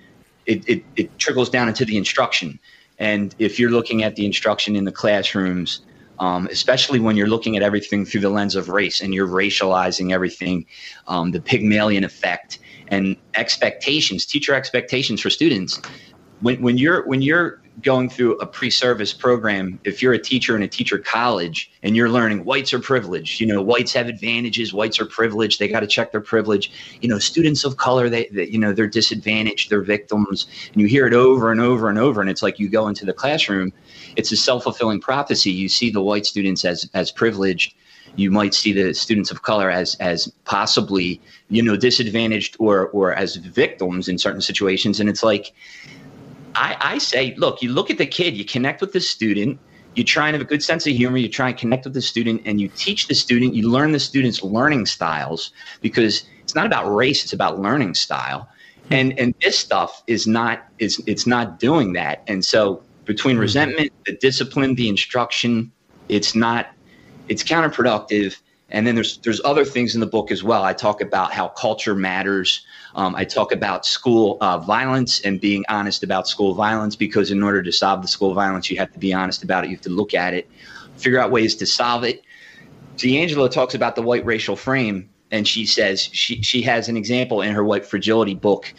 It, 0.47 0.69
it, 0.69 0.85
it 0.97 1.19
trickles 1.19 1.49
down 1.49 1.69
into 1.69 1.87
the 1.87 1.97
instruction. 1.97 2.59
And 2.99 3.35
if 3.39 3.59
you're 3.59 3.71
looking 3.71 4.03
at 4.03 4.15
the 4.17 4.27
instruction 4.27 4.77
in 4.77 4.85
the 4.85 4.93
classrooms, 4.93 5.81
um, 6.19 6.47
especially 6.51 7.01
when 7.01 7.17
you're 7.17 7.29
looking 7.29 7.57
at 7.57 7.63
everything 7.63 8.05
through 8.05 8.21
the 8.21 8.29
lens 8.29 8.55
of 8.55 8.69
race 8.69 9.01
and 9.01 9.15
you're 9.15 9.27
racializing 9.27 10.13
everything, 10.13 10.67
um, 11.09 11.31
the 11.31 11.41
Pygmalion 11.41 12.05
effect 12.05 12.59
and 12.89 13.17
expectations, 13.35 14.27
teacher 14.27 14.55
expectations 14.55 15.21
for 15.21 15.31
students. 15.31 15.81
When, 16.41 16.61
when 16.61 16.77
you're 16.77 17.07
when 17.07 17.23
you're 17.23 17.61
going 17.83 18.09
through 18.09 18.37
a 18.39 18.47
pre-service 18.47 19.13
program 19.13 19.81
if 19.85 20.01
you're 20.01 20.13
a 20.13 20.19
teacher 20.19 20.55
in 20.55 20.63
a 20.63 20.69
teacher 20.69 20.99
college 20.99 21.71
and 21.83 21.97
you're 21.97 22.09
learning 22.09 22.45
whites 22.45 22.73
are 22.73 22.79
privileged 22.79 23.41
you 23.41 23.47
know 23.47 23.61
whites 23.61 23.93
have 23.93 24.07
advantages 24.07 24.73
whites 24.73 25.01
are 25.01 25.07
privileged 25.07 25.59
they 25.59 25.69
got 25.69 25.81
to 25.81 25.87
check 25.87 26.13
their 26.13 26.21
privilege. 26.21 26.71
You 27.01 27.09
know 27.09 27.19
students 27.19 27.65
of 27.65 27.77
color 27.77 28.09
they, 28.09 28.27
they, 28.27 28.47
you 28.47 28.59
know 28.59 28.73
they're 28.73 28.87
disadvantaged 28.87 29.71
they're 29.71 29.83
victims 29.83 30.47
and 30.73 30.81
you 30.81 30.87
hear 30.87 31.07
it 31.07 31.15
over 31.15 31.51
and 31.51 31.61
over 31.61 31.89
and 31.89 31.99
over 31.99 32.21
and 32.21 32.31
it's 32.31 32.43
like 32.43 32.59
you 32.59 32.69
go 32.69 32.87
into 32.89 33.05
the 33.05 33.13
classroom 33.13 33.73
it's 34.17 34.33
a 34.33 34.37
self-fulfilling 34.37 35.01
prophecy. 35.01 35.51
You 35.51 35.69
see 35.69 35.91
the 35.91 36.03
white 36.03 36.27
students 36.27 36.65
as 36.65 36.89
as 36.95 37.11
privileged. 37.11 37.75
You 38.17 38.31
might 38.31 38.55
see 38.55 38.73
the 38.73 38.95
students 38.95 39.31
of 39.31 39.43
color 39.43 39.71
as 39.71 39.97
as 39.97 40.29
possibly 40.45 41.21
you 41.49 41.63
know 41.63 41.77
disadvantaged 41.77 42.57
or 42.59 42.89
or 42.89 43.13
as 43.13 43.37
victims 43.37 44.09
in 44.09 44.19
certain 44.19 44.41
situations 44.41 45.01
and 45.01 45.09
it's 45.09 45.23
like 45.23 45.53
I, 46.55 46.77
I 46.81 46.99
say, 46.99 47.35
look, 47.37 47.63
you 47.63 47.71
look 47.71 47.91
at 47.91 47.99
the 47.99 48.07
kid, 48.07 48.37
you 48.37 48.45
connect 48.45 48.81
with 48.81 48.93
the 48.93 49.01
student, 49.01 49.59
you 49.95 50.05
try 50.05 50.29
and 50.29 50.35
have 50.35 50.43
a 50.43 50.49
good 50.49 50.63
sense 50.63 50.87
of 50.87 50.93
humor, 50.93 51.17
you 51.17 51.29
try 51.29 51.49
and 51.49 51.59
connect 51.59 51.85
with 51.85 51.95
the 51.95 52.03
student, 52.03 52.43
and 52.45 52.61
you 52.61 52.69
teach 52.69 53.09
the 53.09 53.15
student, 53.15 53.55
you 53.55 53.69
learn 53.69 53.93
the 53.93 54.01
student's 54.01 54.43
learning 54.43 54.87
styles 54.87 55.53
because 55.81 56.25
it's 56.43 56.55
not 56.55 56.67
about 56.67 56.93
race, 56.93 57.25
it's 57.25 57.33
about 57.33 57.61
learning 57.61 57.95
style. 57.95 58.49
And 58.91 59.19
and 59.19 59.35
this 59.41 59.59
stuff 59.59 60.03
is 60.07 60.27
not 60.27 60.67
is 60.79 61.03
it's 61.07 61.27
not 61.27 61.59
doing 61.59 61.95
that. 61.95 62.23
And 62.27 62.45
so 62.45 62.83
between 63.05 63.37
mm-hmm. 63.37 63.43
resentment, 63.43 63.93
the 64.05 64.13
discipline, 64.13 64.75
the 64.75 64.89
instruction, 64.89 65.73
it's 66.09 66.35
not 66.35 66.69
it's 67.29 67.43
counterproductive. 67.43 68.37
And 68.71 68.87
then 68.87 68.95
there's 68.95 69.19
there's 69.19 69.41
other 69.45 69.65
things 69.65 69.95
in 69.95 70.01
the 70.01 70.07
book 70.07 70.31
as 70.31 70.45
well. 70.45 70.65
I 70.65 70.75
talk 70.75 71.01
about 71.01 71.33
how 71.33 71.49
culture 71.49 71.95
matters. 71.95 72.67
Um, 72.95 73.15
I 73.15 73.25
talk 73.25 73.53
about 73.53 73.85
school 73.85 74.39
uh, 74.41 74.59
violence 74.59 75.21
and 75.21 75.41
being 75.41 75.65
honest 75.69 76.03
about 76.03 76.29
school 76.29 76.55
violence 76.55 76.95
because 76.95 77.31
in 77.31 77.43
order 77.43 77.63
to 77.63 77.73
solve 77.73 78.03
the 78.03 78.09
school 78.09 78.35
violence, 78.35 78.71
you 78.71 78.77
have 78.79 78.93
to 78.93 78.99
be 78.99 79.13
honest 79.13 79.43
about 79.43 79.65
it. 79.65 79.71
You 79.71 79.77
have 79.77 79.85
to 79.85 79.91
look 79.91 80.15
at 80.15 80.35
it, 80.35 80.49
figure 80.97 81.19
out 81.19 81.31
ways 81.31 81.57
to 81.57 81.67
solve 81.67 82.05
it. 82.05 82.23
DiAngelo 82.97 83.51
talks 83.51 83.75
about 83.75 83.97
the 83.97 84.03
white 84.03 84.25
racial 84.25 84.55
frame, 84.55 85.11
and 85.31 85.47
she 85.49 85.67
says 85.67 86.09
she 86.13 86.41
she 86.43 86.63
has 86.63 86.89
an 86.89 86.97
example 86.97 87.43
in 87.43 87.53
her 87.53 87.65
white 87.65 87.85
fragility 87.85 88.35
book 88.35 88.73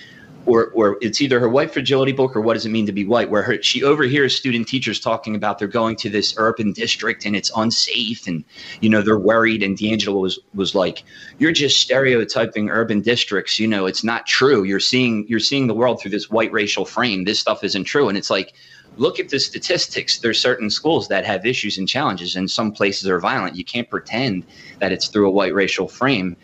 or 0.45 0.67
or 0.73 0.97
it's 1.01 1.21
either 1.21 1.39
her 1.39 1.49
white 1.49 1.71
fragility 1.71 2.11
book 2.11 2.35
or 2.35 2.41
what 2.41 2.53
does 2.53 2.65
it 2.65 2.69
mean 2.69 2.85
to 2.85 2.91
be 2.91 3.05
white 3.05 3.29
where 3.29 3.41
her, 3.41 3.61
she 3.61 3.83
overhears 3.83 4.35
student 4.35 4.67
teachers 4.67 4.99
talking 4.99 5.35
about 5.35 5.59
they're 5.59 5.67
going 5.67 5.95
to 5.95 6.09
this 6.09 6.35
urban 6.37 6.71
district 6.71 7.25
and 7.25 7.35
it's 7.35 7.51
unsafe 7.55 8.27
and 8.27 8.43
you 8.81 8.89
know 8.89 9.01
they're 9.01 9.17
worried. 9.19 9.63
And 9.63 9.77
DiAngelo 9.77 10.21
was 10.21 10.39
was 10.53 10.75
like 10.75 11.03
you're 11.39 11.51
just 11.51 11.79
stereotyping 11.79 12.69
urban 12.69 13.01
districts 13.01 13.59
you 13.59 13.67
know 13.67 13.85
it's 13.85 14.03
not 14.03 14.25
true. 14.25 14.63
You're 14.63 14.79
seeing 14.79 15.25
you're 15.27 15.39
seeing 15.39 15.67
the 15.67 15.73
world 15.73 16.01
through 16.01 16.11
this 16.11 16.29
white 16.29 16.51
racial 16.51 16.85
frame. 16.85 17.23
This 17.23 17.39
stuff 17.39 17.63
isn't 17.63 17.85
true. 17.85 18.07
And 18.09 18.17
it's 18.17 18.29
like 18.29 18.53
look 18.97 19.19
at 19.19 19.29
the 19.29 19.39
statistics. 19.39 20.19
There's 20.19 20.39
certain 20.39 20.69
schools 20.69 21.07
that 21.09 21.25
have 21.25 21.45
issues 21.45 21.77
and 21.77 21.87
challenges 21.87 22.35
and 22.35 22.49
some 22.49 22.71
places 22.71 23.09
are 23.09 23.19
violent. 23.19 23.55
You 23.55 23.65
can't 23.65 23.89
pretend 23.89 24.45
that 24.79 24.91
it's 24.91 25.07
through 25.07 25.27
a 25.27 25.31
white 25.31 25.53
racial 25.53 25.87
frame 25.87 26.37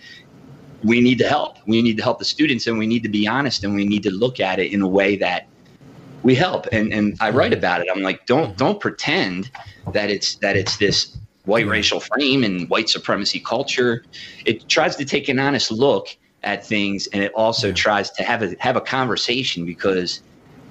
we 0.83 1.01
need 1.01 1.17
to 1.19 1.27
help. 1.27 1.57
We 1.67 1.81
need 1.81 1.97
to 1.97 2.03
help 2.03 2.19
the 2.19 2.25
students, 2.25 2.67
and 2.67 2.77
we 2.77 2.87
need 2.87 3.03
to 3.03 3.09
be 3.09 3.27
honest, 3.27 3.63
and 3.63 3.75
we 3.75 3.85
need 3.85 4.03
to 4.03 4.11
look 4.11 4.39
at 4.39 4.59
it 4.59 4.71
in 4.71 4.81
a 4.81 4.87
way 4.87 5.15
that 5.17 5.47
we 6.23 6.35
help. 6.35 6.67
And 6.71 6.93
and 6.93 7.17
I 7.19 7.29
write 7.29 7.53
about 7.53 7.81
it. 7.81 7.87
I'm 7.93 8.01
like, 8.01 8.25
don't 8.25 8.57
don't 8.57 8.79
pretend 8.79 9.51
that 9.93 10.09
it's 10.09 10.35
that 10.35 10.55
it's 10.55 10.77
this 10.77 11.17
white 11.45 11.67
racial 11.67 11.99
frame 11.99 12.43
and 12.43 12.69
white 12.69 12.89
supremacy 12.89 13.39
culture. 13.39 14.03
It 14.45 14.67
tries 14.67 14.95
to 14.97 15.05
take 15.05 15.29
an 15.29 15.39
honest 15.39 15.71
look 15.71 16.15
at 16.43 16.65
things, 16.65 17.07
and 17.07 17.23
it 17.23 17.31
also 17.33 17.71
tries 17.71 18.09
to 18.11 18.23
have 18.23 18.41
a 18.41 18.55
have 18.59 18.75
a 18.75 18.81
conversation 18.81 19.65
because 19.65 20.21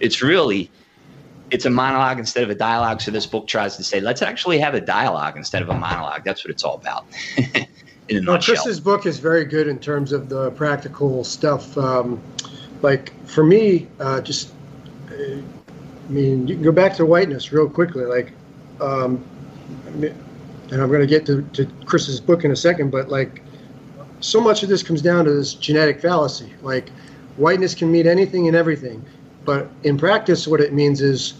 it's 0.00 0.22
really 0.22 0.70
it's 1.50 1.64
a 1.64 1.70
monologue 1.70 2.18
instead 2.18 2.44
of 2.44 2.50
a 2.50 2.54
dialogue. 2.54 3.00
So 3.00 3.10
this 3.10 3.26
book 3.26 3.46
tries 3.46 3.76
to 3.76 3.84
say, 3.84 4.00
let's 4.00 4.22
actually 4.22 4.58
have 4.60 4.74
a 4.74 4.80
dialogue 4.80 5.36
instead 5.36 5.62
of 5.62 5.68
a 5.68 5.74
monologue. 5.74 6.22
That's 6.24 6.44
what 6.44 6.50
it's 6.50 6.62
all 6.62 6.76
about. 6.76 7.06
in 8.10 8.18
a 8.18 8.20
nutshell. 8.20 8.56
Chris's 8.56 8.80
book 8.80 9.06
is 9.06 9.18
very 9.18 9.44
good 9.44 9.68
in 9.68 9.78
terms 9.78 10.12
of 10.12 10.28
the 10.28 10.50
practical 10.52 11.24
stuff. 11.24 11.76
Um, 11.78 12.20
like 12.82 13.12
for 13.26 13.44
me, 13.44 13.88
uh, 13.98 14.20
just 14.20 14.52
I 15.10 15.42
mean, 16.08 16.48
you 16.48 16.54
can 16.54 16.62
go 16.62 16.72
back 16.72 16.94
to 16.96 17.06
whiteness 17.06 17.52
real 17.52 17.68
quickly. 17.68 18.04
Like 18.04 18.32
um, 18.80 19.24
and 20.70 20.80
I'm 20.80 20.88
going 20.88 21.00
to 21.00 21.06
get 21.06 21.26
to, 21.26 21.42
to 21.52 21.66
Chris's 21.84 22.20
book 22.20 22.44
in 22.44 22.50
a 22.50 22.56
second, 22.56 22.90
but 22.90 23.08
like 23.08 23.42
so 24.20 24.40
much 24.40 24.62
of 24.62 24.68
this 24.68 24.82
comes 24.82 25.02
down 25.02 25.24
to 25.24 25.32
this 25.32 25.54
genetic 25.54 26.00
fallacy. 26.00 26.52
Like 26.62 26.90
whiteness 27.36 27.74
can 27.74 27.90
mean 27.90 28.06
anything 28.06 28.46
and 28.46 28.56
everything, 28.56 29.04
but 29.44 29.68
in 29.82 29.98
practice, 29.98 30.46
what 30.46 30.60
it 30.60 30.72
means 30.72 31.00
is 31.00 31.34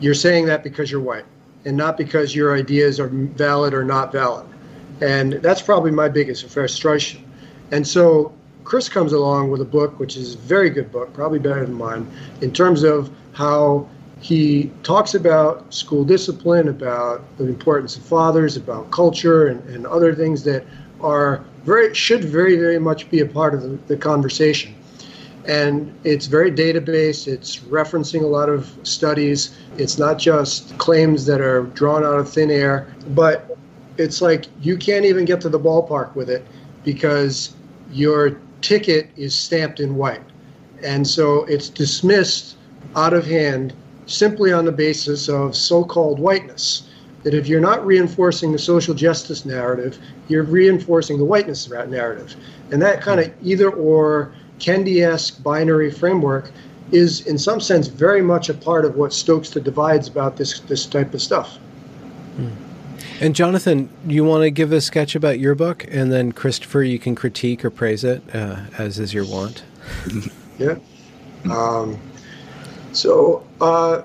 you're 0.00 0.14
saying 0.14 0.46
that 0.46 0.62
because 0.62 0.90
you're 0.90 1.00
white 1.00 1.24
and 1.64 1.76
not 1.76 1.96
because 1.96 2.34
your 2.34 2.56
ideas 2.56 2.98
are 2.98 3.08
valid 3.08 3.72
or 3.72 3.84
not 3.84 4.12
valid. 4.12 4.46
And 5.00 5.34
that's 5.34 5.62
probably 5.62 5.90
my 5.90 6.08
biggest 6.08 6.46
frustration. 6.48 7.24
And 7.70 7.86
so 7.86 8.32
Chris 8.64 8.88
comes 8.88 9.12
along 9.12 9.50
with 9.50 9.60
a 9.60 9.66
book, 9.66 9.98
which 9.98 10.16
is 10.16 10.34
a 10.34 10.38
very 10.38 10.70
good 10.70 10.90
book, 10.90 11.12
probably 11.12 11.38
better 11.38 11.64
than 11.64 11.74
mine, 11.74 12.10
in 12.40 12.52
terms 12.52 12.82
of 12.82 13.10
how 13.32 13.88
he 14.20 14.70
talks 14.82 15.14
about 15.14 15.72
school 15.72 16.04
discipline, 16.04 16.68
about 16.68 17.22
the 17.36 17.44
importance 17.44 17.96
of 17.96 18.02
fathers, 18.04 18.56
about 18.56 18.90
culture, 18.90 19.48
and, 19.48 19.62
and 19.68 19.86
other 19.86 20.14
things 20.14 20.44
that 20.44 20.64
are 21.00 21.44
very 21.64 21.94
should 21.94 22.24
very 22.24 22.56
very 22.56 22.78
much 22.78 23.10
be 23.10 23.20
a 23.20 23.26
part 23.26 23.54
of 23.54 23.62
the, 23.62 23.68
the 23.88 23.96
conversation. 23.96 24.74
And 25.46 25.94
it's 26.04 26.24
very 26.24 26.50
database. 26.50 27.28
It's 27.28 27.58
referencing 27.58 28.22
a 28.22 28.26
lot 28.26 28.48
of 28.48 28.74
studies. 28.82 29.54
It's 29.76 29.98
not 29.98 30.18
just 30.18 30.76
claims 30.78 31.26
that 31.26 31.42
are 31.42 31.64
drawn 31.74 32.02
out 32.02 32.18
of 32.18 32.30
thin 32.30 32.50
air, 32.50 32.94
but 33.08 33.58
it's 33.96 34.20
like 34.20 34.46
you 34.60 34.76
can't 34.76 35.04
even 35.04 35.24
get 35.24 35.40
to 35.42 35.48
the 35.48 35.58
ballpark 35.58 36.14
with 36.14 36.28
it 36.30 36.44
because 36.84 37.54
your 37.90 38.38
ticket 38.60 39.10
is 39.16 39.34
stamped 39.34 39.80
in 39.80 39.96
white. 39.96 40.22
And 40.82 41.06
so 41.06 41.44
it's 41.44 41.68
dismissed 41.68 42.56
out 42.96 43.12
of 43.12 43.26
hand 43.26 43.72
simply 44.06 44.52
on 44.52 44.64
the 44.64 44.72
basis 44.72 45.28
of 45.28 45.56
so 45.56 45.84
called 45.84 46.18
whiteness. 46.18 46.88
That 47.22 47.32
if 47.32 47.46
you're 47.48 47.60
not 47.60 47.84
reinforcing 47.86 48.52
the 48.52 48.58
social 48.58 48.94
justice 48.94 49.46
narrative, 49.46 49.98
you're 50.28 50.42
reinforcing 50.42 51.16
the 51.16 51.24
whiteness 51.24 51.70
narrative. 51.70 52.36
And 52.70 52.82
that 52.82 53.00
kind 53.00 53.18
of 53.18 53.32
either 53.42 53.70
or 53.70 54.34
Kendi 54.58 55.02
esque 55.02 55.42
binary 55.42 55.90
framework 55.90 56.50
is, 56.92 57.26
in 57.26 57.38
some 57.38 57.60
sense, 57.60 57.86
very 57.86 58.20
much 58.20 58.50
a 58.50 58.54
part 58.54 58.84
of 58.84 58.96
what 58.96 59.12
stokes 59.12 59.50
the 59.50 59.60
divides 59.60 60.06
about 60.06 60.36
this, 60.36 60.60
this 60.60 60.84
type 60.84 61.14
of 61.14 61.22
stuff. 61.22 61.58
And 63.24 63.34
Jonathan, 63.34 63.88
you 64.06 64.22
want 64.22 64.42
to 64.42 64.50
give 64.50 64.70
a 64.70 64.82
sketch 64.82 65.14
about 65.14 65.38
your 65.38 65.54
book, 65.54 65.86
and 65.90 66.12
then 66.12 66.32
Christopher, 66.32 66.82
you 66.82 66.98
can 66.98 67.14
critique 67.14 67.64
or 67.64 67.70
praise 67.70 68.04
it, 68.04 68.22
uh, 68.34 68.60
as 68.76 68.98
is 68.98 69.14
your 69.14 69.24
wont. 69.24 69.64
yeah. 70.58 70.76
Um, 71.50 71.98
so 72.92 73.42
uh, 73.62 74.02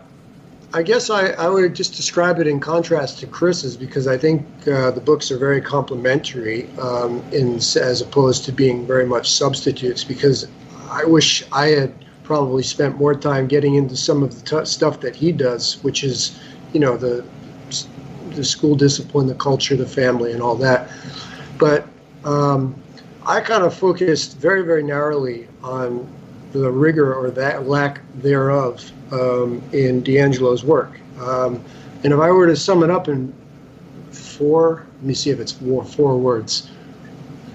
I 0.74 0.84
guess 0.84 1.10
I, 1.10 1.32
I 1.32 1.50
would 1.50 1.76
just 1.76 1.96
describe 1.96 2.40
it 2.40 2.48
in 2.48 2.62
contrast 2.62 3.20
to 3.20 3.28
Chris's 3.28 3.76
because 3.76 4.08
I 4.08 4.18
think 4.18 4.48
uh, 4.66 4.92
the 4.92 5.02
books 5.02 5.32
are 5.32 5.38
very 5.38 5.60
complementary 5.60 6.70
um, 6.78 7.22
in, 7.34 7.56
as 7.56 8.00
opposed 8.02 8.46
to 8.46 8.54
being 8.54 8.88
very 8.88 9.06
much 9.06 9.34
substitutes 9.34 10.02
because 10.02 10.48
I 10.90 11.04
wish 11.04 11.44
I 11.52 11.66
had 11.68 11.94
probably 12.24 12.64
spent 12.64 12.96
more 12.98 13.16
time 13.16 13.48
getting 13.48 13.76
into 13.76 13.98
some 13.98 14.24
of 14.24 14.34
the 14.34 14.60
t- 14.62 14.66
stuff 14.66 15.02
that 15.02 15.14
he 15.14 15.34
does, 15.34 15.84
which 15.84 16.06
is, 16.06 16.40
you 16.72 16.80
know, 16.80 16.96
the 16.96 17.26
the 18.36 18.44
school 18.44 18.76
discipline, 18.76 19.28
the 19.28 19.36
culture, 19.36 19.76
the 19.76 19.86
family, 19.86 20.32
and 20.34 20.42
all 20.42 20.56
that. 20.56 20.90
But 21.58 21.88
um, 22.24 22.82
I 23.26 23.42
kind 23.42 23.64
of 23.64 23.74
focused 23.74 24.38
very, 24.38 24.64
very 24.64 24.84
narrowly 24.84 25.48
on 25.64 26.08
the 26.52 26.72
rigor 26.72 27.14
or 27.14 27.30
that 27.32 27.68
lack 27.68 28.02
thereof 28.16 28.92
um, 29.12 29.62
in 29.72 30.02
DiAngelo's 30.02 30.64
work. 30.64 31.00
Um, 31.20 31.64
and 32.04 32.14
if 32.14 32.20
I 32.20 32.32
were 32.32 32.48
to 32.48 32.56
sum 32.56 32.84
it 32.84 32.90
up 32.90 33.08
in 33.08 33.34
four, 34.12 34.86
let 34.96 35.04
me 35.04 35.14
see 35.14 35.30
if 35.30 35.40
it's 35.40 35.52
four, 35.52 35.84
four 35.84 36.18
words. 36.18 36.70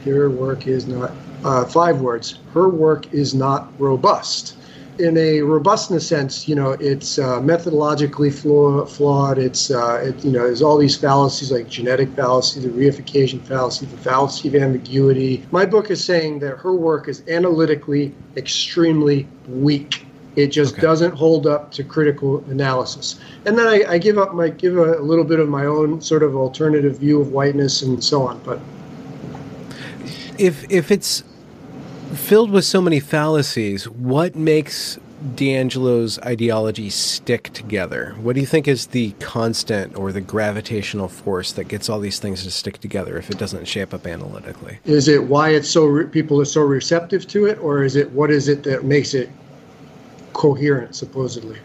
Her 0.05 0.29
work 0.31 0.67
is 0.67 0.87
not, 0.87 1.13
uh, 1.45 1.65
five 1.65 2.01
words. 2.01 2.39
Her 2.53 2.69
work 2.69 3.13
is 3.13 3.35
not 3.35 3.73
robust 3.81 4.57
in 4.99 5.17
a 5.17 5.41
robustness 5.41 6.07
sense, 6.07 6.47
you 6.49 6.55
know, 6.55 6.73
it's 6.73 7.19
uh, 7.19 7.41
methodologically 7.41 8.33
flaw, 8.33 8.85
flawed. 8.85 9.39
It's, 9.39 9.71
uh, 9.71 10.03
it, 10.05 10.25
you 10.25 10.31
know, 10.31 10.45
there's 10.45 10.63
all 10.63 10.79
these 10.79 10.97
fallacies 10.97 11.51
like 11.51 11.69
genetic 11.69 12.11
fallacy, 12.11 12.61
the 12.61 12.69
reification 12.69 13.41
fallacy, 13.43 13.87
the 13.87 13.97
fallacy 13.99 14.49
of 14.49 14.55
ambiguity. 14.55 15.45
My 15.51 15.67
book 15.67 15.91
is 15.91 16.03
saying 16.03 16.39
that 16.41 16.59
her 16.59 16.73
work 16.73 17.09
is 17.09 17.23
analytically 17.29 18.15
extremely 18.37 19.27
weak. 19.49 20.07
It 20.37 20.49
just 20.49 20.75
okay. 20.75 20.83
doesn't 20.83 21.15
hold 21.15 21.47
up 21.47 21.71
to 21.73 21.85
critical 21.85 22.45
analysis. 22.49 23.21
And 23.47 23.57
then 23.57 23.67
I, 23.67 23.85
I 23.89 23.99
give 23.99 24.19
up 24.19 24.35
my 24.35 24.49
give 24.49 24.77
a, 24.77 24.99
a 24.99 25.03
little 25.03 25.25
bit 25.25 25.39
of 25.39 25.49
my 25.49 25.65
own 25.65 26.01
sort 26.01 26.23
of 26.25 26.35
alternative 26.35 26.99
view 26.99 27.21
of 27.21 27.31
whiteness 27.31 27.83
and 27.83 28.03
so 28.03 28.27
on. 28.27 28.41
But 28.43 28.61
if 30.37 30.69
if 30.71 30.91
it's 30.91 31.23
filled 32.15 32.51
with 32.51 32.65
so 32.65 32.81
many 32.81 33.01
fallacies, 33.01 33.89
what 33.89 34.35
makes 34.35 34.99
DiAngelo's 35.35 36.19
ideology 36.21 36.91
stick 36.91 37.51
together? 37.53 38.15
What 38.21 38.35
do 38.35 38.41
you 38.41 38.47
think 38.47 38.69
is 38.69 38.89
the 38.89 39.13
constant 39.21 39.97
or 39.97 40.13
the 40.13 40.21
gravitational 40.21 41.09
force 41.09 41.53
that 41.53 41.65
gets 41.65 41.89
all 41.89 41.99
these 41.99 42.19
things 42.19 42.45
to 42.45 42.51
stick 42.51 42.79
together 42.79 43.17
if 43.17 43.31
it 43.31 43.39
doesn't 43.39 43.67
shape 43.67 43.95
up 43.95 44.07
analytically? 44.07 44.79
Is 44.85 45.09
it 45.09 45.25
why 45.25 45.51
it's 45.51 45.69
so 45.69 45.87
re- 45.87 46.07
people 46.07 46.41
are 46.41 46.45
so 46.45 46.61
receptive 46.61 47.27
to 47.29 47.47
it, 47.47 47.59
or 47.59 47.85
is 47.85 47.97
it 47.97 48.11
what 48.13 48.31
is 48.31 48.49
it 48.49 48.63
that 48.65 48.85
makes 48.85 49.15
it 49.15 49.31
coherent, 50.35 50.95
supposedly? 50.95 51.59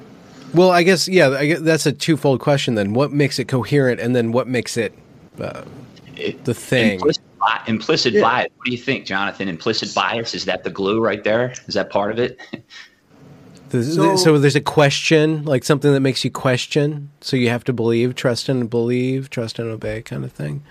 Well, 0.53 0.71
I 0.71 0.83
guess 0.83 1.07
yeah, 1.07 1.29
I 1.29 1.45
guess 1.47 1.59
that's 1.59 1.85
a 1.85 1.91
twofold 1.91 2.39
question. 2.39 2.75
Then, 2.75 2.93
what 2.93 3.11
makes 3.11 3.39
it 3.39 3.47
coherent, 3.47 3.99
and 3.99 4.15
then 4.15 4.31
what 4.31 4.47
makes 4.47 4.77
it 4.77 4.93
uh, 5.39 5.63
the 6.43 6.53
thing? 6.53 6.93
Implicit 6.93 7.23
implicit 7.67 8.13
yeah. 8.13 8.21
bias. 8.21 8.49
What 8.55 8.65
do 8.65 8.71
you 8.71 8.77
think, 8.77 9.05
Jonathan? 9.05 9.47
Implicit 9.47 9.93
bias 9.93 10.33
is 10.33 10.45
that 10.45 10.63
the 10.63 10.69
glue 10.69 11.01
right 11.01 11.23
there? 11.23 11.53
Is 11.67 11.75
that 11.75 11.89
part 11.89 12.11
of 12.11 12.19
it? 12.19 12.39
So, 13.71 14.15
so, 14.15 14.39
there's 14.39 14.55
a 14.55 14.61
question, 14.61 15.45
like 15.45 15.63
something 15.63 15.93
that 15.93 15.99
makes 15.99 16.25
you 16.25 16.31
question. 16.31 17.11
So 17.21 17.37
you 17.37 17.49
have 17.49 17.63
to 17.65 17.71
believe, 17.71 18.15
trust 18.15 18.49
and 18.49 18.67
believe, 18.67 19.29
trust 19.29 19.59
and 19.59 19.69
obey, 19.69 20.01
kind 20.01 20.25
of 20.25 20.31
thing. 20.31 20.63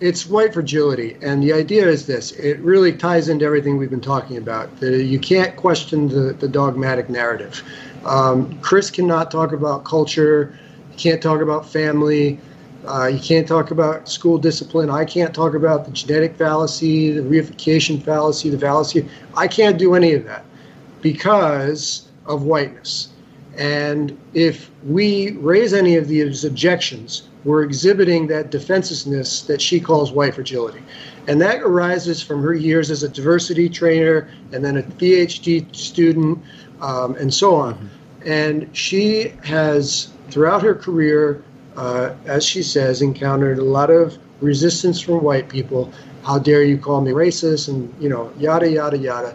It's 0.00 0.26
white 0.26 0.52
fragility, 0.52 1.16
and 1.22 1.40
the 1.40 1.52
idea 1.52 1.86
is 1.86 2.06
this: 2.06 2.32
it 2.32 2.58
really 2.58 2.92
ties 2.92 3.28
into 3.28 3.44
everything 3.44 3.76
we've 3.76 3.90
been 3.90 4.00
talking 4.00 4.36
about. 4.36 4.80
That 4.80 5.04
you 5.04 5.20
can't 5.20 5.54
question 5.54 6.08
the, 6.08 6.32
the 6.32 6.48
dogmatic 6.48 7.08
narrative. 7.08 7.62
Um, 8.04 8.58
Chris 8.60 8.90
cannot 8.90 9.30
talk 9.30 9.52
about 9.52 9.84
culture. 9.84 10.58
He 10.90 10.96
can't 10.96 11.22
talk 11.22 11.42
about 11.42 11.64
family. 11.64 12.40
Uh, 12.86 13.06
you 13.06 13.20
can't 13.20 13.46
talk 13.46 13.70
about 13.70 14.08
school 14.08 14.38
discipline. 14.38 14.90
I 14.90 15.04
can't 15.04 15.34
talk 15.34 15.54
about 15.54 15.84
the 15.84 15.92
genetic 15.92 16.36
fallacy, 16.36 17.12
the 17.12 17.22
reification 17.22 18.02
fallacy, 18.02 18.50
the 18.50 18.58
fallacy. 18.58 19.08
I 19.36 19.46
can't 19.46 19.78
do 19.78 19.94
any 19.94 20.14
of 20.14 20.24
that 20.24 20.44
because 21.00 22.08
of 22.26 22.42
whiteness. 22.42 23.08
And 23.56 24.18
if 24.34 24.70
we 24.84 25.32
raise 25.32 25.74
any 25.74 25.96
of 25.96 26.08
these 26.08 26.44
objections, 26.44 27.28
we're 27.44 27.62
exhibiting 27.62 28.26
that 28.28 28.50
defensiveness 28.50 29.42
that 29.42 29.60
she 29.60 29.78
calls 29.78 30.12
white 30.12 30.34
fragility. 30.34 30.82
And 31.28 31.40
that 31.40 31.62
arises 31.62 32.22
from 32.22 32.42
her 32.42 32.54
years 32.54 32.90
as 32.90 33.02
a 33.02 33.08
diversity 33.08 33.68
trainer 33.68 34.28
and 34.52 34.64
then 34.64 34.76
a 34.78 34.82
PhD 34.82 35.74
student 35.74 36.42
um, 36.80 37.14
and 37.16 37.32
so 37.32 37.54
on. 37.54 37.74
Mm-hmm. 37.74 37.86
And 38.24 38.76
she 38.76 39.34
has, 39.44 40.12
throughout 40.30 40.62
her 40.62 40.74
career, 40.74 41.42
uh, 41.76 42.14
as 42.26 42.44
she 42.44 42.62
says, 42.62 43.02
encountered 43.02 43.58
a 43.58 43.64
lot 43.64 43.90
of 43.90 44.18
resistance 44.40 45.00
from 45.00 45.22
white 45.22 45.48
people. 45.48 45.92
How 46.24 46.38
dare 46.38 46.64
you 46.64 46.78
call 46.78 47.00
me 47.00 47.12
racist? 47.12 47.68
And, 47.68 47.92
you 48.00 48.08
know, 48.08 48.32
yada, 48.38 48.70
yada, 48.70 48.98
yada. 48.98 49.34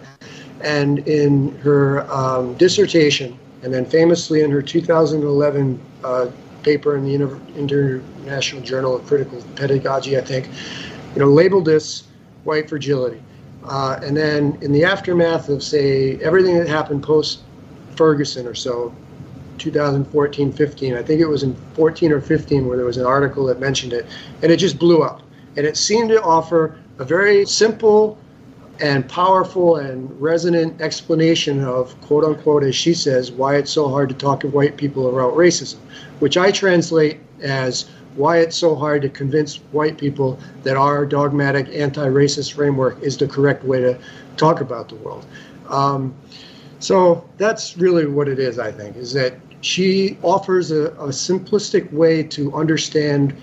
And 0.61 0.99
in 1.07 1.57
her 1.59 2.09
um, 2.11 2.55
dissertation, 2.55 3.38
and 3.63 3.73
then 3.73 3.85
famously 3.85 4.41
in 4.41 4.51
her 4.51 4.61
2011 4.61 5.79
uh, 6.03 6.27
paper 6.63 6.95
in 6.95 7.03
the 7.05 7.13
Inter- 7.13 7.39
International 7.55 8.61
Journal 8.61 8.95
of 8.95 9.05
Critical 9.05 9.41
Pedagogy, 9.55 10.17
I 10.17 10.21
think, 10.21 10.49
you 11.13 11.19
know, 11.19 11.27
labeled 11.29 11.65
this 11.65 12.03
white 12.43 12.69
fragility. 12.69 13.21
Uh, 13.63 13.99
and 14.01 14.15
then 14.15 14.57
in 14.61 14.71
the 14.71 14.83
aftermath 14.83 15.49
of, 15.49 15.61
say, 15.61 16.17
everything 16.19 16.57
that 16.57 16.67
happened 16.67 17.03
post 17.03 17.41
Ferguson 17.95 18.47
or 18.47 18.53
so, 18.53 18.93
2014 19.58 20.51
15. 20.51 20.93
I 20.95 21.03
think 21.03 21.22
it 21.22 21.28
was 21.28 21.43
in 21.43 21.55
14 21.74 22.12
or 22.12 22.22
15 22.22 22.68
where 22.68 22.78
there 22.78 22.86
was 22.86 22.97
an 22.97 23.05
article 23.05 23.45
that 23.45 23.60
mentioned 23.60 23.93
it, 23.93 24.05
and 24.41 24.51
it 24.51 24.58
just 24.58 24.80
blew 24.80 25.03
up. 25.03 25.22
And 25.55 25.66
it 25.66 25.78
seemed 25.78 26.10
to 26.10 26.22
offer 26.22 26.78
a 26.99 27.03
very 27.03 27.45
simple 27.45 28.18
and 28.80 29.08
powerful 29.10 29.78
and 29.78 30.10
resonant 30.22 30.82
explanation 30.82 31.64
of, 31.64 31.99
quote 32.01 32.24
unquote, 32.24 32.64
as 32.64 32.76
she 32.76 32.93
says, 32.93 33.32
why 33.32 33.55
it's 33.55 33.72
so 33.72 33.89
hard 33.89 34.10
to 34.10 34.16
talk 34.16 34.39
to 34.41 34.47
white 34.47 34.78
people 34.78 35.10
about 35.10 35.34
racism, 35.36 35.78
which 36.20 36.38
I 36.38 36.51
translate 36.51 37.20
as 37.41 37.89
why 38.16 38.38
it's 38.39 38.55
so 38.58 38.76
hard 38.76 39.03
to 39.03 39.10
convince 39.10 39.58
white 39.72 39.97
people 39.97 40.39
that 40.64 40.76
our 40.76 41.05
dogmatic 41.05 41.68
anti 41.70 42.08
racist 42.08 42.53
framework 42.53 43.01
is 43.01 43.18
the 43.18 43.28
correct 43.28 43.64
way 43.64 43.80
to 43.80 43.97
talk 44.38 44.62
about 44.62 44.89
the 44.89 44.95
world. 44.95 45.26
Um, 45.70 46.16
so 46.80 47.28
that's 47.38 47.78
really 47.78 48.05
what 48.05 48.28
it 48.28 48.39
is, 48.39 48.60
I 48.60 48.72
think, 48.72 48.95
is 48.97 49.14
that 49.14 49.36
she 49.62 50.18
offers 50.22 50.72
a, 50.72 50.88
a 50.91 51.10
simplistic 51.10 51.91
way 51.91 52.24
to 52.24 52.53
understand 52.55 53.36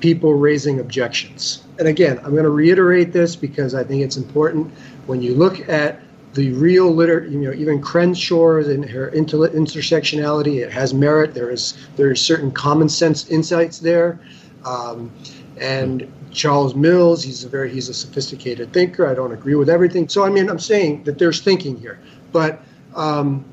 people 0.00 0.34
raising 0.34 0.80
objections. 0.80 1.62
And 1.78 1.88
again, 1.88 2.18
I'm 2.18 2.32
going 2.32 2.44
to 2.44 2.50
reiterate 2.50 3.12
this 3.12 3.36
because 3.36 3.74
I 3.74 3.84
think 3.84 4.02
it's 4.02 4.16
important. 4.16 4.72
When 5.06 5.22
you 5.22 5.34
look 5.34 5.68
at 5.68 6.00
the 6.34 6.52
real 6.52 6.90
literature, 6.92 7.28
you 7.28 7.38
know, 7.38 7.52
even 7.52 7.80
Crenshaw 7.80 8.56
and 8.56 8.84
her 8.88 9.08
inter- 9.08 9.48
intersectionality, 9.48 10.62
it 10.62 10.72
has 10.72 10.92
merit. 10.92 11.32
There 11.32 11.50
is 11.50 11.74
there 11.96 12.10
is 12.10 12.20
certain 12.20 12.50
common 12.50 12.88
sense 12.88 13.28
insights 13.30 13.78
there, 13.78 14.18
um, 14.64 15.12
and 15.60 16.12
Charles 16.32 16.74
Mills, 16.74 17.22
he's 17.22 17.44
a 17.44 17.48
very 17.48 17.72
he's 17.72 17.88
a 17.88 17.94
sophisticated 17.94 18.72
thinker. 18.72 19.06
I 19.06 19.14
don't 19.14 19.32
agree 19.32 19.54
with 19.54 19.70
everything. 19.70 20.08
So 20.08 20.24
I 20.24 20.28
mean, 20.28 20.50
I'm 20.50 20.58
saying 20.58 21.04
that 21.04 21.18
there's 21.18 21.40
thinking 21.40 21.78
here, 21.78 22.00
but 22.32 22.60
um, 22.96 23.44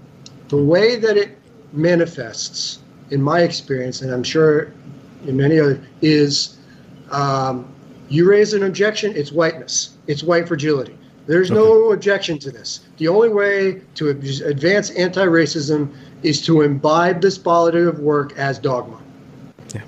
the 0.49 0.57
way 0.57 0.95
that 0.95 1.17
it 1.17 1.37
manifests, 1.73 2.79
in 3.09 3.21
my 3.21 3.41
experience, 3.41 4.01
and 4.01 4.11
I'm 4.11 4.23
sure 4.23 4.71
in 5.25 5.37
many 5.37 5.59
other, 5.59 5.81
is 6.01 6.57
um, 7.11 7.71
you 8.09 8.29
raise 8.29 8.53
an 8.53 8.63
objection, 8.63 9.15
it's 9.15 9.31
whiteness, 9.31 9.95
it's 10.07 10.23
white 10.23 10.47
fragility. 10.47 10.97
There's 11.27 11.51
okay. 11.51 11.59
no 11.59 11.91
objection 11.91 12.39
to 12.39 12.51
this. 12.51 12.81
The 12.97 13.07
only 13.07 13.29
way 13.29 13.81
to 13.95 14.09
advance 14.09 14.89
anti-racism 14.91 15.93
is 16.23 16.41
to 16.45 16.61
imbibe 16.61 17.21
this 17.21 17.37
body 17.37 17.79
of 17.79 17.99
work 17.99 18.37
as 18.37 18.57
dogma. 18.59 18.99
Yeah. 19.73 19.81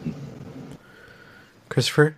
Christopher? 1.69 2.15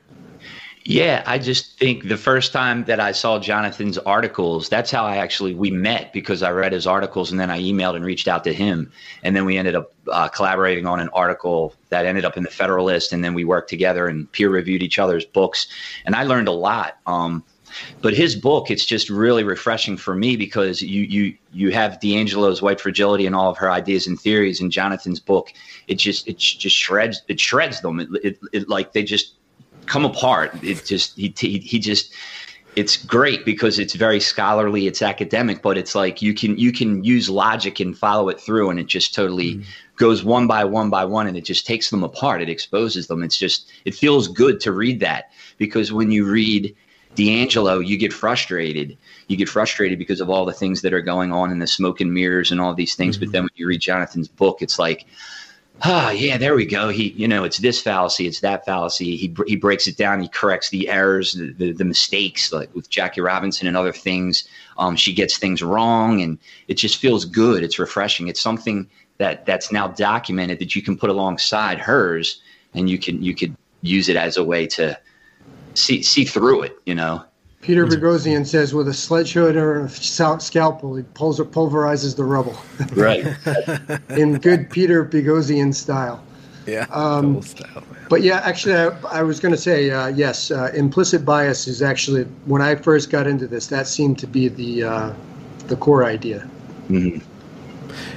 Yeah, 0.87 1.23
I 1.25 1.39
just 1.39 1.79
think 1.79 2.09
the 2.09 2.17
first 2.17 2.53
time 2.53 2.83
that 2.83 2.99
I 2.99 3.11
saw 3.11 3.39
Jonathan's 3.39 3.97
articles, 3.97 4.69
that's 4.69 4.91
how 4.91 5.03
I 5.03 5.17
actually 5.17 5.55
we 5.55 5.71
met 5.71 6.13
because 6.13 6.43
I 6.43 6.51
read 6.51 6.73
his 6.73 6.85
articles 6.85 7.31
and 7.31 7.39
then 7.39 7.49
I 7.49 7.59
emailed 7.59 7.95
and 7.95 8.05
reached 8.05 8.27
out 8.27 8.43
to 8.43 8.53
him, 8.53 8.91
and 9.23 9.35
then 9.35 9.45
we 9.45 9.57
ended 9.57 9.73
up 9.73 9.91
uh, 10.11 10.27
collaborating 10.27 10.85
on 10.85 10.99
an 10.99 11.09
article 11.09 11.73
that 11.89 12.05
ended 12.05 12.23
up 12.23 12.37
in 12.37 12.43
the 12.43 12.51
Federalist, 12.51 13.13
and 13.13 13.23
then 13.23 13.33
we 13.33 13.43
worked 13.43 13.67
together 13.67 14.05
and 14.07 14.31
peer 14.31 14.51
reviewed 14.51 14.83
each 14.83 14.99
other's 14.99 15.25
books, 15.25 15.65
and 16.05 16.15
I 16.15 16.21
learned 16.21 16.47
a 16.47 16.51
lot. 16.51 16.99
Um, 17.07 17.43
but 18.01 18.13
his 18.13 18.35
book, 18.35 18.69
it's 18.69 18.85
just 18.85 19.09
really 19.09 19.43
refreshing 19.43 19.97
for 19.97 20.13
me 20.13 20.35
because 20.37 20.83
you 20.83 21.01
you 21.01 21.35
you 21.51 21.71
have 21.71 21.93
DiAngelo's 21.93 22.61
white 22.61 22.79
fragility 22.79 23.25
and 23.25 23.35
all 23.35 23.49
of 23.49 23.57
her 23.57 23.71
ideas 23.71 24.05
and 24.05 24.19
theories, 24.19 24.61
and 24.61 24.71
Jonathan's 24.71 25.19
book, 25.19 25.51
it 25.87 25.95
just 25.95 26.27
it 26.27 26.37
just 26.37 26.75
shreds 26.75 27.23
it 27.27 27.39
shreds 27.39 27.81
them. 27.81 27.99
It, 27.99 28.09
it, 28.23 28.39
it 28.53 28.69
like 28.69 28.93
they 28.93 29.01
just 29.01 29.34
come 29.85 30.05
apart. 30.05 30.51
It 30.63 30.85
just 30.85 31.15
he 31.15 31.33
he, 31.37 31.59
he 31.59 31.79
just 31.79 32.13
it's 32.75 32.97
great 32.97 33.45
because 33.45 33.79
it's 33.79 33.95
very 33.95 34.19
scholarly 34.19 34.87
it's 34.87 35.01
academic 35.01 35.61
but 35.61 35.77
it's 35.77 35.95
like 35.95 36.21
you 36.21 36.33
can 36.33 36.57
you 36.57 36.71
can 36.71 37.03
use 37.03 37.29
logic 37.29 37.79
and 37.79 37.97
follow 37.97 38.29
it 38.29 38.39
through 38.39 38.69
and 38.69 38.79
it 38.79 38.87
just 38.87 39.13
totally 39.13 39.55
mm. 39.55 39.65
goes 39.95 40.23
one 40.23 40.45
by 40.45 40.63
one 40.63 40.89
by 40.89 41.05
one 41.05 41.27
and 41.27 41.37
it 41.37 41.45
just 41.45 41.65
takes 41.65 41.89
them 41.89 42.03
apart 42.03 42.41
it 42.41 42.49
exposes 42.49 43.07
them 43.07 43.23
it's 43.23 43.37
just 43.37 43.71
it 43.85 43.95
feels 43.95 44.27
good 44.27 44.59
to 44.59 44.71
read 44.71 44.99
that 44.99 45.31
because 45.57 45.91
when 45.91 46.11
you 46.11 46.25
read 46.25 46.75
DiAngelo, 47.15 47.85
you 47.85 47.97
get 47.97 48.11
frustrated 48.11 48.97
you 49.27 49.37
get 49.37 49.47
frustrated 49.47 49.97
because 49.97 50.19
of 50.19 50.29
all 50.29 50.45
the 50.45 50.53
things 50.53 50.81
that 50.81 50.93
are 50.93 51.01
going 51.01 51.31
on 51.31 51.51
in 51.51 51.59
the 51.59 51.67
smoke 51.67 52.01
and 52.01 52.13
mirrors 52.13 52.51
and 52.51 52.59
all 52.59 52.73
these 52.73 52.95
things 52.95 53.15
mm-hmm. 53.15 53.25
but 53.25 53.31
then 53.31 53.43
when 53.43 53.51
you 53.55 53.67
read 53.67 53.79
Jonathan's 53.79 54.27
book 54.27 54.61
it's 54.61 54.77
like 54.77 55.05
ah, 55.81 56.11
yeah, 56.11 56.37
there 56.37 56.55
we 56.55 56.65
go. 56.65 56.89
He, 56.89 57.09
you 57.11 57.27
know, 57.27 57.43
it's 57.43 57.57
this 57.57 57.81
fallacy, 57.81 58.27
it's 58.27 58.39
that 58.41 58.65
fallacy. 58.65 59.15
He 59.15 59.35
he 59.47 59.55
breaks 59.55 59.87
it 59.87 59.97
down. 59.97 60.21
He 60.21 60.27
corrects 60.27 60.69
the 60.69 60.89
errors, 60.89 61.33
the, 61.33 61.53
the, 61.53 61.71
the 61.71 61.85
mistakes, 61.85 62.51
like 62.51 62.73
with 62.73 62.89
Jackie 62.89 63.21
Robinson 63.21 63.67
and 63.67 63.77
other 63.77 63.91
things. 63.91 64.47
Um, 64.77 64.95
she 64.95 65.13
gets 65.13 65.37
things 65.37 65.61
wrong, 65.61 66.21
and 66.21 66.37
it 66.67 66.75
just 66.75 66.97
feels 66.97 67.25
good. 67.25 67.63
It's 67.63 67.79
refreshing. 67.79 68.27
It's 68.27 68.41
something 68.41 68.89
that 69.17 69.45
that's 69.45 69.71
now 69.71 69.87
documented 69.89 70.59
that 70.59 70.75
you 70.75 70.81
can 70.81 70.97
put 70.97 71.09
alongside 71.09 71.79
hers, 71.79 72.41
and 72.73 72.89
you 72.89 72.97
can 72.97 73.21
you 73.21 73.35
could 73.35 73.55
use 73.81 74.09
it 74.09 74.15
as 74.15 74.37
a 74.37 74.43
way 74.43 74.67
to 74.67 74.97
see 75.73 76.01
see 76.01 76.25
through 76.25 76.63
it. 76.63 76.77
You 76.85 76.95
know. 76.95 77.23
Peter 77.65 77.87
Boghossian 77.87 78.45
says, 78.45 78.75
with 78.75 78.87
a 78.87 78.93
sledgehammer 78.93 79.79
and 79.79 79.89
a 79.89 80.39
scalpel, 80.39 80.95
he 80.95 81.01
pulls 81.15 81.39
or 81.39 81.45
pulverizes 81.45 82.15
the 82.15 82.23
rubble. 82.23 82.55
Right. 82.95 83.25
In 84.09 84.37
good 84.37 84.69
Peter 84.69 85.03
Boghossian 85.03 85.73
style. 85.73 86.23
Yeah. 86.67 86.85
Um, 86.91 87.41
style, 87.41 87.83
but 88.07 88.21
yeah, 88.21 88.41
actually, 88.43 88.75
I, 88.75 88.89
I 89.09 89.23
was 89.23 89.39
going 89.39 89.51
to 89.51 89.57
say 89.57 89.89
uh, 89.89 90.07
yes. 90.07 90.51
Uh, 90.51 90.71
implicit 90.75 91.25
bias 91.25 91.67
is 91.67 91.81
actually 91.81 92.25
when 92.45 92.61
I 92.61 92.75
first 92.75 93.09
got 93.09 93.25
into 93.25 93.47
this, 93.47 93.67
that 93.67 93.87
seemed 93.87 94.19
to 94.19 94.27
be 94.27 94.47
the 94.47 94.83
uh, 94.83 95.13
the 95.67 95.75
core 95.75 96.03
idea. 96.03 96.47
Mm-hmm. 96.89 97.19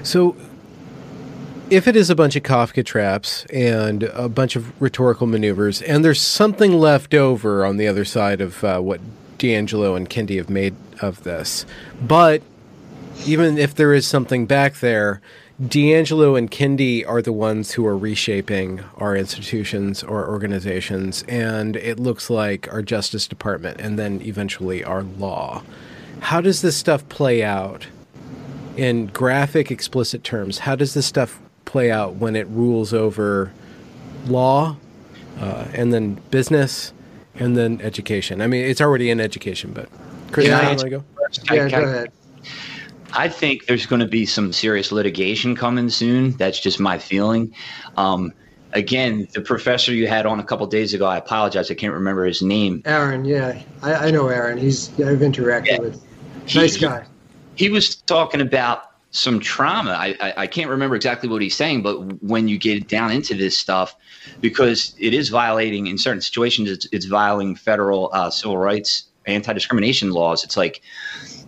So, 0.03 0.37
if 1.71 1.89
it 1.89 1.97
is 1.97 2.11
a 2.11 2.15
bunch 2.15 2.37
of 2.37 2.43
Kafka 2.43 2.85
traps 2.85 3.47
and 3.47 4.05
a 4.05 4.29
bunch 4.29 4.57
of 4.57 4.79
rhetorical 4.81 5.27
maneuvers, 5.27 5.81
and 5.83 6.05
there's 6.05 6.21
something 6.21 6.73
left 6.73 7.15
over 7.15 7.65
on 7.65 7.79
the 7.79 7.87
other 7.87 8.05
side 8.05 8.41
of 8.41 8.63
uh, 8.63 8.81
what 8.81 9.01
DiAngelo 9.39 9.97
and 9.97 10.09
Kendi 10.09 10.37
have 10.37 10.51
made 10.51 10.75
of 11.01 11.23
this. 11.25 11.65
But 12.01 12.43
even 13.27 13.59
if 13.59 13.75
there 13.75 13.93
is 13.95 14.07
something 14.07 14.47
back 14.47 14.77
there, 14.77 15.21
DiAngelo 15.63 16.39
and 16.39 16.51
Kendi 16.51 17.05
are 17.09 17.21
the 17.21 17.33
ones 17.33 17.73
who 17.73 17.85
are 17.85 17.99
reshaping 17.99 18.81
our 18.97 19.17
institutions 19.17 20.05
or 20.05 20.29
organizations, 20.29 21.25
and 21.27 21.75
it 21.75 21.99
looks 21.99 22.31
like 22.31 22.73
our 22.73 22.81
Justice 22.81 23.27
Department 23.27 23.81
and 23.81 23.99
then 23.99 24.23
eventually 24.23 24.85
our 24.85 25.03
law. 25.03 25.65
How 26.21 26.41
does 26.41 26.63
this 26.63 26.77
stuff 26.77 27.09
play 27.09 27.43
out 27.43 27.89
in 28.77 29.07
graphic, 29.07 29.73
explicit 29.73 30.23
terms? 30.23 30.59
How 30.59 30.77
does 30.77 30.95
this 30.95 31.07
stuff 31.07 31.41
play 31.65 31.91
out 31.91 32.15
when 32.15 32.37
it 32.37 32.47
rules 32.47 32.95
over 32.95 33.53
law 34.27 34.77
uh, 35.41 35.67
and 35.75 35.93
then 35.93 36.15
business 36.31 36.93
and 37.39 37.57
then 37.57 37.81
education. 37.81 38.41
I 38.41 38.47
mean, 38.47 38.65
it's 38.65 38.81
already 38.81 39.11
in 39.11 39.21
education, 39.21 39.73
but 39.73 39.89
Chris, 40.33 40.47
yeah, 40.47 40.67
want 40.67 40.81
to 40.81 40.91
go? 40.91 41.05
Yeah, 41.51 41.69
go 41.69 41.83
ahead. 41.83 42.13
I 43.13 43.29
think 43.29 43.67
there's 43.67 43.87
going 43.87 44.01
to 44.01 44.07
be 44.07 44.27
some 44.27 44.53
serious 44.53 44.93
litigation 44.93 45.57
coming 45.57 45.89
soon. 45.89 46.33
That's 46.33 46.61
just 46.61 46.79
my 46.79 46.99
feeling. 46.99 47.55
Um, 47.97 48.33
again, 48.73 49.29
the 49.33 49.41
professor 49.41 49.95
you 49.95 50.07
had 50.07 50.27
on 50.27 50.41
a 50.41 50.45
couple 50.45 50.67
days 50.67 50.93
ago, 50.93 51.07
I 51.07 51.17
apologize, 51.17 51.71
I 51.71 51.75
can't 51.75 51.95
remember 51.95 52.25
his 52.27 52.43
name. 52.43 52.83
Aaron, 52.85 53.25
yeah, 53.25 53.63
I, 53.83 53.95
I 53.95 54.11
know 54.11 54.29
Aaron. 54.29 54.59
He's 54.59 54.91
I've 55.01 55.21
interacted 55.21 55.67
yeah. 55.67 55.79
with. 55.79 56.05
Nice 56.55 56.75
he, 56.75 56.81
guy. 56.81 57.07
He 57.55 57.71
was 57.71 57.97
talking 57.97 58.41
about 58.41 58.88
some 59.11 59.41
trauma. 59.41 59.93
I, 59.93 60.17
I, 60.21 60.35
I 60.39 60.47
can't 60.47 60.69
remember 60.69 60.95
exactly 60.95 61.29
what 61.29 61.41
he's 61.41 61.57
saying, 61.57 61.83
but 61.83 62.23
when 62.23 62.49
you 62.49 62.59
get 62.59 62.89
down 62.89 63.11
into 63.11 63.35
this 63.35 63.57
stuff, 63.57 63.97
because 64.41 64.95
it 64.99 65.15
is 65.15 65.31
violating 65.31 65.87
in 65.87 65.97
certain 65.97 66.21
situations, 66.21 66.71
it's, 66.71 66.87
it's 66.93 67.07
violating 67.07 67.57
federal 67.57 68.11
uh, 68.13 68.31
civil 68.31 68.59
rights, 68.59 69.05
anti 69.27 69.53
discrimination 69.53 70.11
laws. 70.11 70.45
It's 70.45 70.57
like 70.57 70.83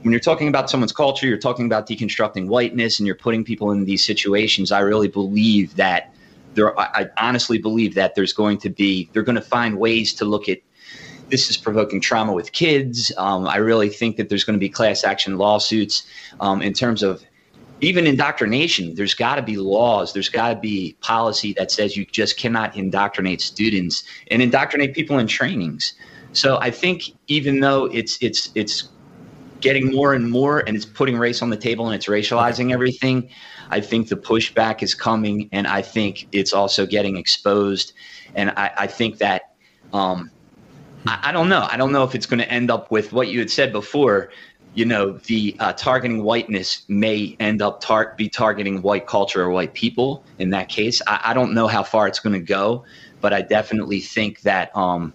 when 0.03 0.13
you're 0.13 0.21
talking 0.21 0.49
about 0.49 0.71
someone's 0.71 0.93
culture, 0.93 1.27
you're 1.27 1.39
talking 1.39 1.67
about 1.67 1.87
deconstructing 1.87 2.47
whiteness, 2.47 2.99
and 2.99 3.07
you're 3.07 3.17
putting 3.17 3.45
people 3.45 3.71
in 3.73 3.85
these 3.85 4.05
situations. 4.05 4.73
I 4.73 4.81
really 4.81 5.09
believe 5.09 5.77
that 5.77 6.15
there. 6.55 6.79
I, 6.79 7.03
I 7.03 7.29
honestly 7.29 7.59
believe 7.59 7.95
that 7.95 8.15
there's 8.15 8.33
going 8.33 8.59
to 8.59 8.71
be 8.71 9.11
they're 9.13 9.23
going 9.23 9.37
to 9.37 9.43
find 9.43 9.79
ways 9.79 10.15
to 10.15 10.25
look 10.25 10.49
at 10.49 10.59
this 11.29 11.49
is 11.49 11.57
provoking 11.57 12.01
trauma 12.01 12.33
with 12.33 12.53
kids. 12.53 13.13
Um, 13.17 13.47
I 13.47 13.57
really 13.57 13.89
think 13.89 14.17
that 14.17 14.29
there's 14.29 14.43
going 14.43 14.59
to 14.59 14.61
be 14.61 14.69
class 14.69 15.05
action 15.05 15.39
lawsuits 15.39 16.03
um, 16.41 16.61
in 16.61 16.73
terms 16.73 17.03
of 17.03 17.25
even 17.81 18.07
indoctrination, 18.07 18.95
there's 18.95 19.15
got 19.15 19.37
to 19.37 19.43
be 19.43 19.57
laws, 19.57 20.13
there's 20.13 20.29
got 20.29 20.51
to 20.51 20.57
be 20.57 20.97
policy 21.01 21.55
that 21.55 21.71
says 21.71 21.97
you 21.97 22.05
just 22.07 22.37
cannot 22.37 22.77
indoctrinate 22.77 23.41
students 23.41 24.05
and 24.31 24.43
indoctrinate 24.43 24.95
people 24.95 25.19
in 25.19 25.27
trainings. 25.27 25.95
So 26.33 26.59
I 26.61 26.71
think 26.71 27.05
even 27.27 27.61
though 27.61 27.87
it's 27.87 28.19
it's 28.23 28.51
it's 28.55 28.89
getting 29.61 29.93
more 29.93 30.15
and 30.15 30.31
more 30.31 30.61
and 30.61 30.77
it's 30.77 30.87
putting 30.87 31.17
race 31.19 31.43
on 31.43 31.51
the 31.51 31.57
table 31.57 31.87
and 31.87 31.95
it's 31.95 32.07
racializing 32.07 32.73
everything, 32.73 33.29
I 33.71 33.81
think 33.81 34.09
the 34.09 34.17
pushback 34.17 34.83
is 34.83 34.95
coming 34.95 35.49
and 35.53 35.67
I 35.67 35.83
think 35.83 36.29
it's 36.33 36.53
also 36.53 36.87
getting 36.87 37.17
exposed. 37.17 37.93
And 38.35 38.51
I, 38.51 38.71
I 38.79 38.87
think 38.87 39.19
that 39.19 39.55
um, 39.93 40.31
I, 41.07 41.19
I 41.25 41.33
don't 41.33 41.49
know. 41.49 41.67
I 41.71 41.77
don't 41.77 41.93
know 41.93 42.05
if 42.05 42.15
it's 42.15 42.27
going 42.27 42.41
to 42.41 42.51
end 42.51 42.71
up 42.71 42.91
with 42.91 43.13
what 43.13 43.29
you 43.29 43.39
had 43.39 43.51
said 43.51 43.73
before 43.73 44.31
you 44.75 44.85
know, 44.85 45.13
the 45.13 45.57
uh, 45.59 45.73
targeting 45.73 46.23
whiteness 46.23 46.83
may 46.89 47.37
end 47.41 47.61
up 47.61 47.81
tar- 47.81 48.15
be 48.17 48.29
targeting 48.29 48.83
white 48.83 49.07
culture 49.07 49.43
or 49.43 49.51
white 49.51 49.75
people. 49.75 50.23
In 50.39 50.51
that 50.51 50.69
case, 50.69 51.03
I, 51.07 51.21
I 51.27 51.35
don't 51.35 51.55
know 51.55 51.67
how 51.67 51.83
far 51.83 52.07
it's 52.07 52.21
going 52.21 52.35
to 52.35 52.45
go, 52.45 52.85
but 53.21 53.33
I 53.33 53.43
definitely 53.43 54.01
think 54.01 54.43
that 54.43 54.75
um, 54.77 55.13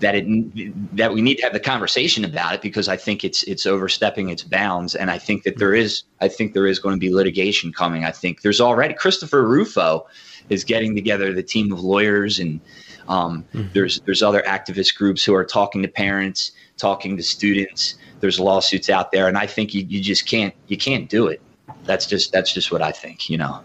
that 0.00 0.14
it 0.14 0.96
that 0.96 1.12
we 1.12 1.20
need 1.20 1.36
to 1.36 1.42
have 1.42 1.52
the 1.52 1.60
conversation 1.60 2.24
about 2.24 2.54
it 2.54 2.62
because 2.62 2.88
I 2.88 2.96
think 2.96 3.24
it's 3.24 3.42
it's 3.42 3.66
overstepping 3.66 4.30
its 4.30 4.42
bounds, 4.42 4.94
and 4.94 5.10
I 5.10 5.18
think 5.18 5.42
that 5.42 5.58
there 5.58 5.74
is 5.74 6.04
I 6.20 6.28
think 6.28 6.54
there 6.54 6.66
is 6.66 6.78
going 6.78 6.94
to 6.94 7.00
be 7.00 7.12
litigation 7.12 7.72
coming. 7.72 8.04
I 8.04 8.10
think 8.10 8.40
there's 8.40 8.60
already 8.60 8.94
Christopher 8.94 9.46
Rufo 9.46 10.06
is 10.48 10.64
getting 10.64 10.94
together 10.94 11.32
the 11.32 11.42
team 11.42 11.72
of 11.72 11.80
lawyers 11.80 12.38
and. 12.38 12.60
Um, 13.08 13.46
mm-hmm. 13.54 13.68
There's 13.72 14.00
there's 14.00 14.22
other 14.22 14.42
activist 14.42 14.94
groups 14.94 15.24
who 15.24 15.34
are 15.34 15.42
talking 15.42 15.80
to 15.80 15.88
parents, 15.88 16.52
talking 16.78 17.16
to 17.16 17.22
students, 17.22 17.96
there's 18.20 18.40
lawsuits 18.40 18.88
out 18.88 19.12
there, 19.12 19.28
and 19.28 19.36
I 19.36 19.46
think 19.46 19.74
you, 19.74 19.84
you 19.88 20.02
just 20.02 20.26
can't 20.26 20.54
you 20.68 20.76
can't 20.76 21.08
do 21.08 21.26
it. 21.26 21.40
That's 21.84 22.06
just 22.06 22.32
that's 22.32 22.52
just 22.52 22.72
what 22.72 22.82
I 22.82 22.92
think. 22.92 23.28
You 23.28 23.38
know. 23.38 23.60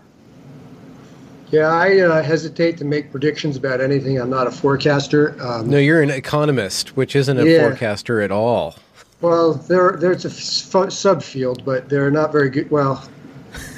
Yeah, 1.52 1.68
I 1.68 2.00
uh, 2.00 2.24
hesitate 2.24 2.78
to 2.80 2.86
make 2.86 3.12
predictions 3.12 3.58
about 3.58 3.80
anything. 3.80 4.20
I'm 4.20 4.30
not 4.30 4.48
a 4.48 4.52
forecaster. 4.52 5.40
Um, 5.40 5.70
no, 5.70 5.78
you're 5.78 6.02
an 6.02 6.10
economist, 6.10 6.98
which 6.98 7.16
isn't 7.16 7.40
a 7.40 7.46
yeah. 7.46 7.60
forecaster 7.60 8.22
at 8.22 8.32
all. 8.32 8.76
Well, 9.22 9.54
there, 9.54 9.96
there's 10.00 10.26
a 10.26 10.30
f- 10.30 10.90
subfield, 10.90 11.64
but 11.64 11.90
they're 11.90 12.10
not 12.10 12.32
very 12.32 12.50
good. 12.50 12.72
Well, 12.72 13.08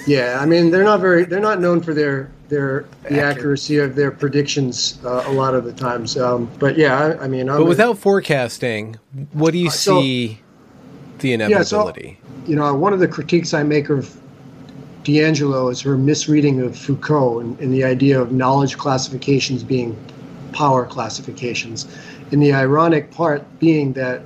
yeah, 0.08 0.40
I 0.40 0.46
mean, 0.46 0.72
they're 0.72 0.86
not 0.86 1.02
very. 1.02 1.26
They're 1.26 1.42
not 1.42 1.60
known 1.60 1.82
for 1.82 1.94
their 1.94 2.32
their 2.50 2.86
the 3.04 3.22
accuracy 3.22 3.78
of 3.78 3.96
their 3.96 4.12
predictions 4.12 5.00
uh, 5.06 5.24
a 5.28 5.32
lot 5.32 5.54
of 5.56 5.66
the 5.66 5.74
times. 5.74 6.18
Um, 6.18 6.50
but 6.60 6.78
yeah, 6.78 6.98
I, 6.98 7.24
I 7.24 7.28
mean, 7.28 7.50
I'm 7.50 7.58
but 7.58 7.68
without 7.68 7.94
a, 7.94 8.00
forecasting, 8.00 8.98
what 9.34 9.52
do 9.52 9.58
you 9.58 9.68
uh, 9.68 9.72
see 9.72 10.40
the 11.20 11.34
inevitability? 11.34 12.20
Yeah, 12.22 12.30
so, 12.46 12.50
you 12.50 12.56
know, 12.56 12.74
one 12.76 12.94
of 12.94 13.00
the 13.00 13.08
critiques 13.08 13.54
I 13.54 13.64
make 13.64 13.90
of 13.90 14.16
DiAngelo 15.04 15.72
is 15.72 15.82
her 15.82 15.98
misreading 15.98 16.62
of 16.62 16.78
Foucault 16.78 17.40
and, 17.40 17.60
and 17.60 17.74
the 17.74 17.84
idea 17.84 18.20
of 18.20 18.32
knowledge 18.32 18.78
classifications 18.78 19.64
being 19.64 19.96
power 20.52 20.86
classifications. 20.86 21.88
And 22.32 22.42
the 22.42 22.54
ironic 22.54 23.12
part 23.12 23.44
being 23.60 23.94
that 23.94 24.24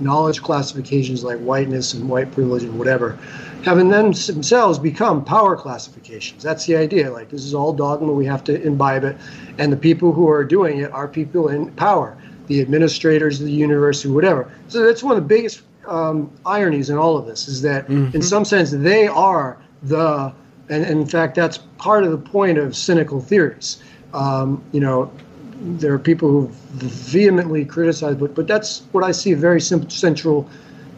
knowledge 0.00 0.42
classifications 0.42 1.22
like 1.24 1.38
whiteness 1.40 1.94
and 1.94 2.08
white 2.08 2.30
privilege 2.32 2.62
and 2.62 2.78
whatever 2.78 3.18
have 3.64 3.78
them 3.78 3.88
themselves 3.88 4.78
become 4.78 5.24
power 5.24 5.56
classifications. 5.56 6.42
That's 6.42 6.66
the 6.66 6.76
idea. 6.76 7.10
Like 7.10 7.30
this 7.30 7.44
is 7.44 7.54
all 7.54 7.72
dogma, 7.72 8.12
we 8.12 8.26
have 8.26 8.44
to 8.44 8.62
imbibe 8.62 9.04
it. 9.04 9.16
And 9.58 9.72
the 9.72 9.76
people 9.76 10.12
who 10.12 10.28
are 10.28 10.44
doing 10.44 10.78
it 10.78 10.92
are 10.92 11.08
people 11.08 11.48
in 11.48 11.70
power, 11.72 12.16
the 12.46 12.60
administrators 12.60 13.40
of 13.40 13.46
the 13.46 13.52
university, 13.52 14.08
whatever. 14.08 14.50
So 14.68 14.84
that's 14.84 15.02
one 15.02 15.16
of 15.16 15.22
the 15.22 15.28
biggest 15.28 15.62
um, 15.86 16.30
ironies 16.44 16.90
in 16.90 16.96
all 16.96 17.16
of 17.16 17.26
this 17.26 17.48
is 17.48 17.62
that 17.62 17.88
mm-hmm. 17.88 18.14
in 18.14 18.22
some 18.22 18.44
sense 18.44 18.70
they 18.70 19.06
are 19.06 19.58
the, 19.82 20.32
and, 20.68 20.84
and, 20.84 21.00
in 21.00 21.06
fact, 21.06 21.36
that's 21.36 21.58
part 21.78 22.02
of 22.02 22.10
the 22.10 22.18
point 22.18 22.58
of 22.58 22.76
cynical 22.76 23.20
theories. 23.20 23.82
Um, 24.12 24.62
you 24.72 24.80
know, 24.80 25.12
there 25.60 25.92
are 25.92 25.98
people 25.98 26.28
who 26.28 26.48
vehemently 26.74 27.64
criticize, 27.64 28.16
but 28.16 28.34
but 28.34 28.46
that's 28.46 28.82
what 28.92 29.04
I 29.04 29.12
see 29.12 29.32
a 29.32 29.36
very 29.36 29.60
simple, 29.60 29.88
central 29.90 30.48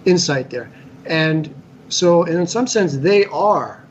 insight 0.05 0.51
there. 0.51 0.71
And 1.05 1.55
so, 1.89 2.25
in 2.25 2.47
some 2.47 2.67
sense, 2.67 2.97
they 2.97 3.25
are 3.27 3.83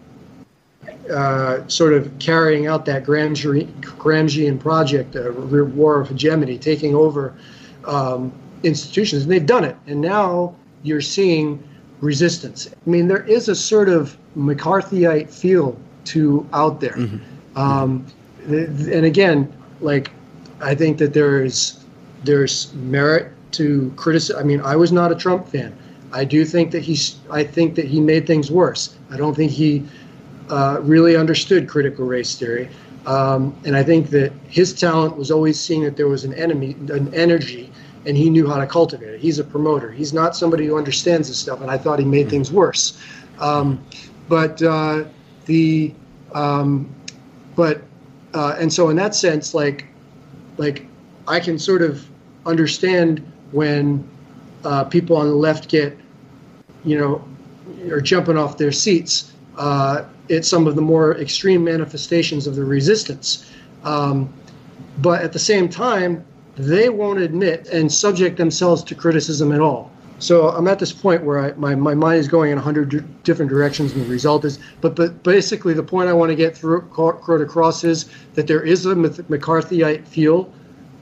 uh, 1.11 1.67
sort 1.67 1.93
of 1.93 2.11
carrying 2.19 2.67
out 2.67 2.85
that 2.85 3.03
Gramscian 3.03 4.59
project, 4.59 5.15
a 5.15 5.29
uh, 5.29 5.63
war 5.63 6.01
of 6.01 6.09
hegemony, 6.09 6.57
taking 6.57 6.95
over 6.95 7.33
um, 7.85 8.31
institutions, 8.63 9.23
and 9.23 9.31
they've 9.31 9.45
done 9.45 9.63
it. 9.63 9.75
And 9.87 10.01
now 10.01 10.55
you're 10.83 11.01
seeing 11.01 11.63
resistance. 12.01 12.67
I 12.67 12.89
mean, 12.89 13.07
there 13.07 13.23
is 13.23 13.49
a 13.49 13.55
sort 13.55 13.89
of 13.89 14.17
McCarthyite 14.37 15.31
feel 15.31 15.77
to 16.05 16.47
out 16.53 16.79
there. 16.79 16.93
Mm-hmm. 16.93 17.57
Um, 17.57 18.05
and 18.47 19.05
again, 19.05 19.51
like 19.81 20.11
I 20.61 20.75
think 20.75 20.97
that 20.99 21.13
there 21.13 21.43
is 21.43 21.83
there's 22.23 22.73
merit 22.73 23.31
to 23.53 23.91
criticize. 23.95 24.37
I 24.37 24.43
mean, 24.43 24.61
I 24.61 24.75
was 24.75 24.91
not 24.91 25.11
a 25.11 25.15
Trump 25.15 25.47
fan. 25.47 25.75
I 26.17 26.25
do 26.25 26.43
think 26.45 26.71
that 26.71 26.83
he's. 26.83 27.17
I 27.29 27.43
think 27.43 27.75
that 27.75 27.85
he 27.85 27.99
made 27.99 28.25
things 28.25 28.51
worse. 28.51 28.97
I 29.11 29.17
don't 29.17 29.35
think 29.35 29.51
he 29.51 29.85
uh, 30.49 30.79
really 30.81 31.15
understood 31.15 31.67
critical 31.69 32.05
race 32.05 32.37
theory. 32.37 32.69
Um, 33.05 33.55
and 33.65 33.77
I 33.77 33.83
think 33.83 34.09
that 34.09 34.33
his 34.49 34.73
talent 34.73 35.15
was 35.15 35.31
always 35.31 35.57
seeing 35.57 35.83
that 35.83 35.95
there 35.95 36.09
was 36.09 36.25
an 36.25 36.33
enemy, 36.33 36.75
an 36.89 37.13
energy 37.13 37.71
and 38.07 38.15
he 38.15 38.29
knew 38.29 38.47
how 38.47 38.57
to 38.57 38.65
cultivate 38.65 39.15
it. 39.15 39.19
He's 39.19 39.37
a 39.37 39.43
promoter. 39.43 39.91
He's 39.91 40.13
not 40.13 40.35
somebody 40.35 40.65
who 40.65 40.77
understands 40.77 41.27
this 41.27 41.37
stuff, 41.37 41.61
and 41.61 41.69
I 41.69 41.77
thought 41.77 41.99
he 41.99 42.05
made 42.05 42.29
things 42.29 42.51
worse. 42.51 42.97
Um, 43.39 43.83
but 44.29 44.61
uh, 44.63 45.03
the 45.45 45.93
um, 46.33 46.89
but 47.55 47.81
uh, 48.33 48.55
and 48.59 48.71
so 48.71 48.89
in 48.89 48.95
that 48.95 49.13
sense, 49.13 49.53
like 49.53 49.85
like 50.57 50.85
I 51.27 51.39
can 51.39 51.59
sort 51.59 51.81
of 51.81 52.07
understand 52.45 53.19
when 53.51 54.07
uh, 54.63 54.85
people 54.85 55.17
on 55.17 55.27
the 55.27 55.35
left 55.35 55.69
get 55.69 55.97
you 56.83 56.97
know 56.97 57.23
are 57.91 58.01
jumping 58.01 58.37
off 58.37 58.57
their 58.57 58.71
seats 58.71 59.33
uh, 59.57 60.05
at 60.29 60.45
some 60.45 60.67
of 60.67 60.75
the 60.75 60.81
more 60.81 61.17
extreme 61.17 61.63
manifestations 61.63 62.47
of 62.47 62.55
the 62.55 62.63
resistance. 62.63 63.49
Um, 63.83 64.33
but 64.99 65.21
at 65.21 65.33
the 65.33 65.39
same 65.39 65.69
time, 65.69 66.25
they 66.55 66.89
won't 66.89 67.19
admit 67.19 67.67
and 67.67 67.91
subject 67.91 68.37
themselves 68.37 68.83
to 68.83 68.95
criticism 68.95 69.51
at 69.51 69.61
all. 69.61 69.91
So 70.19 70.49
I'm 70.49 70.67
at 70.67 70.79
this 70.79 70.91
point 70.91 71.23
where 71.23 71.39
I, 71.39 71.51
my, 71.53 71.75
my 71.75 71.93
mind 71.93 72.19
is 72.19 72.27
going 72.27 72.51
in 72.51 72.57
a 72.57 72.61
hundred 72.61 73.23
different 73.23 73.49
directions, 73.49 73.93
and 73.93 74.03
the 74.03 74.09
result 74.09 74.45
is. 74.45 74.57
But 74.81 74.95
but 74.95 75.21
basically, 75.23 75.73
the 75.75 75.83
point 75.83 76.09
I 76.09 76.13
want 76.13 76.31
to 76.31 76.35
get 76.35 76.57
through 76.57 76.79
across 76.97 77.83
is 77.83 78.09
that 78.33 78.47
there 78.47 78.63
is 78.63 78.85
a 78.87 78.95
McCarthyite 78.95 80.07
feel 80.07 80.51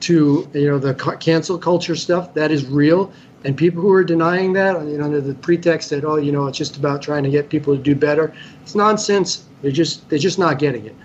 to 0.00 0.46
you 0.52 0.68
know 0.68 0.78
the 0.78 0.92
cancel 1.18 1.56
culture 1.56 1.96
stuff 1.96 2.34
that 2.34 2.50
is 2.50 2.66
real, 2.66 3.10
and 3.46 3.56
people 3.56 3.80
who 3.80 3.92
are 3.92 4.02
denying 4.02 4.52
that, 4.54 4.84
you 4.86 4.98
know, 4.98 5.04
under 5.04 5.20
the 5.20 5.34
pretext 5.34 5.90
that 5.90 6.04
oh, 6.04 6.16
you 6.16 6.32
know, 6.32 6.46
it's 6.48 6.58
just 6.58 6.76
about 6.76 7.00
trying 7.00 7.22
to 7.22 7.30
get 7.30 7.48
people 7.48 7.76
to 7.76 7.82
do 7.82 7.94
better, 7.94 8.34
it's 8.60 8.74
nonsense. 8.74 9.44
They're 9.62 9.70
just 9.70 10.08
they're 10.10 10.18
just 10.18 10.38
not 10.38 10.58
getting 10.58 10.86
it. 10.86 10.96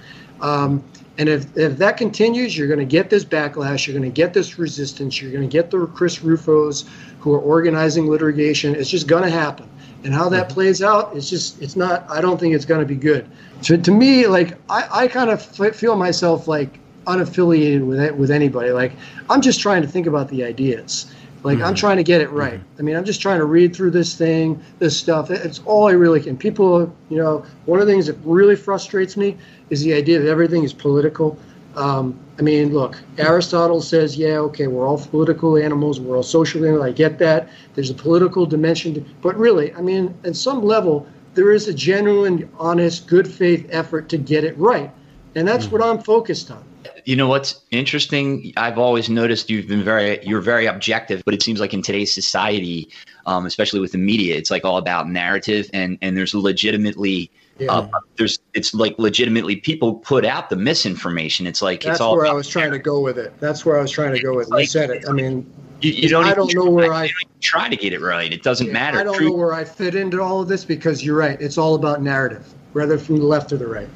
Um, 0.41 0.83
and 1.19 1.29
if, 1.29 1.55
if 1.55 1.77
that 1.77 1.97
continues, 1.97 2.57
you're 2.57 2.67
going 2.67 2.79
to 2.79 2.85
get 2.85 3.11
this 3.11 3.23
backlash. 3.23 3.85
You're 3.85 3.95
going 3.95 4.09
to 4.09 4.15
get 4.15 4.33
this 4.33 4.57
resistance. 4.57 5.21
You're 5.21 5.31
going 5.31 5.47
to 5.47 5.51
get 5.51 5.69
the 5.69 5.85
Chris 5.85 6.23
Rufos 6.23 6.85
who 7.19 7.31
are 7.33 7.39
organizing 7.39 8.09
litigation. 8.09 8.73
It's 8.73 8.89
just 8.89 9.07
going 9.07 9.23
to 9.23 9.29
happen. 9.29 9.69
And 10.03 10.13
how 10.15 10.29
that 10.29 10.45
mm-hmm. 10.45 10.53
plays 10.53 10.81
out, 10.81 11.15
it's 11.15 11.29
just, 11.29 11.61
it's 11.61 11.75
not, 11.75 12.09
I 12.09 12.21
don't 12.21 12.39
think 12.39 12.55
it's 12.55 12.65
going 12.65 12.79
to 12.79 12.87
be 12.87 12.95
good. 12.95 13.29
So 13.61 13.77
to 13.77 13.91
me, 13.91 14.25
like, 14.25 14.57
I, 14.67 15.03
I 15.03 15.07
kind 15.07 15.29
of 15.29 15.45
feel 15.75 15.95
myself 15.95 16.47
like 16.47 16.79
unaffiliated 17.05 17.85
with 17.85 17.99
it, 17.99 18.15
with 18.17 18.31
anybody. 18.31 18.71
Like, 18.71 18.93
I'm 19.29 19.41
just 19.41 19.59
trying 19.59 19.83
to 19.83 19.87
think 19.87 20.07
about 20.07 20.27
the 20.29 20.43
ideas. 20.43 21.13
Like 21.43 21.57
mm-hmm. 21.57 21.65
I'm 21.65 21.75
trying 21.75 21.97
to 21.97 22.03
get 22.03 22.21
it 22.21 22.29
right. 22.29 22.59
Mm-hmm. 22.59 22.79
I 22.79 22.81
mean, 22.83 22.95
I'm 22.95 23.05
just 23.05 23.21
trying 23.21 23.39
to 23.39 23.45
read 23.45 23.75
through 23.75 23.91
this 23.91 24.15
thing, 24.15 24.63
this 24.79 24.97
stuff. 24.97 25.31
It's 25.31 25.59
all 25.65 25.87
I 25.87 25.93
really 25.93 26.21
can. 26.21 26.37
People, 26.37 26.93
you 27.09 27.17
know, 27.17 27.45
one 27.65 27.79
of 27.79 27.87
the 27.87 27.93
things 27.93 28.05
that 28.07 28.17
really 28.23 28.55
frustrates 28.55 29.17
me 29.17 29.37
is 29.69 29.81
the 29.81 29.93
idea 29.93 30.19
that 30.19 30.29
everything 30.29 30.63
is 30.63 30.73
political. 30.73 31.37
Um, 31.75 32.19
I 32.37 32.41
mean, 32.41 32.73
look, 32.73 33.01
Aristotle 33.17 33.81
says, 33.81 34.17
yeah, 34.17 34.37
okay, 34.37 34.67
we're 34.67 34.85
all 34.85 34.99
political 34.99 35.57
animals, 35.57 35.99
we're 35.99 36.17
all 36.17 36.23
social 36.23 36.63
animals. 36.65 36.85
I 36.85 36.91
get 36.91 37.17
that. 37.19 37.49
There's 37.75 37.89
a 37.89 37.93
political 37.93 38.45
dimension, 38.45 38.93
to, 38.95 39.01
but 39.21 39.37
really, 39.37 39.73
I 39.73 39.81
mean, 39.81 40.13
at 40.25 40.35
some 40.35 40.63
level, 40.63 41.07
there 41.33 41.53
is 41.53 41.69
a 41.69 41.73
genuine, 41.73 42.49
honest, 42.59 43.07
good 43.07 43.27
faith 43.27 43.67
effort 43.69 44.09
to 44.09 44.17
get 44.17 44.43
it 44.43 44.57
right, 44.57 44.91
and 45.35 45.47
that's 45.47 45.65
mm-hmm. 45.65 45.77
what 45.77 45.83
I'm 45.83 46.03
focused 46.03 46.51
on 46.51 46.63
you 47.05 47.15
know 47.15 47.27
what's 47.27 47.61
interesting? 47.71 48.53
I've 48.57 48.77
always 48.77 49.09
noticed 49.09 49.49
you've 49.49 49.67
been 49.67 49.83
very 49.83 50.23
you're 50.25 50.41
very 50.41 50.65
objective, 50.65 51.23
but 51.25 51.33
it 51.33 51.43
seems 51.43 51.59
like 51.59 51.73
in 51.73 51.81
today's 51.81 52.13
society, 52.13 52.89
um, 53.25 53.45
especially 53.45 53.79
with 53.79 53.91
the 53.91 53.97
media, 53.97 54.35
it's 54.35 54.51
like 54.51 54.65
all 54.65 54.77
about 54.77 55.09
narrative, 55.09 55.69
and 55.73 55.97
and 56.01 56.17
there's 56.17 56.33
legitimately. 56.33 57.31
Yeah. 57.57 57.71
Uh, 57.71 57.89
there's 58.17 58.39
it's 58.55 58.73
like 58.73 58.97
legitimately 58.97 59.57
people 59.57 59.95
put 59.95 60.25
out 60.25 60.49
the 60.49 60.55
misinformation. 60.55 61.45
It's 61.45 61.61
like 61.61 61.83
that's 61.83 61.95
it's 61.95 62.01
all 62.01 62.15
where 62.15 62.25
I 62.25 62.33
was 62.33 62.47
trying 62.47 62.71
to 62.71 62.79
go 62.79 63.01
with 63.01 63.19
it. 63.19 63.39
That's 63.39 63.65
where 63.65 63.77
I 63.77 63.81
was 63.81 63.91
trying 63.91 64.13
to 64.15 64.21
go 64.21 64.35
with 64.35 64.47
it. 64.47 64.51
Like, 64.51 64.61
you 64.61 64.67
said 64.67 64.89
it. 64.89 65.03
I 65.07 65.11
mean, 65.11 65.45
you, 65.81 65.91
you 65.91 66.09
don't. 66.09 66.25
I 66.25 66.33
don't 66.33 66.51
know 66.55 66.69
where 66.69 66.91
I 66.91 67.09
try 67.39 67.69
to 67.69 67.75
get 67.75 67.93
it 67.93 68.01
right. 68.01 68.31
It 68.31 68.41
doesn't 68.41 68.67
yeah, 68.67 68.73
matter. 68.73 68.99
I 68.99 69.03
don't 69.03 69.15
Truth. 69.15 69.29
know 69.29 69.35
where 69.35 69.53
I 69.53 69.63
fit 69.63 69.93
into 69.93 70.21
all 70.21 70.41
of 70.41 70.47
this 70.47 70.65
because 70.65 71.03
you're 71.03 71.17
right. 71.17 71.39
It's 71.39 71.57
all 71.57 71.75
about 71.75 72.01
narrative, 72.01 72.51
whether 72.73 72.97
from 72.97 73.17
the 73.17 73.25
left 73.25 73.51
or 73.51 73.57
the 73.57 73.67
right. 73.67 73.89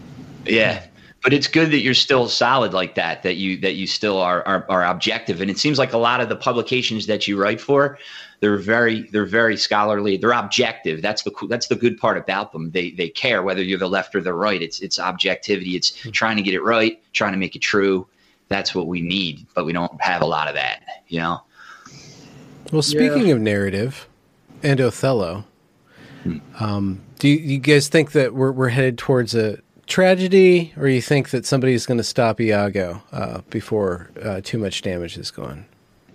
Yeah, 0.46 0.86
but 1.26 1.34
it's 1.34 1.48
good 1.48 1.72
that 1.72 1.80
you're 1.80 1.96
still 1.96 2.30
solid 2.30 2.72
like 2.72 2.94
that 2.94 3.24
that 3.24 3.36
you 3.36 3.58
that 3.58 3.74
you 3.74 3.88
still 3.88 4.22
are, 4.22 4.48
are, 4.48 4.64
are 4.70 4.86
objective. 4.86 5.42
And 5.42 5.50
it 5.50 5.58
seems 5.58 5.80
like 5.80 5.92
a 5.92 5.98
lot 5.98 6.22
of 6.22 6.30
the 6.30 6.36
publications 6.36 7.08
that 7.08 7.28
you 7.28 7.36
write 7.36 7.60
for 7.60 7.98
they're 8.42 8.58
very 8.58 9.10
they're 9.10 9.26
very 9.26 9.58
scholarly. 9.58 10.18
They're 10.18 10.34
objective. 10.34 11.02
That's 11.02 11.24
the 11.24 11.32
that's 11.50 11.68
the 11.68 11.76
good 11.76 11.98
part 11.98 12.20
about 12.20 12.52
them. 12.52 12.70
They 12.70 12.92
they 12.92 13.10
care 13.10 13.42
whether 13.42 13.64
you're 13.64 13.80
the 13.80 13.90
left 13.90 14.14
or 14.14 14.22
the 14.22 14.34
right. 14.34 14.62
It's 14.62 14.82
it's 14.82 15.00
objectivity. 15.00 15.76
It's 15.76 15.92
mm-hmm. 15.92 16.12
trying 16.12 16.38
to 16.38 16.44
get 16.44 16.54
it 16.54 16.62
right 16.62 17.02
trying 17.12 17.32
to 17.34 17.40
make 17.40 17.56
it 17.56 17.64
true. 17.64 18.08
That's 18.48 18.76
what 18.76 18.86
we 18.86 19.02
need 19.02 19.48
but 19.56 19.66
we 19.66 19.74
don't 19.74 20.00
have 20.00 20.22
a 20.22 20.26
lot 20.28 20.48
of 20.48 20.54
that 20.54 20.84
you 21.08 21.20
know? 21.20 21.42
Well 22.72 22.84
speaking 22.84 23.26
yeah. 23.26 23.34
of 23.34 23.42
narrative 23.42 24.08
and 24.62 24.80
othello 24.80 25.46
hmm. 26.22 26.38
um, 26.60 27.02
do 27.18 27.28
you, 27.28 27.38
you 27.38 27.58
guys 27.58 27.88
think 27.88 28.12
that 28.12 28.36
we're, 28.36 28.52
we're 28.52 28.70
headed 28.70 29.00
towards 29.00 29.34
a 29.34 29.60
tragedy, 29.88 30.74
or 30.78 30.88
you 30.88 31.02
think 31.02 31.30
that 31.30 31.46
somebody's 31.46 31.86
going 31.86 31.98
to 31.98 32.04
stop 32.04 32.40
Iago 32.40 33.02
uh, 33.12 33.42
before 33.50 34.10
uh, 34.22 34.42
too 34.44 34.58
much 34.58 34.82
damage 34.82 35.18
is 35.18 35.32
gone? 35.32 35.66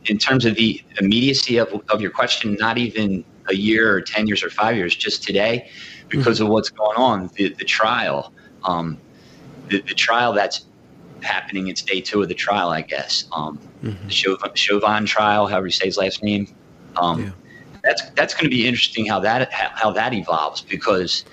In 0.06 0.18
terms 0.18 0.44
of 0.44 0.56
the 0.56 0.82
immediacy 1.00 1.58
of, 1.58 1.68
of 1.90 2.00
your 2.00 2.10
question, 2.10 2.56
not 2.58 2.78
even 2.78 3.24
a 3.48 3.54
year 3.54 3.94
or 3.94 4.00
10 4.00 4.26
years 4.26 4.42
or 4.42 4.50
five 4.50 4.76
years, 4.76 4.94
just 4.94 5.22
today, 5.22 5.68
because 6.08 6.38
mm-hmm. 6.38 6.46
of 6.46 6.52
what's 6.52 6.70
going 6.70 6.96
on, 6.96 7.30
the, 7.34 7.54
the 7.54 7.64
trial, 7.64 8.32
um, 8.64 8.98
the, 9.68 9.80
the, 9.82 9.94
trial 9.94 10.32
that's 10.32 10.66
happening, 11.22 11.68
it's 11.68 11.82
day 11.82 12.00
two 12.00 12.22
of 12.22 12.28
the 12.28 12.34
trial, 12.34 12.70
I 12.70 12.82
guess. 12.82 13.26
Um, 13.32 13.58
mm-hmm. 13.82 14.06
The 14.06 14.12
Chauvin, 14.12 14.54
Chauvin, 14.54 15.06
trial, 15.06 15.46
however 15.46 15.66
you 15.66 15.72
say 15.72 15.86
his 15.86 15.98
last 15.98 16.22
name. 16.22 16.54
Um, 16.96 17.24
yeah. 17.24 17.30
That's, 17.82 18.10
that's 18.10 18.34
going 18.34 18.44
to 18.44 18.50
be 18.50 18.66
interesting 18.66 19.06
how 19.06 19.20
that, 19.20 19.52
how 19.52 19.90
that 19.92 20.12
evolves 20.12 20.60
because 20.60 21.24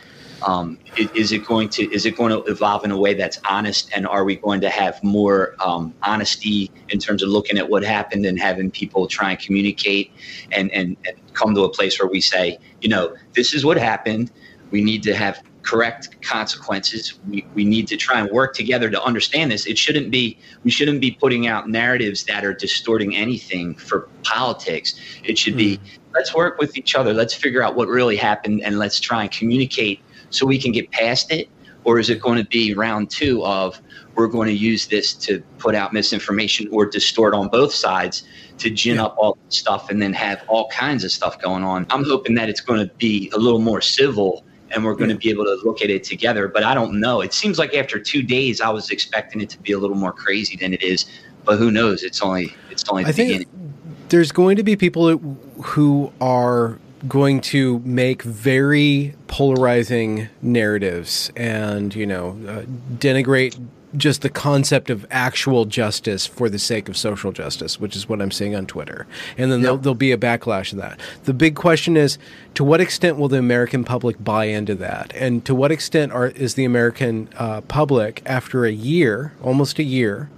Um, 0.44 0.78
is 1.16 1.32
it 1.32 1.46
going 1.46 1.70
to 1.70 1.92
is 1.94 2.06
it 2.06 2.16
going 2.16 2.32
to 2.32 2.44
evolve 2.52 2.86
in 2.86 2.92
a 2.92 2.98
way 2.98 3.14
that's 3.14 3.40
honest, 3.50 3.90
and 3.96 4.08
are 4.08 4.24
we 4.24 4.36
going 4.36 4.62
to 4.62 4.70
have 4.70 5.04
more 5.04 5.56
um, 5.60 5.94
honesty 6.04 6.72
in 6.90 7.00
terms 7.00 7.24
of 7.24 7.30
looking 7.30 7.58
at 7.58 7.70
what 7.70 7.84
happened 7.84 8.26
and 8.26 8.40
having 8.40 8.70
people 8.72 9.08
try 9.08 9.32
and 9.32 9.40
communicate 9.40 10.12
and, 10.52 10.72
and 10.72 10.96
and 11.06 11.18
come 11.34 11.56
to 11.56 11.62
a 11.62 11.70
place 11.70 12.00
where 12.00 12.10
we 12.10 12.22
say, 12.22 12.60
you 12.82 12.90
know, 12.90 13.16
this 13.34 13.54
is 13.54 13.66
what 13.66 13.78
happened. 13.78 14.32
We 14.72 14.84
need 14.84 15.04
to 15.04 15.16
have 15.16 15.42
correct 15.68 16.22
consequences. 16.22 17.20
We, 17.28 17.46
we 17.54 17.66
need 17.66 17.88
to 17.90 17.98
try 17.98 18.22
and 18.22 18.32
work 18.32 18.54
together 18.56 18.90
to 18.90 19.04
understand 19.04 19.52
this. 19.52 19.66
It 19.66 19.78
shouldn't 19.78 20.12
be 20.12 20.38
we 20.64 20.72
shouldn't 20.72 21.02
be 21.02 21.12
putting 21.12 21.48
out 21.48 21.70
narratives 21.70 22.24
that 22.26 22.46
are 22.46 22.54
distorting 22.54 23.16
anything 23.16 23.76
for 23.76 24.08
politics. 24.24 24.96
It 25.24 25.38
should 25.38 25.56
mm. 25.56 25.58
be 25.58 25.80
let's 26.14 26.34
work 26.34 26.58
with 26.58 26.78
each 26.78 26.96
other. 26.96 27.14
Let's 27.14 27.34
figure 27.34 27.62
out 27.62 27.76
what 27.76 27.90
really 27.90 28.16
happened 28.16 28.62
and 28.64 28.80
let's 28.80 29.00
try 29.00 29.24
and 29.24 29.32
communicate 29.32 30.02
so 30.30 30.46
we 30.46 30.60
can 30.60 30.72
get 30.72 30.92
past 30.92 31.32
it? 31.32 31.50
Or 31.84 32.00
is 32.00 32.10
it 32.10 32.22
going 32.22 32.38
to 32.38 32.50
be 32.50 32.74
round 32.74 33.10
two 33.10 33.46
of 33.46 33.82
we're 34.16 34.28
going 34.28 34.48
to 34.48 34.54
use 34.54 34.88
this 34.88 35.14
to 35.14 35.42
put 35.58 35.76
out 35.76 35.94
misinformation 35.94 36.68
or 36.72 36.86
distort 36.86 37.34
on 37.34 37.48
both 37.48 37.74
sides 37.74 38.24
to 38.58 38.70
gin 38.70 38.96
yeah. 38.96 39.06
up 39.06 39.16
all 39.18 39.38
the 39.46 39.56
stuff 39.56 39.90
and 39.90 40.02
then 40.02 40.12
have 40.14 40.44
all 40.48 40.68
kinds 40.70 41.04
of 41.04 41.12
stuff 41.12 41.40
going 41.40 41.64
on? 41.64 41.86
I'm 41.90 42.04
hoping 42.04 42.36
that 42.36 42.50
it's 42.50 42.62
going 42.62 42.86
to 42.86 42.94
be 42.96 43.32
a 43.34 43.38
little 43.38 43.60
more 43.60 43.80
civil 43.80 44.44
and 44.72 44.84
we're 44.84 44.96
going 44.96 45.10
to 45.10 45.16
be 45.16 45.30
able 45.30 45.46
to 45.46 45.56
look 45.64 45.82
at 45.82 45.90
it 45.90 46.04
together. 46.04 46.48
But 46.48 46.64
I 46.64 46.74
don't 46.74 47.00
know. 47.00 47.22
It 47.22 47.34
seems 47.34 47.58
like 47.58 47.74
after 47.74 48.00
two 48.00 48.22
days, 48.22 48.60
I 48.60 48.70
was 48.70 48.90
expecting 48.90 49.42
it 49.42 49.50
to 49.52 49.60
be 49.60 49.72
a 49.72 49.78
little 49.78 49.96
more 49.96 50.12
crazy 50.12 50.58
than 50.58 50.74
it 50.74 50.84
is. 50.84 51.06
But 51.46 51.58
who 51.58 51.72
knows? 51.72 52.04
It's 52.04 52.22
only 52.22 52.54
it's 52.70 52.88
only 52.90 53.04
the 53.04 53.10
I 53.10 53.12
think 53.14 53.28
beginning. 53.30 53.74
There's 54.10 54.32
going 54.32 54.58
to 54.58 54.64
be 54.64 54.76
people 54.76 55.18
who 55.18 56.12
are 56.20 56.80
going 57.08 57.42
to 57.42 57.80
make 57.80 58.22
very 58.24 59.16
polarizing 59.28 60.30
narratives 60.42 61.32
and 61.36 61.96
you 61.96 62.06
know 62.06 62.30
uh, 62.48 62.62
denigrate 62.96 63.60
just 63.96 64.22
the 64.22 64.30
concept 64.30 64.90
of 64.90 65.06
actual 65.10 65.66
justice 65.66 66.26
for 66.26 66.50
the 66.50 66.60
sake 66.60 66.90
of 66.90 66.98
social 66.98 67.32
justice, 67.32 67.80
which 67.80 67.96
is 67.96 68.10
what 68.10 68.22
I'm 68.22 68.32
seeing 68.32 68.56
on 68.56 68.66
Twitter. 68.66 69.08
And 69.38 69.52
then 69.52 69.60
yep. 69.60 69.64
there'll, 69.64 69.78
there'll, 69.78 69.96
be 69.96 70.12
a 70.12 70.18
backlash 70.18 70.74
of 70.74 70.80
that. 70.80 71.00
The 71.24 71.34
big 71.34 71.56
question 71.56 71.96
is 71.96 72.18
to 72.56 72.64
what 72.64 72.82
extent 72.82 73.18
will 73.18 73.30
the 73.30 73.40
American 73.40 73.84
public 73.84 74.22
buy 74.24 74.46
into 74.46 74.76
that? 74.76 75.14
And 75.16 75.46
to 75.46 75.56
what 75.56 75.72
extent 75.72 76.12
are, 76.12 76.28
is 76.28 76.56
the 76.56 76.66
American 76.66 77.30
uh, 77.38 77.62
public, 77.62 78.22
after 78.26 78.66
a 78.66 78.72
year, 78.72 79.34
almost 79.42 79.80
a 79.80 79.84
year, 79.84 80.30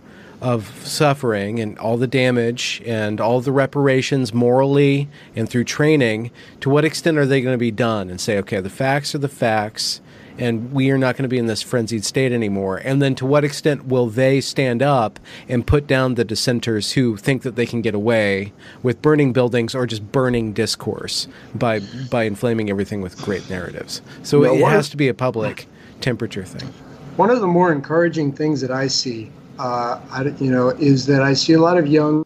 of 0.41 0.87
suffering 0.87 1.59
and 1.59 1.77
all 1.79 1.97
the 1.97 2.07
damage 2.07 2.81
and 2.85 3.19
all 3.19 3.41
the 3.41 3.51
reparations 3.51 4.33
morally 4.33 5.09
and 5.35 5.49
through 5.49 5.65
training, 5.65 6.31
to 6.61 6.69
what 6.69 6.85
extent 6.85 7.17
are 7.17 7.25
they 7.25 7.41
going 7.41 7.53
to 7.53 7.59
be 7.59 7.71
done 7.71 8.09
and 8.09 8.21
say, 8.21 8.37
okay, 8.37 8.59
the 8.61 8.69
facts 8.69 9.13
are 9.13 9.19
the 9.19 9.27
facts 9.27 10.01
and 10.37 10.71
we 10.71 10.89
are 10.89 10.97
not 10.97 11.17
going 11.17 11.23
to 11.23 11.29
be 11.29 11.37
in 11.37 11.47
this 11.47 11.61
frenzied 11.61 12.05
state 12.05 12.31
anymore? 12.31 12.77
And 12.77 13.01
then 13.01 13.13
to 13.15 13.25
what 13.25 13.43
extent 13.43 13.87
will 13.87 14.07
they 14.07 14.39
stand 14.39 14.81
up 14.81 15.19
and 15.49 15.67
put 15.67 15.85
down 15.85 16.15
the 16.15 16.23
dissenters 16.23 16.93
who 16.93 17.17
think 17.17 17.41
that 17.41 17.57
they 17.57 17.65
can 17.65 17.81
get 17.81 17.93
away 17.93 18.53
with 18.81 19.01
burning 19.01 19.33
buildings 19.33 19.75
or 19.75 19.85
just 19.85 20.11
burning 20.11 20.53
discourse 20.53 21.27
by 21.53 21.81
by 22.09 22.23
inflaming 22.23 22.69
everything 22.69 23.01
with 23.01 23.21
great 23.21 23.49
narratives? 23.49 24.01
So 24.23 24.41
no, 24.41 24.53
it 24.53 24.61
has 24.61 24.87
to 24.89 24.97
be 24.97 25.09
a 25.09 25.13
public 25.13 25.67
temperature 25.99 26.45
thing. 26.45 26.73
One 27.17 27.29
of 27.29 27.41
the 27.41 27.47
more 27.47 27.73
encouraging 27.73 28.31
things 28.31 28.61
that 28.61 28.71
I 28.71 28.87
see 28.87 29.29
uh, 29.59 29.99
I, 30.11 30.23
you 30.39 30.49
know, 30.49 30.69
is 30.69 31.05
that 31.07 31.21
I 31.21 31.33
see 31.33 31.53
a 31.53 31.59
lot 31.59 31.77
of 31.77 31.85
young 31.85 32.25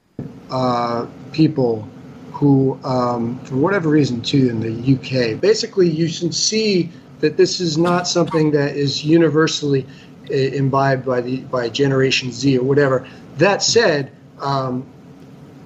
uh, 0.51 1.07
people 1.31 1.87
who, 2.31 2.79
um, 2.83 3.39
for 3.39 3.55
whatever 3.55 3.89
reason, 3.89 4.21
too, 4.21 4.49
in 4.49 4.59
the 4.59 4.93
UK, 4.93 5.41
basically 5.41 5.89
you 5.89 6.07
can 6.07 6.31
see 6.31 6.91
that 7.19 7.35
this 7.35 7.59
is 7.59 7.77
not 7.77 8.07
something 8.07 8.51
that 8.51 8.75
is 8.75 9.03
universally 9.03 9.85
uh, 10.29 10.33
imbibed 10.33 11.05
by 11.05 11.21
the 11.21 11.37
by 11.37 11.69
Generation 11.69 12.31
Z 12.31 12.57
or 12.57 12.63
whatever. 12.63 13.07
That 13.37 13.63
said, 13.63 14.11
um, 14.39 14.85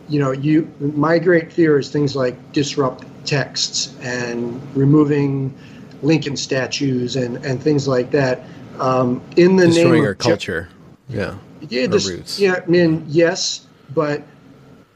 you 0.08 0.20
know, 0.20 0.32
you 0.32 0.72
my 0.80 1.20
great 1.20 1.52
fear 1.52 1.78
is 1.78 1.90
things 1.92 2.16
like 2.16 2.54
disrupt 2.54 3.06
texts 3.26 3.94
and 4.02 4.62
removing 4.76 5.54
Lincoln 6.02 6.38
statues 6.38 7.16
and, 7.16 7.44
and 7.46 7.62
things 7.62 7.88
like 7.88 8.12
that. 8.12 8.42
Um, 8.80 9.22
in 9.36 9.56
the 9.56 9.66
destroying 9.66 9.94
name 9.96 10.06
our 10.06 10.16
culture. 10.16 10.70
yeah. 11.10 11.36
Yeah, 11.70 11.88
this, 11.88 12.10
roots. 12.10 12.40
yeah. 12.40 12.62
I 12.66 12.70
mean, 12.70 13.06
yes, 13.08 13.68
but 13.94 14.24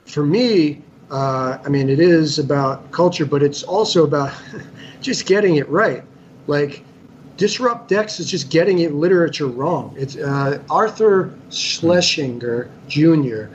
for 0.05 0.25
me, 0.25 0.81
uh, 1.09 1.57
I 1.63 1.69
mean, 1.69 1.89
it 1.89 1.99
is 1.99 2.39
about 2.39 2.91
culture, 2.91 3.25
but 3.25 3.43
it's 3.43 3.63
also 3.63 4.03
about 4.03 4.33
just 5.01 5.25
getting 5.25 5.55
it 5.55 5.67
right. 5.69 6.03
Like, 6.47 6.83
disrupt 7.37 7.89
texts 7.89 8.19
is 8.19 8.29
just 8.29 8.49
getting 8.49 8.79
it 8.79 8.93
literature 8.93 9.47
wrong. 9.47 9.93
It's 9.97 10.15
uh, 10.15 10.61
Arthur 10.69 11.33
Schlesinger 11.49 12.69
Jr. 12.87 13.45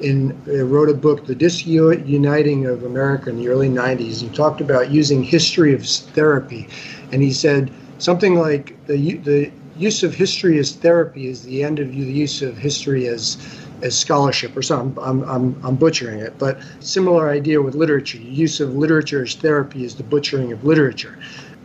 In, 0.00 0.32
uh, 0.48 0.64
wrote 0.64 0.88
a 0.88 0.94
book, 0.94 1.26
The 1.26 1.34
Disuniting 1.34 2.66
of 2.66 2.84
America 2.84 3.30
in 3.30 3.36
the 3.36 3.48
early 3.48 3.68
90s. 3.68 4.20
He 4.20 4.28
talked 4.30 4.60
about 4.60 4.90
using 4.90 5.22
history 5.22 5.72
of 5.72 5.86
therapy. 5.86 6.68
And 7.12 7.22
he 7.22 7.32
said 7.32 7.70
something 7.98 8.34
like 8.34 8.84
the, 8.86 9.14
the 9.18 9.52
use 9.76 10.02
of 10.02 10.14
history 10.14 10.58
as 10.58 10.72
therapy 10.72 11.26
is 11.26 11.42
the 11.42 11.62
end 11.62 11.78
of 11.78 11.92
you 11.92 12.04
the 12.04 12.12
use 12.12 12.42
of 12.42 12.56
history 12.56 13.06
as 13.08 13.38
as 13.82 13.98
scholarship 13.98 14.56
or 14.56 14.62
something. 14.62 15.02
I'm, 15.02 15.22
I'm, 15.24 15.60
I'm 15.64 15.76
butchering 15.76 16.20
it, 16.20 16.38
but 16.38 16.60
similar 16.80 17.28
idea 17.28 17.60
with 17.60 17.74
literature. 17.74 18.18
use 18.18 18.60
of 18.60 18.74
literature 18.76 19.22
as 19.22 19.34
therapy 19.34 19.84
is 19.84 19.94
the 19.94 20.02
butchering 20.02 20.52
of 20.52 20.64
literature. 20.64 21.18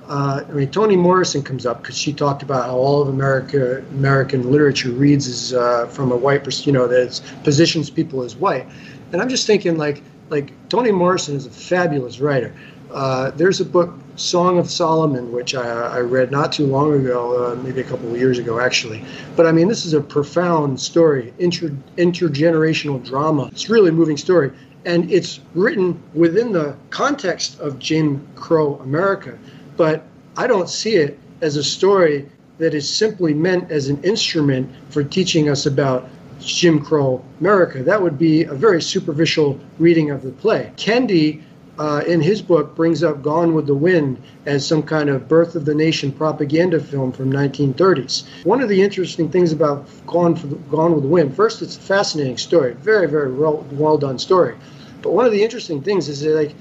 Uh, 0.07 0.43
I 0.49 0.51
mean, 0.51 0.71
Toni 0.71 0.95
Morrison 0.95 1.43
comes 1.43 1.67
up 1.67 1.81
because 1.81 1.95
she 1.95 2.11
talked 2.11 2.41
about 2.41 2.65
how 2.65 2.75
all 2.75 3.01
of 3.01 3.09
America 3.09 3.85
American 3.91 4.51
literature 4.51 4.89
reads 4.89 5.27
as 5.27 5.53
uh, 5.53 5.85
from 5.85 6.11
a 6.11 6.17
white, 6.17 6.43
pers- 6.43 6.65
you 6.65 6.71
know, 6.71 6.87
that 6.87 7.21
positions 7.43 7.91
people 7.91 8.23
as 8.23 8.35
white. 8.35 8.67
And 9.11 9.21
I'm 9.21 9.29
just 9.29 9.45
thinking, 9.45 9.77
like, 9.77 10.01
like 10.29 10.51
Toni 10.69 10.91
Morrison 10.91 11.35
is 11.35 11.45
a 11.45 11.51
fabulous 11.51 12.19
writer. 12.19 12.55
Uh, 12.91 13.31
there's 13.31 13.61
a 13.61 13.65
book, 13.65 13.93
Song 14.15 14.57
of 14.57 14.69
Solomon, 14.69 15.31
which 15.31 15.55
I, 15.55 15.67
I 15.67 15.99
read 15.99 16.29
not 16.29 16.51
too 16.51 16.65
long 16.65 16.93
ago, 16.93 17.51
uh, 17.51 17.55
maybe 17.55 17.79
a 17.79 17.83
couple 17.85 18.11
of 18.11 18.17
years 18.17 18.37
ago, 18.37 18.59
actually. 18.59 19.05
But 19.35 19.47
I 19.47 19.51
mean, 19.51 19.67
this 19.67 19.85
is 19.85 19.93
a 19.93 20.01
profound 20.01 20.79
story, 20.79 21.33
inter, 21.39 21.69
intergenerational 21.97 23.03
drama. 23.05 23.47
It's 23.51 23.69
really 23.69 23.91
moving 23.91 24.17
story. 24.17 24.51
And 24.85 25.09
it's 25.11 25.39
written 25.53 26.01
within 26.13 26.51
the 26.51 26.75
context 26.89 27.59
of 27.59 27.79
Jim 27.79 28.27
Crow 28.35 28.75
America. 28.77 29.37
But 29.77 30.03
I 30.35 30.47
don't 30.47 30.69
see 30.69 30.95
it 30.95 31.17
as 31.41 31.55
a 31.55 31.63
story 31.63 32.29
that 32.57 32.73
is 32.73 32.89
simply 32.89 33.33
meant 33.33 33.71
as 33.71 33.87
an 33.87 34.03
instrument 34.03 34.69
for 34.89 35.03
teaching 35.03 35.49
us 35.49 35.65
about 35.65 36.09
Jim 36.39 36.83
Crow 36.83 37.23
America. 37.39 37.83
That 37.83 38.01
would 38.01 38.17
be 38.17 38.43
a 38.43 38.53
very 38.53 38.81
superficial 38.81 39.59
reading 39.77 40.11
of 40.11 40.21
the 40.23 40.31
play. 40.31 40.71
Kendi 40.77 41.41
uh, 41.79 42.03
in 42.05 42.19
his 42.19 42.41
book 42.41 42.75
brings 42.75 43.03
up 43.03 43.23
Gone 43.23 43.53
with 43.53 43.65
the 43.65 43.73
Wind 43.73 44.21
as 44.45 44.67
some 44.67 44.83
kind 44.83 45.09
of 45.09 45.29
birth 45.29 45.55
of 45.55 45.63
the 45.63 45.73
nation 45.73 46.11
propaganda 46.11 46.79
film 46.79 47.13
from 47.13 47.31
1930s. 47.31 48.25
One 48.43 48.61
of 48.61 48.67
the 48.67 48.81
interesting 48.81 49.31
things 49.31 49.53
about 49.53 49.87
Gone, 50.05 50.33
the, 50.33 50.55
Gone 50.69 50.93
with 50.93 51.03
the 51.03 51.09
Wind, 51.09 51.35
first, 51.35 51.61
it's 51.61 51.77
a 51.77 51.79
fascinating 51.79 52.37
story, 52.37 52.73
very, 52.73 53.07
very 53.07 53.31
well, 53.31 53.65
well 53.71 53.97
done 53.97 54.19
story. 54.19 54.57
But 55.01 55.13
one 55.13 55.25
of 55.25 55.31
the 55.31 55.41
interesting 55.41 55.81
things 55.81 56.09
is 56.09 56.19
that 56.21 56.35
like 56.35 56.55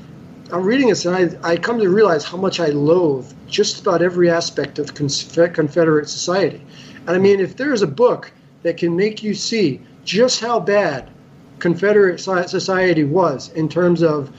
I'm 0.53 0.63
reading 0.63 0.89
this 0.89 1.05
and 1.05 1.15
I, 1.15 1.51
I 1.53 1.57
come 1.57 1.81
to 1.81 1.91
realize 1.91 2.25
how 2.25 2.37
much 2.37 2.61
I 2.61 2.67
loathe 2.67 3.31
just 3.49 3.81
about 3.81 4.01
every 4.01 4.31
aspect 4.31 4.79
of 4.79 4.95
Confederate 4.95 6.09
society. 6.09 6.63
And 7.07 7.11
I 7.11 7.19
mean, 7.19 7.41
if 7.41 7.57
there 7.57 7.73
is 7.73 7.83
a 7.83 7.89
book 7.89 8.31
that 8.63 8.77
can 8.77 8.97
make 8.97 9.23
you 9.25 9.35
see 9.35 9.81
just 10.05 10.41
how 10.41 10.61
bad 10.61 11.11
Confederate 11.59 12.21
society 12.21 13.05
was 13.05 13.53
in 13.53 13.69
terms 13.69 14.03
of 14.03 14.31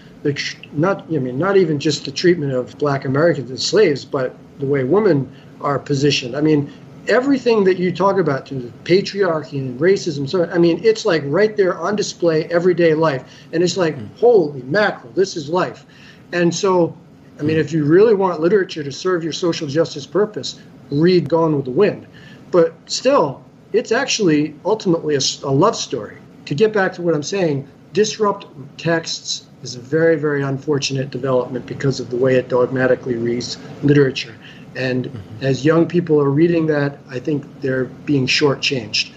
not 0.74 1.06
I 1.14 1.20
mean 1.20 1.38
not 1.38 1.58
even 1.58 1.80
just 1.80 2.06
the 2.06 2.12
treatment 2.12 2.54
of 2.54 2.78
black 2.78 3.06
Americans 3.06 3.52
as 3.52 3.66
slaves, 3.66 4.06
but 4.06 4.36
the 4.60 4.66
way 4.66 4.84
women 4.84 5.32
are 5.62 5.80
positioned. 5.80 6.36
I 6.36 6.42
mean, 6.42 6.72
everything 7.08 7.64
that 7.64 7.78
you 7.78 7.92
talk 7.92 8.18
about 8.18 8.46
to 8.48 8.56
the 8.56 8.72
patriarchy 8.84 9.60
and 9.60 9.80
racism. 9.80 10.30
So 10.30 10.46
I 10.46 10.58
mean, 10.58 10.84
it's 10.84 11.06
like 11.06 11.24
right 11.26 11.56
there 11.56 11.78
on 11.78 11.96
display, 11.96 12.46
everyday 12.46 12.94
life, 12.94 13.24
and 13.52 13.64
it's 13.64 13.78
like, 13.78 13.98
mm. 13.98 14.18
holy 14.18 14.62
mackerel, 14.64 15.12
this 15.14 15.36
is 15.36 15.50
life. 15.50 15.86
And 16.32 16.54
so, 16.54 16.96
I 17.40 17.44
mean, 17.44 17.58
if 17.58 17.72
you 17.74 17.86
really 17.86 18.14
want 18.14 18.40
literature 18.40 18.84
to 18.84 18.92
serve 18.92 19.24
your 19.24 19.34
social 19.34 19.68
justice 19.68 20.06
purpose, 20.06 20.60
read 20.92 21.28
Gone 21.28 21.56
with 21.56 21.66
the 21.66 21.72
Wind. 21.72 22.06
But 22.52 22.74
still, 22.86 23.44
it's 23.74 23.92
actually 23.92 24.56
ultimately 24.66 25.16
a, 25.16 25.22
a 25.44 25.52
love 25.52 25.76
story. 25.76 26.18
To 26.50 26.56
get 26.56 26.74
back 26.74 26.94
to 26.94 27.04
what 27.04 27.14
I'm 27.14 27.22
saying, 27.22 27.68
disrupt 27.94 28.48
texts 28.80 29.46
is 29.62 29.76
a 29.76 29.80
very, 29.80 30.16
very 30.16 30.42
unfortunate 30.42 31.12
development 31.12 31.68
because 31.68 32.00
of 32.00 32.10
the 32.10 32.16
way 32.16 32.38
it 32.38 32.50
dogmatically 32.50 33.18
reads 33.18 33.60
literature. 33.84 34.36
And 34.76 35.06
mm-hmm. 35.06 35.46
as 35.46 35.64
young 35.64 35.88
people 35.88 36.20
are 36.20 36.32
reading 36.32 36.66
that, 36.66 36.98
I 37.08 37.20
think 37.20 37.46
they're 37.62 37.86
being 37.86 38.26
shortchanged. 38.26 39.12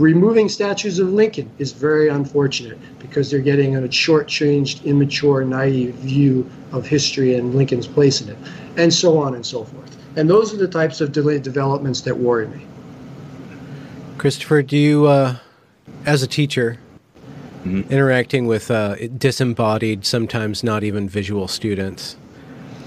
Removing 0.00 0.48
statues 0.48 0.98
of 0.98 1.12
Lincoln 1.12 1.48
is 1.58 1.70
very 1.70 2.08
unfortunate 2.08 2.78
because 2.98 3.30
they're 3.30 3.38
getting 3.38 3.76
a 3.76 3.82
shortchanged, 3.82 4.84
immature, 4.84 5.44
naive 5.44 5.94
view 5.94 6.50
of 6.72 6.84
history 6.84 7.36
and 7.36 7.54
Lincoln's 7.54 7.86
place 7.86 8.20
in 8.20 8.28
it, 8.28 8.38
and 8.76 8.92
so 8.92 9.18
on 9.18 9.36
and 9.36 9.46
so 9.46 9.62
forth. 9.62 9.96
And 10.16 10.28
those 10.28 10.52
are 10.52 10.56
the 10.56 10.66
types 10.66 11.00
of 11.00 11.12
delayed 11.12 11.44
developments 11.44 12.00
that 12.00 12.18
worry 12.18 12.48
me. 12.48 12.66
Christopher, 14.18 14.62
do 14.62 14.76
you, 14.76 15.06
uh, 15.06 15.36
as 16.06 16.22
a 16.22 16.26
teacher, 16.26 16.78
mm-hmm. 17.64 17.92
interacting 17.92 18.46
with 18.46 18.70
uh, 18.70 18.96
disembodied, 19.18 20.04
sometimes 20.04 20.62
not 20.62 20.84
even 20.84 21.08
visual 21.08 21.48
students, 21.48 22.16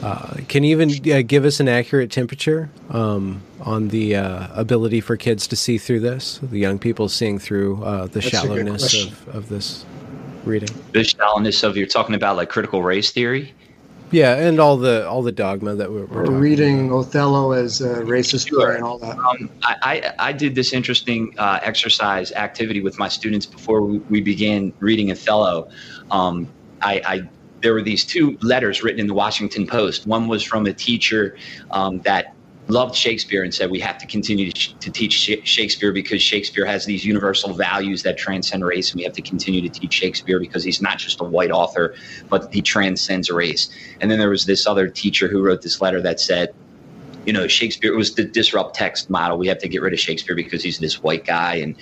uh, 0.05 0.35
can 0.47 0.63
you 0.63 0.79
even 0.79 1.11
uh, 1.11 1.23
give 1.25 1.45
us 1.45 1.59
an 1.59 1.67
accurate 1.67 2.11
temperature 2.11 2.69
um, 2.91 3.41
on 3.61 3.87
the 3.87 4.15
uh, 4.15 4.47
ability 4.53 5.01
for 5.01 5.17
kids 5.17 5.47
to 5.47 5.55
see 5.55 5.79
through 5.79 5.99
this? 5.99 6.39
The 6.43 6.59
young 6.59 6.77
people 6.77 7.09
seeing 7.09 7.39
through 7.39 7.83
uh, 7.83 8.05
the 8.05 8.19
That's 8.19 8.27
shallowness 8.27 9.03
of, 9.03 9.27
of 9.29 9.49
this 9.49 9.83
reading. 10.43 10.69
The 10.91 11.03
shallowness 11.03 11.63
of 11.63 11.75
you're 11.75 11.87
talking 11.87 12.13
about 12.13 12.35
like 12.35 12.49
critical 12.49 12.83
race 12.83 13.11
theory. 13.11 13.54
Yeah, 14.15 14.35
and 14.35 14.61
all 14.61 14.77
the 14.77 15.05
all 15.09 15.21
the 15.21 15.33
dogma 15.33 15.75
that 15.75 15.91
we're, 15.91 16.05
we're 16.05 16.31
reading 16.31 16.87
about. 16.87 17.07
Othello 17.07 17.51
as 17.51 17.81
a 17.81 17.95
racist 17.95 18.47
sure. 18.47 18.71
and 18.71 18.81
all 18.81 18.97
that. 18.99 19.17
Um, 19.17 19.49
I, 19.61 19.75
I, 19.81 20.29
I 20.29 20.31
did 20.31 20.55
this 20.55 20.71
interesting 20.71 21.35
uh, 21.37 21.59
exercise 21.61 22.31
activity 22.31 22.79
with 22.79 22.97
my 22.97 23.09
students 23.09 23.45
before 23.45 23.81
we, 23.81 23.97
we 23.97 24.21
began 24.21 24.71
reading 24.79 25.11
Othello. 25.11 25.69
Um, 26.11 26.47
I, 26.81 27.01
I, 27.05 27.29
there 27.59 27.73
were 27.73 27.81
these 27.81 28.05
two 28.05 28.37
letters 28.41 28.83
written 28.83 29.01
in 29.01 29.07
the 29.07 29.13
Washington 29.13 29.67
Post. 29.67 30.07
One 30.07 30.29
was 30.29 30.43
from 30.43 30.65
a 30.65 30.73
teacher 30.73 31.37
um, 31.71 31.99
that 32.01 32.34
loved 32.67 32.95
Shakespeare 32.95 33.43
and 33.43 33.53
said 33.53 33.69
we 33.69 33.79
have 33.79 33.97
to 33.99 34.07
continue 34.07 34.51
to, 34.51 34.91
teach 34.91 35.13
Shakespeare 35.43 35.91
because 35.91 36.21
Shakespeare 36.21 36.65
has 36.65 36.85
these 36.85 37.05
universal 37.05 37.53
values 37.53 38.03
that 38.03 38.17
transcend 38.17 38.63
race, 38.63 38.91
and 38.91 38.99
we 38.99 39.03
have 39.03 39.13
to 39.13 39.21
continue 39.21 39.61
to 39.61 39.69
teach 39.69 39.93
Shakespeare 39.93 40.39
because 40.39 40.63
he's 40.63 40.81
not 40.81 40.97
just 40.97 41.21
a 41.21 41.23
white 41.23 41.51
author, 41.51 41.95
but 42.29 42.53
he 42.53 42.61
transcends 42.61 43.29
race. 43.29 43.69
And 44.01 44.09
then 44.09 44.19
there 44.19 44.29
was 44.29 44.45
this 44.45 44.67
other 44.67 44.87
teacher 44.87 45.27
who 45.27 45.43
wrote 45.43 45.61
this 45.61 45.81
letter 45.81 46.01
that 46.01 46.19
said, 46.19 46.53
you 47.25 47.33
know, 47.33 47.47
Shakespeare 47.47 47.95
was 47.95 48.13
the 48.13 48.23
disrupt 48.23 48.75
text 48.75 49.09
model. 49.09 49.37
We 49.37 49.47
have 49.47 49.57
to 49.59 49.67
get 49.67 49.81
rid 49.81 49.93
of 49.93 49.99
Shakespeare 49.99 50.35
because 50.35 50.63
he's 50.63 50.79
this 50.79 51.01
white 51.01 51.25
guy, 51.25 51.55
and 51.55 51.75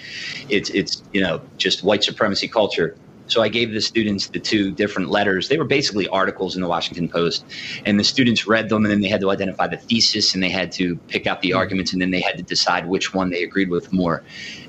it's 0.50 0.70
it's 0.70 1.04
you 1.12 1.22
know 1.22 1.42
just 1.58 1.84
white 1.84 2.04
supremacy 2.04 2.48
culture. 2.48 2.96
So 3.34 3.42
I 3.42 3.50
gave 3.50 3.72
the 3.72 3.82
students 3.82 4.28
the 4.28 4.40
two 4.40 4.72
different 4.72 5.10
letters. 5.10 5.50
They 5.50 5.58
were 5.58 5.66
basically 5.66 6.08
articles 6.10 6.56
in 6.56 6.62
the 6.62 6.68
Washington 6.68 7.10
Post, 7.10 7.44
and 7.84 8.00
the 8.00 8.04
students 8.04 8.46
read 8.46 8.70
them, 8.70 8.86
and 8.86 8.92
then 8.92 9.02
they 9.02 9.08
had 9.08 9.22
to 9.22 9.32
identify 9.32 9.66
the 9.66 9.78
thesis, 9.78 10.36
and 10.36 10.44
they 10.44 10.52
had 10.52 10.72
to 10.74 10.96
pick 11.08 11.26
out 11.26 11.42
the 11.42 11.50
hmm. 11.50 11.58
arguments, 11.58 11.94
and 11.94 12.00
then 12.00 12.12
they 12.12 12.22
had 12.22 12.38
to 12.38 12.44
decide 12.44 12.86
which 12.86 13.12
one 13.12 13.32
they 13.32 13.42
agreed 13.42 13.72
with 13.72 13.92
more. 13.92 14.22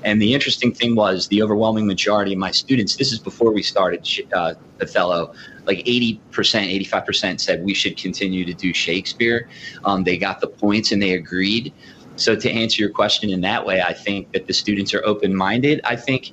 And 0.03 0.19
the 0.19 0.33
interesting 0.33 0.73
thing 0.73 0.95
was, 0.95 1.27
the 1.27 1.43
overwhelming 1.43 1.85
majority 1.85 2.33
of 2.33 2.39
my 2.39 2.49
students. 2.49 2.95
This 2.95 3.13
is 3.13 3.19
before 3.19 3.53
we 3.53 3.61
started 3.61 4.07
uh, 4.33 4.55
Othello. 4.81 5.35
Like 5.67 5.79
80%, 5.85 6.19
85% 6.31 7.39
said 7.39 7.63
we 7.63 7.75
should 7.75 7.97
continue 7.97 8.45
to 8.45 8.53
do 8.53 8.73
Shakespeare. 8.73 9.47
Um, 9.83 10.05
they 10.05 10.17
got 10.17 10.41
the 10.41 10.47
points 10.47 10.91
and 10.91 10.99
they 10.99 11.11
agreed. 11.11 11.71
So, 12.17 12.35
to 12.35 12.49
answer 12.49 12.81
your 12.81 12.91
question 12.91 13.29
in 13.29 13.41
that 13.41 13.65
way, 13.65 13.81
I 13.81 13.93
think 13.93 14.31
that 14.31 14.47
the 14.47 14.53
students 14.53 14.93
are 14.93 15.05
open 15.05 15.35
minded. 15.35 15.81
I 15.83 15.97
think 15.97 16.31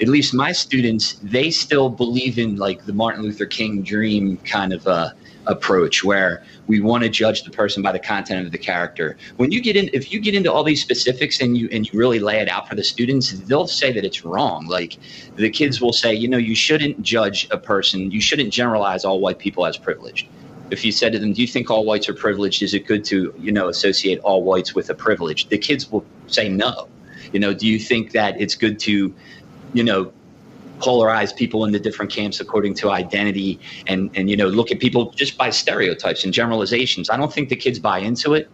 at 0.00 0.08
least 0.08 0.34
my 0.34 0.52
students, 0.52 1.14
they 1.22 1.50
still 1.50 1.88
believe 1.88 2.38
in 2.38 2.56
like 2.56 2.86
the 2.86 2.92
Martin 2.92 3.22
Luther 3.22 3.46
King 3.46 3.82
dream 3.82 4.36
kind 4.38 4.72
of 4.72 4.86
uh, 4.86 5.10
approach 5.46 6.04
where 6.04 6.44
we 6.66 6.80
want 6.80 7.02
to 7.02 7.08
judge 7.08 7.42
the 7.42 7.50
person 7.50 7.82
by 7.82 7.92
the 7.92 7.98
content 7.98 8.46
of 8.46 8.52
the 8.52 8.58
character. 8.58 9.16
When 9.36 9.50
you 9.50 9.60
get 9.60 9.76
in, 9.76 9.90
if 9.92 10.12
you 10.12 10.20
get 10.20 10.34
into 10.34 10.52
all 10.52 10.64
these 10.64 10.80
specifics 10.80 11.40
and 11.40 11.56
you 11.56 11.68
and 11.72 11.86
you 11.86 11.98
really 11.98 12.20
lay 12.20 12.38
it 12.38 12.48
out 12.48 12.68
for 12.68 12.74
the 12.74 12.84
students, 12.84 13.32
they'll 13.32 13.66
say 13.66 13.92
that 13.92 14.04
it's 14.04 14.24
wrong. 14.24 14.66
Like 14.66 14.96
the 15.36 15.50
kids 15.50 15.80
will 15.80 15.92
say, 15.92 16.14
you 16.14 16.28
know, 16.28 16.38
you 16.38 16.54
shouldn't 16.54 17.02
judge 17.02 17.48
a 17.50 17.58
person. 17.58 18.10
You 18.10 18.20
shouldn't 18.20 18.52
generalize 18.52 19.04
all 19.04 19.20
white 19.20 19.38
people 19.38 19.66
as 19.66 19.76
privileged. 19.76 20.28
If 20.70 20.84
you 20.84 20.92
said 20.92 21.12
to 21.12 21.18
them, 21.18 21.34
"Do 21.34 21.42
you 21.42 21.48
think 21.48 21.70
all 21.70 21.84
whites 21.84 22.08
are 22.08 22.14
privileged? 22.14 22.62
Is 22.62 22.72
it 22.72 22.86
good 22.86 23.04
to 23.06 23.34
you 23.38 23.52
know 23.52 23.68
associate 23.68 24.20
all 24.20 24.42
whites 24.42 24.74
with 24.74 24.88
a 24.90 24.94
privilege?" 24.94 25.48
The 25.48 25.58
kids 25.58 25.90
will 25.90 26.04
say 26.28 26.48
no. 26.48 26.88
You 27.32 27.40
know, 27.40 27.54
do 27.54 27.66
you 27.66 27.78
think 27.78 28.12
that 28.12 28.40
it's 28.40 28.54
good 28.54 28.78
to 28.80 29.14
you 29.72 29.82
know, 29.84 30.12
polarize 30.78 31.34
people 31.34 31.64
into 31.64 31.78
different 31.78 32.10
camps 32.10 32.40
according 32.40 32.74
to 32.74 32.90
identity 32.90 33.58
and 33.86 34.10
and 34.16 34.28
you 34.28 34.36
know 34.36 34.48
look 34.48 34.72
at 34.72 34.80
people 34.80 35.12
just 35.12 35.38
by 35.38 35.48
stereotypes 35.50 36.24
and 36.24 36.32
generalizations. 36.32 37.08
I 37.08 37.16
don't 37.16 37.32
think 37.32 37.48
the 37.48 37.56
kids 37.56 37.78
buy 37.78 37.98
into 37.98 38.34
it 38.34 38.50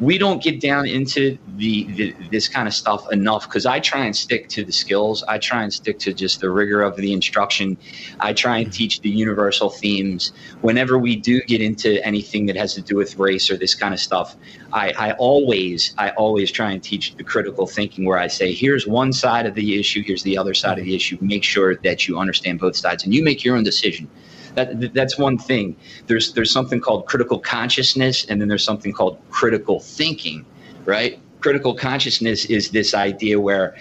we 0.00 0.18
don't 0.18 0.42
get 0.42 0.60
down 0.60 0.86
into 0.86 1.38
the, 1.56 1.84
the 1.92 2.14
this 2.30 2.48
kind 2.48 2.68
of 2.68 2.74
stuff 2.74 3.10
enough 3.12 3.48
because 3.48 3.64
I 3.64 3.80
try 3.80 4.04
and 4.04 4.14
stick 4.14 4.48
to 4.50 4.64
the 4.64 4.72
skills. 4.72 5.22
I 5.26 5.38
try 5.38 5.62
and 5.62 5.72
stick 5.72 5.98
to 6.00 6.12
just 6.12 6.40
the 6.40 6.50
rigor 6.50 6.82
of 6.82 6.96
the 6.96 7.12
instruction. 7.12 7.76
I 8.20 8.32
try 8.32 8.58
and 8.58 8.66
mm-hmm. 8.66 8.72
teach 8.72 9.00
the 9.00 9.08
universal 9.08 9.70
themes. 9.70 10.32
Whenever 10.60 10.98
we 10.98 11.16
do 11.16 11.40
get 11.42 11.62
into 11.62 12.04
anything 12.04 12.46
that 12.46 12.56
has 12.56 12.74
to 12.74 12.82
do 12.82 12.96
with 12.96 13.18
race 13.18 13.50
or 13.50 13.56
this 13.56 13.74
kind 13.74 13.94
of 13.94 14.00
stuff, 14.00 14.36
I, 14.72 14.92
I 14.98 15.12
always 15.12 15.94
I 15.96 16.10
always 16.10 16.50
try 16.50 16.72
and 16.72 16.82
teach 16.82 17.16
the 17.16 17.24
critical 17.24 17.66
thinking 17.66 18.04
where 18.04 18.18
I 18.18 18.26
say, 18.26 18.52
here's 18.52 18.86
one 18.86 19.12
side 19.12 19.46
of 19.46 19.54
the 19.54 19.78
issue, 19.78 20.02
here's 20.02 20.22
the 20.22 20.36
other 20.36 20.54
side 20.54 20.78
of 20.78 20.84
the 20.84 20.90
mm-hmm. 20.90 20.96
issue. 20.96 21.18
Make 21.20 21.44
sure 21.44 21.76
that 21.76 22.06
you 22.06 22.18
understand 22.18 22.60
both 22.60 22.76
sides 22.76 23.04
and 23.04 23.14
you 23.14 23.22
make 23.22 23.44
your 23.44 23.56
own 23.56 23.64
decision. 23.64 24.10
That, 24.56 24.94
that's 24.94 25.18
one 25.18 25.38
thing. 25.38 25.76
There's 26.06 26.32
there's 26.32 26.50
something 26.50 26.80
called 26.80 27.06
critical 27.06 27.38
consciousness, 27.38 28.24
and 28.24 28.40
then 28.40 28.48
there's 28.48 28.64
something 28.64 28.92
called 28.92 29.18
critical 29.30 29.80
thinking, 29.80 30.44
right? 30.86 31.20
Critical 31.40 31.74
consciousness 31.74 32.46
is 32.46 32.70
this 32.70 32.94
idea 32.94 33.38
where 33.38 33.76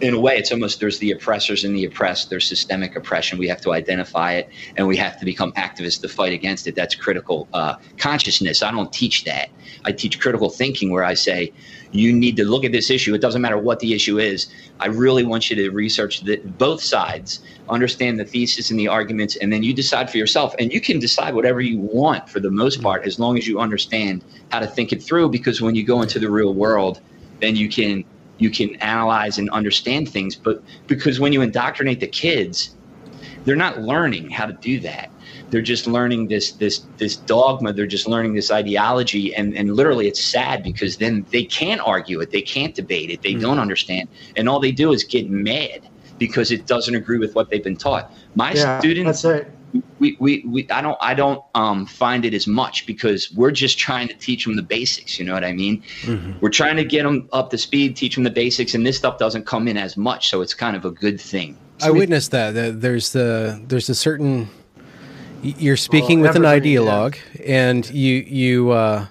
in 0.00 0.14
a 0.14 0.20
way, 0.20 0.36
it's 0.36 0.52
almost 0.52 0.80
there's 0.80 0.98
the 0.98 1.10
oppressors 1.10 1.64
and 1.64 1.74
the 1.74 1.84
oppressed. 1.84 2.30
There's 2.30 2.46
systemic 2.46 2.96
oppression. 2.96 3.38
We 3.38 3.48
have 3.48 3.60
to 3.62 3.72
identify 3.72 4.34
it, 4.34 4.48
and 4.76 4.86
we 4.86 4.96
have 4.96 5.18
to 5.18 5.24
become 5.24 5.52
activists 5.52 6.00
to 6.02 6.08
fight 6.08 6.32
against 6.32 6.66
it. 6.66 6.74
That's 6.74 6.94
critical 6.94 7.48
uh, 7.52 7.76
consciousness. 7.96 8.62
I 8.62 8.70
don't 8.70 8.92
teach 8.92 9.24
that. 9.24 9.48
I 9.84 9.92
teach 9.92 10.20
critical 10.20 10.50
thinking, 10.50 10.90
where 10.90 11.04
I 11.04 11.14
say 11.14 11.52
you 11.90 12.12
need 12.12 12.36
to 12.36 12.44
look 12.44 12.64
at 12.64 12.72
this 12.72 12.90
issue. 12.90 13.14
It 13.14 13.20
doesn't 13.20 13.40
matter 13.40 13.58
what 13.58 13.80
the 13.80 13.94
issue 13.94 14.18
is. 14.18 14.46
I 14.80 14.86
really 14.86 15.24
want 15.24 15.50
you 15.50 15.56
to 15.56 15.70
research 15.70 16.20
the, 16.20 16.36
both 16.36 16.82
sides, 16.82 17.40
understand 17.68 18.20
the 18.20 18.24
thesis 18.24 18.70
and 18.70 18.78
the 18.78 18.88
arguments, 18.88 19.36
and 19.36 19.52
then 19.52 19.62
you 19.62 19.74
decide 19.74 20.10
for 20.10 20.18
yourself. 20.18 20.54
And 20.58 20.72
you 20.72 20.80
can 20.80 20.98
decide 20.98 21.34
whatever 21.34 21.60
you 21.60 21.78
want 21.78 22.28
for 22.28 22.40
the 22.40 22.50
most 22.50 22.82
part, 22.82 23.06
as 23.06 23.18
long 23.18 23.38
as 23.38 23.46
you 23.48 23.58
understand 23.58 24.24
how 24.50 24.60
to 24.60 24.66
think 24.66 24.92
it 24.92 25.02
through. 25.02 25.30
Because 25.30 25.60
when 25.60 25.74
you 25.74 25.84
go 25.84 26.02
into 26.02 26.18
the 26.18 26.30
real 26.30 26.54
world, 26.54 27.00
then 27.40 27.56
you 27.56 27.68
can 27.68 28.04
you 28.38 28.50
can 28.50 28.74
analyze 28.76 29.38
and 29.38 29.50
understand 29.50 30.08
things. 30.08 30.34
But 30.34 30.62
because 30.86 31.20
when 31.20 31.32
you 31.32 31.42
indoctrinate 31.42 32.00
the 32.00 32.06
kids, 32.06 32.74
they're 33.44 33.56
not 33.56 33.80
learning 33.80 34.30
how 34.30 34.46
to 34.46 34.52
do 34.54 34.80
that. 34.80 35.10
They're 35.50 35.62
just 35.62 35.86
learning 35.86 36.28
this 36.28 36.52
this 36.52 36.82
this 36.98 37.16
dogma. 37.16 37.72
They're 37.72 37.86
just 37.86 38.06
learning 38.06 38.34
this 38.34 38.50
ideology, 38.50 39.34
and 39.34 39.56
and 39.56 39.74
literally, 39.74 40.06
it's 40.06 40.22
sad 40.22 40.62
because 40.62 40.98
then 40.98 41.24
they 41.30 41.44
can't 41.44 41.80
argue 41.80 42.20
it, 42.20 42.30
they 42.30 42.42
can't 42.42 42.74
debate 42.74 43.10
it, 43.10 43.22
they 43.22 43.32
mm-hmm. 43.32 43.42
don't 43.42 43.58
understand, 43.58 44.08
and 44.36 44.48
all 44.48 44.60
they 44.60 44.72
do 44.72 44.92
is 44.92 45.04
get 45.04 45.30
mad 45.30 45.88
because 46.18 46.50
it 46.50 46.66
doesn't 46.66 46.94
agree 46.94 47.18
with 47.18 47.34
what 47.34 47.48
they've 47.48 47.64
been 47.64 47.76
taught. 47.76 48.12
My 48.34 48.52
yeah, 48.52 48.78
students, 48.78 49.22
that's 49.22 49.46
it 49.46 49.57
we, 49.98 50.16
we, 50.18 50.44
we 50.46 50.70
I 50.70 50.80
don't 50.80 50.96
I 51.00 51.14
don't 51.14 51.42
um, 51.54 51.86
find 51.86 52.24
it 52.24 52.34
as 52.34 52.46
much 52.46 52.86
because 52.86 53.32
we're 53.32 53.50
just 53.50 53.78
trying 53.78 54.08
to 54.08 54.14
teach 54.14 54.44
them 54.44 54.56
the 54.56 54.62
basics. 54.62 55.18
You 55.18 55.24
know 55.24 55.34
what 55.34 55.44
I 55.44 55.52
mean? 55.52 55.82
Mm-hmm. 56.02 56.38
We're 56.40 56.50
trying 56.50 56.76
to 56.76 56.84
get 56.84 57.02
them 57.02 57.28
up 57.32 57.50
to 57.50 57.58
speed, 57.58 57.96
teach 57.96 58.14
them 58.14 58.24
the 58.24 58.30
basics, 58.30 58.74
and 58.74 58.86
this 58.86 58.96
stuff 58.96 59.18
doesn't 59.18 59.46
come 59.46 59.68
in 59.68 59.76
as 59.76 59.96
much, 59.96 60.28
so 60.28 60.40
it's 60.40 60.54
kind 60.54 60.76
of 60.76 60.84
a 60.84 60.90
good 60.90 61.20
thing. 61.20 61.56
I 61.82 61.90
witnessed 61.90 62.30
that. 62.32 62.80
There's 62.80 63.12
the 63.12 63.62
there's 63.66 63.88
a 63.88 63.94
certain 63.94 64.48
you're 65.42 65.76
speaking 65.76 66.20
well, 66.20 66.32
with 66.32 66.36
an 66.36 66.42
ideologue, 66.42 67.16
yeah. 67.34 67.68
and 67.68 67.90
you 67.90 68.16
you 68.16 68.70
uh, 68.70 69.06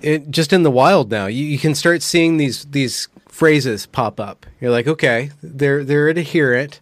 it 0.00 0.30
just 0.30 0.52
in 0.52 0.62
the 0.62 0.70
wild 0.70 1.10
now. 1.10 1.26
You, 1.26 1.44
you 1.44 1.58
can 1.58 1.74
start 1.74 2.02
seeing 2.02 2.38
these 2.38 2.64
these 2.66 3.08
phrases 3.28 3.86
pop 3.86 4.18
up. 4.18 4.46
You're 4.60 4.70
like, 4.70 4.86
okay, 4.86 5.30
they're 5.42 5.84
they're 5.84 6.08
adherent 6.08 6.80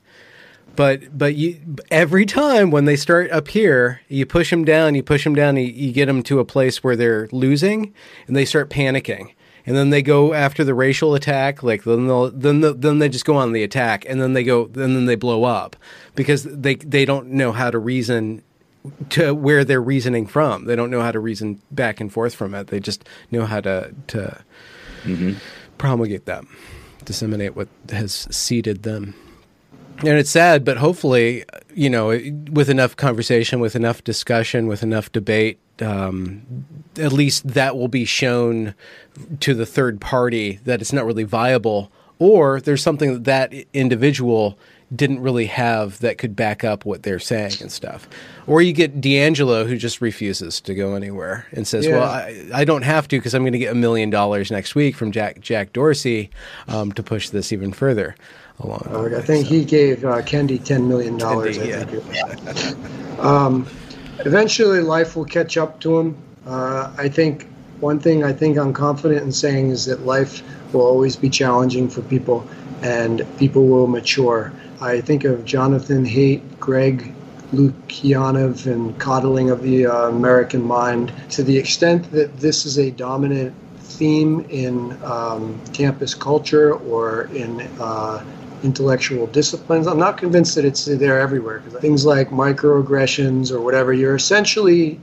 but 0.77 1.17
but 1.17 1.35
you 1.35 1.61
every 1.91 2.27
time 2.27 2.71
when 2.71 2.85
they 2.85 2.97
start 2.97 3.31
up 3.31 3.49
here, 3.49 4.01
you 4.09 4.25
push 4.27 4.51
them 4.51 4.65
down, 4.65 4.95
you 4.95 5.03
push 5.03 5.25
them 5.25 5.35
down, 5.35 5.57
you, 5.57 5.65
you 5.65 5.93
get 5.93 6.07
them 6.07 6.23
to 6.25 6.41
a 6.41 6.45
place 6.45 6.83
where 6.83 6.97
they're 6.97 7.29
losing, 7.33 7.93
and 8.27 8.37
they 8.37 8.45
start 8.45 8.71
panicking, 8.71 9.35
and 9.67 9.77
then 9.77 9.91
they 9.91 10.03
go 10.03 10.33
after 10.33 10.65
the 10.65 10.75
racial 10.75 11.15
attack. 11.15 11.63
Like 11.63 11.85
then 11.85 12.07
they'll, 12.07 12.31
then 12.31 12.61
the, 12.61 12.73
then 12.73 12.99
they 12.99 13.09
just 13.09 13.25
go 13.25 13.37
on 13.37 13.53
the 13.53 13.63
attack, 13.63 14.05
and 14.09 14.21
then 14.21 14.33
they 14.33 14.45
go 14.45 14.65
and 14.65 14.97
then 14.97 15.07
they 15.07 15.17
blow 15.17 15.45
up 15.45 15.77
because 16.15 16.45
they 16.45 16.77
they 16.77 17.05
don't 17.05 17.29
know 17.29 17.53
how 17.53 17.71
to 17.71 17.79
reason 17.79 18.43
to 19.11 19.35
where 19.35 19.65
they're 19.65 19.83
reasoning 19.83 20.27
from. 20.27 20.65
They 20.65 20.75
don't 20.75 20.91
know 20.91 21.03
how 21.03 21.13
to 21.13 21.21
reason 21.21 21.61
back 21.71 22.01
and 22.01 22.13
forth 22.13 22.35
from 22.35 22.55
it. 22.55 22.69
They 22.69 22.81
just 22.81 23.07
know 23.31 23.45
how 23.45 23.61
to 23.61 23.95
to 24.09 24.43
mm-hmm. 25.05 25.35
promulgate 25.77 26.25
them, 26.25 26.49
disseminate 27.05 27.55
what 27.55 27.69
has 27.91 28.27
seeded 28.31 28.85
them 28.85 29.15
and 29.99 30.19
it's 30.19 30.31
sad, 30.31 30.65
but 30.65 30.79
hopefully, 30.79 31.45
you 31.75 31.89
know, 31.91 32.09
with 32.51 32.69
enough 32.69 32.97
conversation, 32.97 33.61
with 33.61 33.77
enough 33.77 34.03
discussion, 34.05 34.67
with 34.67 34.83
enough 34.83 35.13
debate, 35.13 35.59
um, 35.81 36.65
at 36.99 37.13
least 37.13 37.47
that 37.49 37.77
will 37.77 37.89
be 37.89 38.05
shown 38.05 38.75
to 39.41 39.55
the 39.55 39.67
third 39.67 40.01
party 40.01 40.61
that 40.65 40.81
it's 40.81 40.93
not 40.93 41.05
really 41.05 41.25
viable, 41.25 41.91
or 42.19 42.61
there's 42.61 42.83
something 42.83 43.13
that 43.13 43.25
that 43.25 43.67
individual 43.73 44.59
didn't 44.95 45.21
really 45.21 45.47
have 45.47 45.99
that 46.01 46.19
could 46.19 46.37
back 46.37 46.65
up 46.65 46.85
what 46.85 47.03
they're 47.03 47.19
saying 47.19 47.53
and 47.63 47.73
stuff. 47.73 48.07
Or 48.47 48.61
you 48.61 48.75
get 48.75 49.01
DiAngelo 49.01 49.67
who 49.67 49.79
just 49.79 50.03
refuses 50.03 50.61
to 50.61 50.75
go 50.75 50.95
anywhere 50.95 51.47
and 51.53 51.67
says, 51.67 51.87
Yeah. 51.87 51.99
"Well, 51.99 52.03
I, 52.11 52.49
I 52.53 52.65
don't 52.65 52.83
have 52.83 53.09
to 53.09 53.17
because 53.19 53.33
I'm 53.35 53.43
going 53.43 53.55
to 53.55 53.59
get 53.59 53.73
a 53.73 53.75
million 53.75 54.11
dollars 54.11 54.51
next 54.51 54.75
week 54.75 54.95
from 54.95 55.11
Jack 55.11 55.41
Jack 55.41 55.73
Dorsey 55.73 56.31
um, 56.69 56.93
to 56.93 57.03
push 57.03 57.31
this 57.31 57.53
even 57.53 57.73
further 57.73 58.15
along." 58.65 59.11
the 59.11 59.19
I 59.19 59.21
think 59.23 59.47
So- 59.47 59.55
he 59.55 59.65
gave 59.65 60.05
uh, 60.05 60.23
Kendi 60.23 60.63
ten 60.63 60.89
million 60.89 61.17
dollars. 61.17 61.57
Yeah. 61.57 61.85
think. 61.85 61.93
It 61.93 62.05
was. 62.07 62.75
um, 63.21 63.67
eventually, 64.21 64.81
life 64.81 65.17
will 65.17 65.25
catch 65.25 65.57
up 65.57 65.81
to 65.81 65.99
him. 65.99 66.17
Uh, 66.47 66.93
I 66.99 67.09
think 67.09 67.47
one 67.81 67.99
thing 67.99 68.25
I 68.25 68.33
think 68.33 68.57
I'm 68.59 68.73
confident 68.73 69.23
in 69.23 69.33
saying 69.33 69.71
is 69.71 69.85
that 69.87 70.07
life 70.07 70.43
will 70.73 70.83
always 70.83 71.17
be 71.17 71.29
challenging 71.29 71.89
for 71.89 72.03
people, 72.03 72.47
and 72.83 73.27
people 73.39 73.67
will 73.67 73.87
mature. 73.87 74.53
I 74.81 75.01
think 75.01 75.25
of 75.25 75.45
Jonathan 75.45 76.05
Haidt, 76.05 76.43
Greg 76.59 77.13
Lukianoff, 77.53 78.67
and 78.67 78.99
coddling 78.99 79.51
of 79.51 79.63
the 79.63 79.87
uh, 79.87 80.09
American 80.09 80.63
mind 80.63 81.13
to 81.31 81.43
the 81.43 81.57
extent 81.57 82.11
that 82.13 82.39
this 82.39 82.67
is 82.67 82.79
a 82.79 82.91
dominant 82.91 83.55
theme 83.79 84.41
in 84.49 84.97
um, 85.05 85.61
campus 85.73 86.15
culture 86.15 86.75
or 86.75 87.25
in 87.35 87.61
uh, 87.79 88.25
intellectual 88.63 89.27
disciplines. 89.29 89.87
I'm 89.87 89.99
not 89.99 90.17
convinced 90.17 90.55
that 90.55 90.65
it's 90.65 90.85
there 90.85 91.21
everywhere. 91.21 91.61
'cause 91.61 91.81
things 91.81 92.05
like 92.07 92.31
microaggressions 92.31 93.51
or 93.51 93.61
whatever, 93.61 93.93
you're 93.93 94.15
essentially 94.17 95.01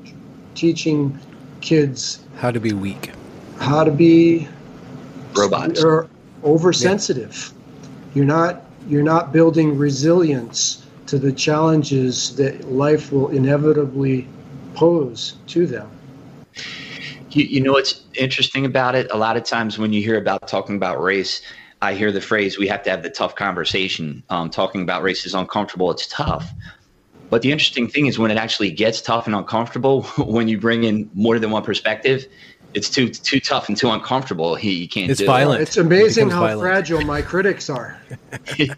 teaching 0.55 1.17
kids 1.61 2.19
how 2.35 2.51
to 2.51 2.59
be 2.59 2.73
weak. 2.73 3.11
how 3.57 3.83
to 3.83 3.91
be 3.91 4.47
Robots. 5.35 5.83
or 5.83 6.07
oversensitive. 6.43 7.51
You're 8.13 8.25
not 8.25 8.63
you're 8.87 9.03
not 9.03 9.31
building 9.33 9.77
resilience 9.77 10.81
to 11.07 11.19
the 11.19 11.31
challenges 11.31 12.35
that 12.37 12.71
life 12.71 13.11
will 13.11 13.27
inevitably 13.29 14.27
pose 14.73 15.35
to 15.47 15.67
them. 15.67 15.87
You, 17.31 17.43
you 17.43 17.61
know 17.61 17.73
what's 17.73 18.01
interesting 18.15 18.65
about 18.65 18.95
it? 18.95 19.07
A 19.11 19.17
lot 19.17 19.37
of 19.37 19.43
times 19.43 19.77
when 19.77 19.93
you 19.93 20.01
hear 20.01 20.17
about 20.17 20.47
talking 20.47 20.75
about 20.75 21.01
race, 21.03 21.41
I 21.81 21.93
hear 21.93 22.11
the 22.11 22.21
phrase, 22.21 22.57
we 22.57 22.67
have 22.67 22.83
to 22.83 22.89
have 22.89 23.03
the 23.03 23.09
tough 23.09 23.35
conversation. 23.35 24.23
Um, 24.29 24.49
talking 24.49 24.81
about 24.81 25.01
race 25.01 25.25
is 25.25 25.33
uncomfortable, 25.33 25.91
it's 25.91 26.07
tough. 26.07 26.51
But 27.29 27.41
the 27.41 27.51
interesting 27.51 27.87
thing 27.87 28.07
is 28.07 28.17
when 28.17 28.31
it 28.31 28.37
actually 28.37 28.71
gets 28.71 29.01
tough 29.01 29.27
and 29.27 29.35
uncomfortable, 29.35 30.03
when 30.17 30.47
you 30.47 30.59
bring 30.59 30.83
in 30.83 31.09
more 31.13 31.39
than 31.39 31.51
one 31.51 31.63
perspective, 31.63 32.25
it's 32.73 32.89
too 32.89 33.09
too 33.09 33.39
tough 33.39 33.67
and 33.67 33.77
too 33.77 33.89
uncomfortable. 33.89 34.55
He 34.55 34.73
you 34.73 34.87
can't 34.87 35.09
It's 35.09 35.19
do 35.19 35.25
violent. 35.25 35.61
It's 35.61 35.77
amazing 35.77 36.25
becomes 36.25 36.33
how 36.33 36.39
violent. 36.41 36.61
fragile 36.61 37.01
my 37.01 37.21
critics 37.21 37.69
are. 37.69 37.99
It's 38.57 38.75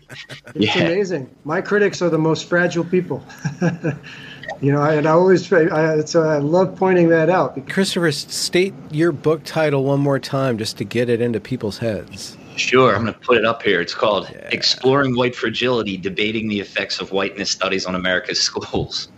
yeah. 0.75 0.79
amazing. 0.79 1.33
My 1.43 1.61
critics 1.61 2.01
are 2.01 2.09
the 2.09 2.17
most 2.17 2.47
fragile 2.47 2.83
people. 2.83 3.23
you 4.61 4.71
know, 4.71 4.81
and 4.81 5.07
I 5.07 5.11
always 5.11 5.51
I, 5.51 5.95
it's, 5.95 6.15
uh, 6.15 6.21
I 6.21 6.37
love 6.37 6.75
pointing 6.75 7.09
that 7.09 7.29
out 7.29 7.67
Christopher, 7.67 8.11
state 8.11 8.73
your 8.91 9.11
book 9.11 9.41
title 9.43 9.83
one 9.83 9.99
more 9.99 10.19
time 10.19 10.57
just 10.57 10.77
to 10.77 10.83
get 10.83 11.09
it 11.09 11.19
into 11.19 11.39
people's 11.39 11.79
heads. 11.79 12.37
Sure, 12.57 12.95
I'm 12.95 13.03
going 13.03 13.13
to 13.13 13.19
put 13.19 13.37
it 13.37 13.45
up 13.45 13.63
here. 13.63 13.81
It's 13.81 13.93
called 13.93 14.29
Exploring 14.51 15.15
White 15.15 15.35
Fragility 15.35 15.97
Debating 15.97 16.47
the 16.47 16.59
Effects 16.59 16.99
of 16.99 17.11
Whiteness 17.11 17.49
Studies 17.49 17.85
on 17.85 17.95
America's 17.95 18.41
Schools. 18.43 19.09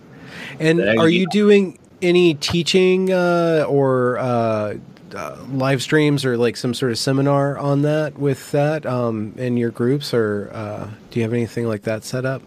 And 0.59 0.79
There 0.79 0.99
are 0.99 1.09
you 1.09 1.21
you 1.21 1.27
doing 1.31 1.79
any 2.01 2.35
teaching 2.35 3.11
uh, 3.11 3.65
or 3.67 4.17
uh, 4.19 4.75
uh, 5.15 5.37
live 5.51 5.81
streams 5.81 6.25
or 6.25 6.37
like 6.37 6.57
some 6.57 6.73
sort 6.73 6.91
of 6.91 6.97
seminar 6.97 7.57
on 7.57 7.81
that 7.83 8.17
with 8.17 8.51
that 8.51 8.85
um, 8.85 9.33
in 9.37 9.57
your 9.57 9.71
groups, 9.71 10.13
or 10.13 10.49
uh, 10.53 10.89
do 11.11 11.19
you 11.19 11.23
have 11.23 11.33
anything 11.33 11.67
like 11.67 11.83
that 11.83 12.03
set 12.03 12.25
up? 12.25 12.41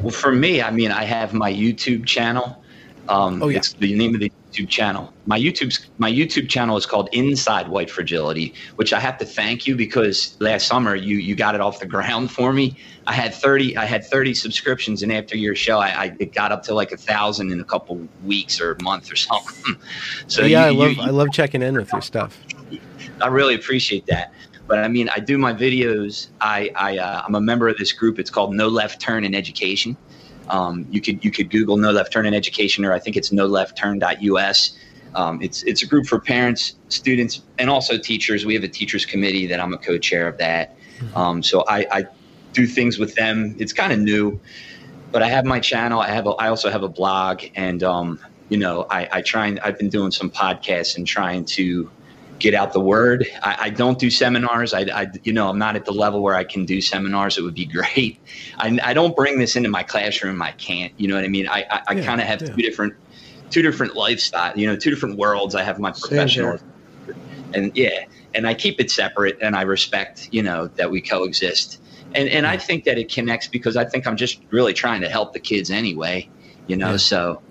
Well, 0.00 0.10
for 0.10 0.32
me, 0.32 0.62
I 0.62 0.70
mean, 0.70 0.92
I 0.92 1.04
have 1.04 1.34
my 1.34 1.52
YouTube 1.52 2.06
channel. 2.06 2.63
Um, 3.08 3.42
Oh, 3.42 3.48
yeah. 3.48 3.58
It's 3.58 3.72
the 3.74 3.94
name 3.94 4.14
of 4.14 4.20
the 4.20 4.32
YouTube 4.52 4.68
channel. 4.68 5.12
My 5.26 5.38
YouTube's 5.38 5.86
my 5.98 6.10
YouTube 6.10 6.48
channel 6.48 6.76
is 6.76 6.86
called 6.86 7.08
Inside 7.12 7.68
White 7.68 7.90
Fragility, 7.90 8.54
which 8.76 8.92
I 8.92 9.00
have 9.00 9.18
to 9.18 9.24
thank 9.26 9.66
you 9.66 9.76
because 9.76 10.36
last 10.40 10.66
summer 10.66 10.94
you 10.94 11.16
you 11.18 11.34
got 11.34 11.54
it 11.54 11.60
off 11.60 11.80
the 11.80 11.86
ground 11.96 12.30
for 12.30 12.52
me. 12.52 12.76
I 13.06 13.12
had 13.12 13.34
thirty 13.34 13.76
I 13.76 13.84
had 13.84 14.04
thirty 14.06 14.32
subscriptions, 14.32 15.02
and 15.02 15.12
after 15.12 15.36
your 15.36 15.54
show, 15.54 15.78
I, 15.78 15.88
I 15.88 16.16
it 16.18 16.32
got 16.34 16.50
up 16.52 16.62
to 16.64 16.74
like 16.74 16.92
a 16.92 16.96
thousand 16.96 17.52
in 17.52 17.60
a 17.60 17.64
couple 17.64 18.00
weeks 18.24 18.60
or 18.60 18.72
a 18.72 18.82
month 18.82 19.12
or 19.12 19.16
something. 19.28 19.76
So 20.26 20.42
yeah, 20.42 20.68
you- 20.70 20.80
I 20.82 20.88
you- 20.88 20.96
love 20.96 21.08
I 21.08 21.10
love 21.10 21.28
checking 21.32 21.62
in 21.62 21.76
with 21.76 21.92
your 21.92 22.02
stuff. 22.02 22.38
I 23.20 23.26
really 23.28 23.54
appreciate 23.54 24.06
that. 24.06 24.32
But 24.66 24.78
I 24.78 24.88
mean, 24.88 25.10
I 25.14 25.20
do 25.20 25.36
my 25.36 25.52
videos. 25.52 26.28
I, 26.40 26.70
I 26.74 26.96
uh, 26.96 27.22
I'm 27.26 27.34
a 27.34 27.40
member 27.40 27.68
of 27.68 27.76
this 27.76 27.92
group. 27.92 28.18
It's 28.18 28.30
called 28.30 28.54
No 28.54 28.66
Left 28.68 28.98
Turn 28.98 29.22
in 29.24 29.34
Education. 29.34 29.94
Um, 30.48 30.86
you 30.90 31.00
could 31.00 31.24
you 31.24 31.30
could 31.30 31.50
Google 31.50 31.76
No 31.76 31.90
Left 31.90 32.12
Turn 32.12 32.26
in 32.26 32.34
Education, 32.34 32.84
or 32.84 32.92
I 32.92 32.98
think 32.98 33.16
it's 33.16 33.30
NoLeftTurn.us. 33.30 34.78
Um, 35.14 35.40
it's 35.42 35.62
it's 35.62 35.82
a 35.82 35.86
group 35.86 36.06
for 36.06 36.18
parents, 36.20 36.74
students, 36.88 37.42
and 37.58 37.70
also 37.70 37.96
teachers. 37.96 38.44
We 38.44 38.54
have 38.54 38.64
a 38.64 38.68
teachers 38.68 39.06
committee 39.06 39.46
that 39.46 39.60
I'm 39.60 39.72
a 39.72 39.78
co-chair 39.78 40.26
of 40.26 40.38
that. 40.38 40.76
Um, 41.14 41.42
so 41.42 41.64
I, 41.68 41.86
I 41.90 42.06
do 42.52 42.66
things 42.66 42.98
with 42.98 43.14
them. 43.14 43.56
It's 43.58 43.72
kind 43.72 43.92
of 43.92 43.98
new, 43.98 44.40
but 45.12 45.22
I 45.22 45.28
have 45.28 45.44
my 45.44 45.60
channel. 45.60 46.00
I 46.00 46.08
have 46.08 46.26
a, 46.26 46.30
I 46.30 46.48
also 46.48 46.70
have 46.70 46.82
a 46.82 46.88
blog, 46.88 47.42
and 47.54 47.82
um, 47.82 48.18
you 48.48 48.58
know 48.58 48.86
I, 48.90 49.08
I 49.12 49.22
try 49.22 49.46
and 49.46 49.60
I've 49.60 49.78
been 49.78 49.90
doing 49.90 50.10
some 50.10 50.30
podcasts 50.30 50.96
and 50.96 51.06
trying 51.06 51.44
to 51.46 51.90
get 52.38 52.54
out 52.54 52.72
the 52.72 52.80
word. 52.80 53.26
I, 53.42 53.56
I 53.60 53.70
don't 53.70 53.98
do 53.98 54.10
seminars. 54.10 54.74
I, 54.74 54.80
I, 54.82 55.06
you 55.22 55.32
know, 55.32 55.48
I'm 55.48 55.58
not 55.58 55.76
at 55.76 55.84
the 55.84 55.92
level 55.92 56.22
where 56.22 56.34
I 56.34 56.44
can 56.44 56.64
do 56.64 56.80
seminars. 56.80 57.38
It 57.38 57.42
would 57.42 57.54
be 57.54 57.66
great. 57.72 58.20
I, 58.58 58.78
I 58.82 58.92
don't 58.94 59.16
bring 59.16 59.38
this 59.38 59.56
into 59.56 59.68
my 59.68 59.82
classroom. 59.82 60.42
I 60.42 60.52
can't. 60.52 60.92
You 60.96 61.08
know 61.08 61.14
what 61.14 61.24
I 61.24 61.28
mean? 61.28 61.48
I, 61.48 61.64
I, 61.70 61.80
I 61.88 61.94
Yeah, 61.94 62.06
kind 62.06 62.20
of 62.20 62.26
have 62.26 62.42
yeah. 62.42 62.48
two 62.54 62.62
different, 62.62 62.94
two 63.50 63.62
different 63.62 63.96
lifestyle. 63.96 64.56
You 64.56 64.66
know, 64.66 64.76
two 64.76 64.90
different 64.90 65.18
worlds. 65.18 65.54
I 65.54 65.62
have 65.62 65.78
my 65.78 65.92
professional, 65.92 66.58
and 67.54 67.72
yeah, 67.74 68.00
and 68.34 68.46
I 68.46 68.54
keep 68.54 68.80
it 68.80 68.90
separate. 68.90 69.36
And 69.40 69.56
I 69.56 69.62
respect, 69.62 70.28
you 70.30 70.42
know, 70.42 70.68
that 70.76 70.90
we 70.90 71.00
coexist. 71.02 71.80
And 72.14 72.28
and 72.28 72.46
I 72.46 72.56
think 72.58 72.84
that 72.84 72.98
it 72.98 73.12
connects 73.12 73.48
because 73.48 73.76
I 73.76 73.84
think 73.84 74.06
I'm 74.06 74.16
just 74.16 74.40
really 74.50 74.72
trying 74.72 75.00
to 75.02 75.08
help 75.08 75.32
the 75.32 75.40
kids 75.40 75.70
anyway. 75.70 76.30
You 76.66 76.76
know, 76.76 76.92
Yeah. 76.92 76.96
so. 76.96 77.42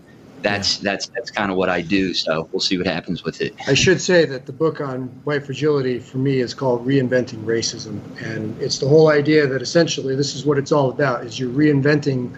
That's 0.44 0.78
that's 0.78 1.08
that's 1.08 1.32
kind 1.32 1.52
of 1.52 1.58
what 1.58 1.70
I 1.70 1.82
do. 1.82 2.14
So 2.14 2.50
we'll 2.52 2.60
see 2.60 2.78
what 2.78 2.86
happens 2.86 3.24
with 3.24 3.42
it. 3.42 3.56
I 3.68 3.74
should 3.74 4.02
say 4.02 4.26
that 4.26 4.46
the 4.46 4.52
book 4.52 4.82
on 4.82 5.04
white 5.24 5.46
fragility 5.46 6.00
for 6.00 6.18
me 6.18 6.40
is 6.40 6.54
called 6.54 6.86
Reinventing 6.86 7.44
Racism. 7.46 8.00
And 8.22 8.60
it's 8.62 8.78
the 8.80 8.88
whole 8.88 9.10
idea 9.10 9.48
that 9.48 9.62
essentially 9.62 10.16
this 10.16 10.36
is 10.36 10.46
what 10.46 10.58
it's 10.58 10.72
all 10.72 10.90
about 10.90 11.26
is 11.26 11.40
you're 11.40 11.50
reinventing 11.50 12.36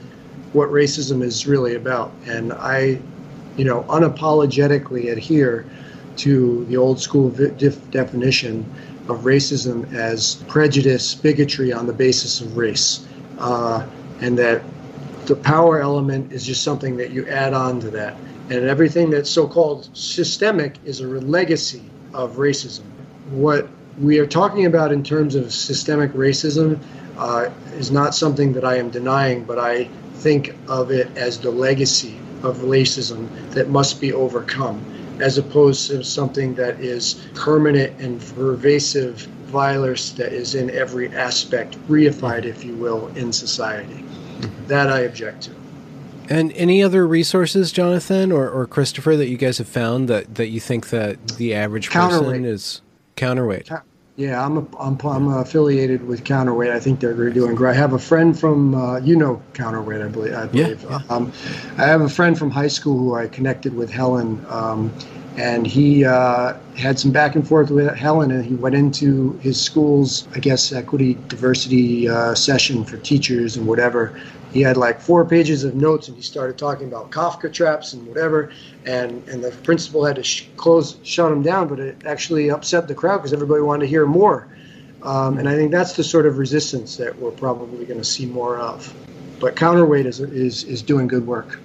what 0.53 0.69
racism 0.69 1.21
is 1.21 1.47
really 1.47 1.75
about. 1.75 2.13
And 2.25 2.53
I, 2.53 2.99
you 3.57 3.65
know, 3.65 3.83
unapologetically 3.83 5.11
adhere 5.11 5.65
to 6.17 6.63
the 6.65 6.77
old 6.77 7.01
school 7.01 7.29
vi- 7.29 7.53
def- 7.57 7.91
definition 7.91 8.65
of 9.09 9.21
racism 9.21 9.91
as 9.93 10.35
prejudice, 10.47 11.13
bigotry 11.13 11.73
on 11.73 11.87
the 11.87 11.93
basis 11.93 12.39
of 12.39 12.55
race. 12.55 13.05
Uh, 13.37 13.85
and 14.21 14.37
that 14.37 14.63
the 15.27 15.35
power 15.35 15.79
element 15.79 16.31
is 16.31 16.45
just 16.45 16.63
something 16.63 16.97
that 16.97 17.11
you 17.11 17.27
add 17.27 17.53
on 17.53 17.79
to 17.81 17.89
that. 17.91 18.15
And 18.49 18.65
everything 18.65 19.09
that's 19.09 19.29
so 19.29 19.47
called 19.47 19.89
systemic 19.93 20.77
is 20.85 21.01
a 21.01 21.07
legacy 21.07 21.83
of 22.13 22.35
racism. 22.35 22.83
What 23.31 23.67
we 23.99 24.19
are 24.19 24.27
talking 24.27 24.65
about 24.65 24.91
in 24.91 25.03
terms 25.03 25.35
of 25.35 25.51
systemic 25.53 26.11
racism 26.13 26.79
uh, 27.17 27.49
is 27.77 27.91
not 27.91 28.13
something 28.13 28.53
that 28.53 28.65
I 28.65 28.77
am 28.77 28.89
denying, 28.89 29.45
but 29.45 29.57
I 29.57 29.85
think 30.15 30.55
of 30.67 30.91
it 30.91 31.15
as 31.17 31.39
the 31.39 31.51
legacy 31.51 32.17
of 32.43 32.57
racism 32.57 33.27
that 33.51 33.69
must 33.69 33.99
be 34.01 34.13
overcome, 34.13 34.83
as 35.19 35.37
opposed 35.37 35.87
to 35.87 36.03
something 36.03 36.55
that 36.55 36.79
is 36.79 37.15
permanent 37.33 37.99
and 37.99 38.21
pervasive 38.35 39.21
violence 39.45 40.11
that 40.11 40.33
is 40.33 40.55
in 40.55 40.69
every 40.71 41.09
aspect, 41.15 41.77
reified, 41.87 42.45
if 42.45 42.63
you 42.63 42.75
will, 42.75 43.07
in 43.15 43.31
society. 43.31 44.03
That 44.67 44.89
I 44.89 45.01
object 45.01 45.43
to. 45.43 45.51
And 46.29 46.51
any 46.53 46.81
other 46.81 47.05
resources, 47.05 47.71
Jonathan 47.71 48.31
or, 48.31 48.49
or 48.49 48.65
Christopher, 48.65 49.15
that 49.15 49.27
you 49.27 49.37
guys 49.37 49.59
have 49.59 49.67
found 49.67 50.07
that, 50.09 50.35
that 50.35 50.47
you 50.47 50.59
think 50.59 50.89
that 50.89 51.27
the 51.37 51.53
average 51.53 51.89
person 51.91 52.45
is 52.45 52.81
counterweight? 53.15 53.69
Yeah, 54.17 54.45
I'm 54.45 54.57
a, 54.57 54.65
I'm 54.79 54.97
I'm 55.03 55.27
affiliated 55.27 56.07
with 56.07 56.23
Counterweight. 56.23 56.71
I 56.71 56.79
think 56.79 57.01
they're 57.01 57.29
doing 57.31 57.53
great. 57.53 57.71
I 57.71 57.73
have 57.73 57.91
a 57.91 57.99
friend 57.99 58.37
from 58.37 58.73
uh, 58.73 58.99
you 58.99 59.15
know 59.15 59.41
Counterweight, 59.53 60.01
I 60.01 60.07
believe. 60.07 60.33
I 60.33 60.43
Yeah, 60.43 60.47
believe. 60.47 60.85
yeah. 60.89 61.01
Um, 61.09 61.33
I 61.77 61.83
have 61.83 61.99
a 61.99 62.07
friend 62.07 62.37
from 62.37 62.49
high 62.49 62.69
school 62.69 62.97
who 62.97 63.15
I 63.15 63.27
connected 63.27 63.75
with 63.75 63.91
Helen, 63.91 64.45
um, 64.47 64.93
and 65.35 65.67
he 65.67 66.05
uh, 66.05 66.53
had 66.77 66.97
some 66.97 67.11
back 67.11 67.35
and 67.35 67.45
forth 67.45 67.71
with 67.71 67.93
Helen, 67.93 68.31
and 68.31 68.45
he 68.45 68.55
went 68.55 68.75
into 68.75 69.33
his 69.41 69.59
school's, 69.59 70.29
I 70.33 70.39
guess, 70.39 70.71
equity 70.71 71.17
diversity 71.27 72.07
uh, 72.07 72.35
session 72.35 72.85
for 72.85 72.95
teachers 72.97 73.57
and 73.57 73.67
whatever. 73.67 74.17
He 74.55 74.61
had 74.61 74.77
like 74.77 75.01
four 75.01 75.25
pages 75.25 75.65
of 75.65 75.75
notes, 75.75 76.07
and 76.07 76.15
he 76.15 76.23
started 76.23 76.57
talking 76.57 76.87
about 76.87 77.11
Kafka 77.11 77.51
traps 77.51 77.91
and 77.91 78.07
whatever. 78.07 78.53
And 78.85 79.21
and 79.27 79.43
the 79.43 79.51
principal 79.51 80.05
had 80.05 80.15
to 80.15 80.23
sh- 80.23 80.47
close, 80.55 80.95
shut 81.03 81.29
him 81.29 81.41
down, 81.41 81.67
but 81.67 81.77
it 81.77 81.97
actually 82.05 82.49
upset 82.49 82.87
the 82.87 82.95
crowd 82.95 83.17
because 83.17 83.33
everybody 83.33 83.61
wanted 83.61 83.81
to 83.81 83.89
hear 83.89 84.05
more. 84.05 84.47
Um, 85.03 85.39
and 85.39 85.49
I 85.49 85.55
think 85.55 85.73
that's 85.73 85.97
the 85.97 86.05
sort 86.05 86.25
of 86.25 86.37
resistance 86.37 86.95
that 86.95 87.19
we're 87.19 87.31
probably 87.31 87.83
going 87.83 87.99
to 87.99 88.05
see 88.05 88.25
more 88.25 88.57
of. 88.57 88.93
But 89.41 89.57
counterweight 89.57 90.05
is, 90.05 90.21
is, 90.21 90.63
is 90.63 90.81
doing 90.81 91.09
good 91.09 91.27
work. 91.27 91.59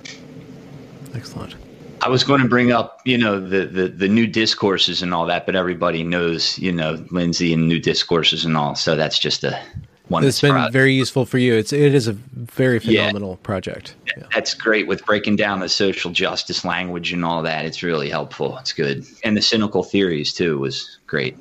Excellent. 1.14 1.54
I 2.02 2.08
was 2.08 2.24
going 2.24 2.42
to 2.42 2.48
bring 2.48 2.72
up, 2.72 3.02
you 3.04 3.16
know, 3.16 3.38
the, 3.38 3.66
the, 3.66 3.86
the 3.86 4.08
new 4.08 4.26
discourses 4.26 5.00
and 5.00 5.14
all 5.14 5.26
that, 5.26 5.46
but 5.46 5.54
everybody 5.54 6.02
knows, 6.02 6.58
you 6.58 6.72
know, 6.72 7.04
Lindsay 7.12 7.52
and 7.52 7.68
new 7.68 7.78
discourses 7.78 8.44
and 8.44 8.56
all. 8.56 8.74
So 8.74 8.96
that's 8.96 9.18
just 9.18 9.44
a 9.44 9.62
one. 10.10 10.24
It's 10.24 10.40
been 10.40 10.52
proud. 10.52 10.72
very 10.72 10.92
useful 10.92 11.24
for 11.24 11.38
you. 11.38 11.54
It's 11.54 11.72
it 11.72 11.94
is 11.94 12.08
a 12.08 12.12
very 12.12 12.78
phenomenal 12.78 13.30
yeah. 13.30 13.46
project. 13.46 13.94
Yeah. 14.06 14.24
That's 14.34 14.54
great 14.54 14.86
with 14.86 15.04
breaking 15.06 15.36
down 15.36 15.60
the 15.60 15.68
social 15.68 16.10
justice 16.10 16.64
language 16.64 17.12
and 17.12 17.24
all 17.24 17.42
that. 17.42 17.64
It's 17.64 17.82
really 17.82 18.10
helpful. 18.10 18.58
It's 18.58 18.72
good, 18.72 19.06
and 19.24 19.36
the 19.36 19.42
cynical 19.42 19.82
theories 19.82 20.32
too 20.32 20.58
was 20.58 20.98
great. 21.06 21.36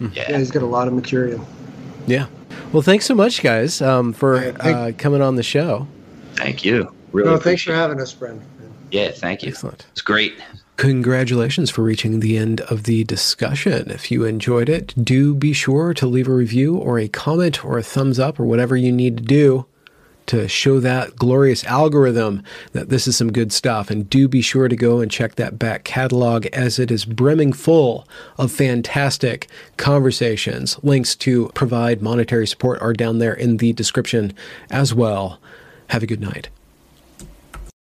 Mm. 0.00 0.14
Yeah. 0.16 0.30
yeah, 0.30 0.38
he's 0.38 0.50
got 0.50 0.62
a 0.62 0.66
lot 0.66 0.88
of 0.88 0.94
material. 0.94 1.46
Yeah. 2.06 2.26
Well, 2.72 2.82
thanks 2.82 3.04
so 3.04 3.14
much, 3.14 3.42
guys, 3.42 3.82
um, 3.82 4.12
for 4.12 4.36
uh, 4.60 4.92
coming 4.96 5.22
on 5.22 5.36
the 5.36 5.42
show. 5.42 5.86
Thank 6.34 6.64
you. 6.64 6.92
Really. 7.12 7.28
No, 7.28 7.36
thanks 7.36 7.62
for 7.62 7.74
having 7.74 8.00
us, 8.00 8.12
Brendan. 8.12 8.46
Yeah, 8.90 9.10
thank 9.10 9.42
you. 9.42 9.50
Excellent. 9.50 9.86
It's 9.92 10.00
great. 10.00 10.34
Congratulations 10.80 11.68
for 11.68 11.82
reaching 11.82 12.20
the 12.20 12.38
end 12.38 12.62
of 12.62 12.84
the 12.84 13.04
discussion. 13.04 13.90
If 13.90 14.10
you 14.10 14.24
enjoyed 14.24 14.70
it, 14.70 14.94
do 14.96 15.34
be 15.34 15.52
sure 15.52 15.92
to 15.92 16.06
leave 16.06 16.26
a 16.26 16.32
review 16.32 16.74
or 16.74 16.98
a 16.98 17.06
comment 17.06 17.62
or 17.62 17.76
a 17.76 17.82
thumbs 17.82 18.18
up 18.18 18.40
or 18.40 18.46
whatever 18.46 18.78
you 18.78 18.90
need 18.90 19.18
to 19.18 19.22
do 19.22 19.66
to 20.24 20.48
show 20.48 20.80
that 20.80 21.16
glorious 21.16 21.64
algorithm 21.64 22.42
that 22.72 22.88
this 22.88 23.06
is 23.06 23.14
some 23.14 23.30
good 23.30 23.52
stuff. 23.52 23.90
And 23.90 24.08
do 24.08 24.26
be 24.26 24.40
sure 24.40 24.68
to 24.68 24.74
go 24.74 25.00
and 25.00 25.10
check 25.10 25.34
that 25.34 25.58
back 25.58 25.84
catalog 25.84 26.46
as 26.46 26.78
it 26.78 26.90
is 26.90 27.04
brimming 27.04 27.52
full 27.52 28.08
of 28.38 28.50
fantastic 28.50 29.48
conversations. 29.76 30.82
Links 30.82 31.14
to 31.16 31.50
provide 31.52 32.00
monetary 32.00 32.46
support 32.46 32.80
are 32.80 32.94
down 32.94 33.18
there 33.18 33.34
in 33.34 33.58
the 33.58 33.74
description 33.74 34.32
as 34.70 34.94
well. 34.94 35.42
Have 35.88 36.02
a 36.02 36.06
good 36.06 36.22
night. 36.22 36.48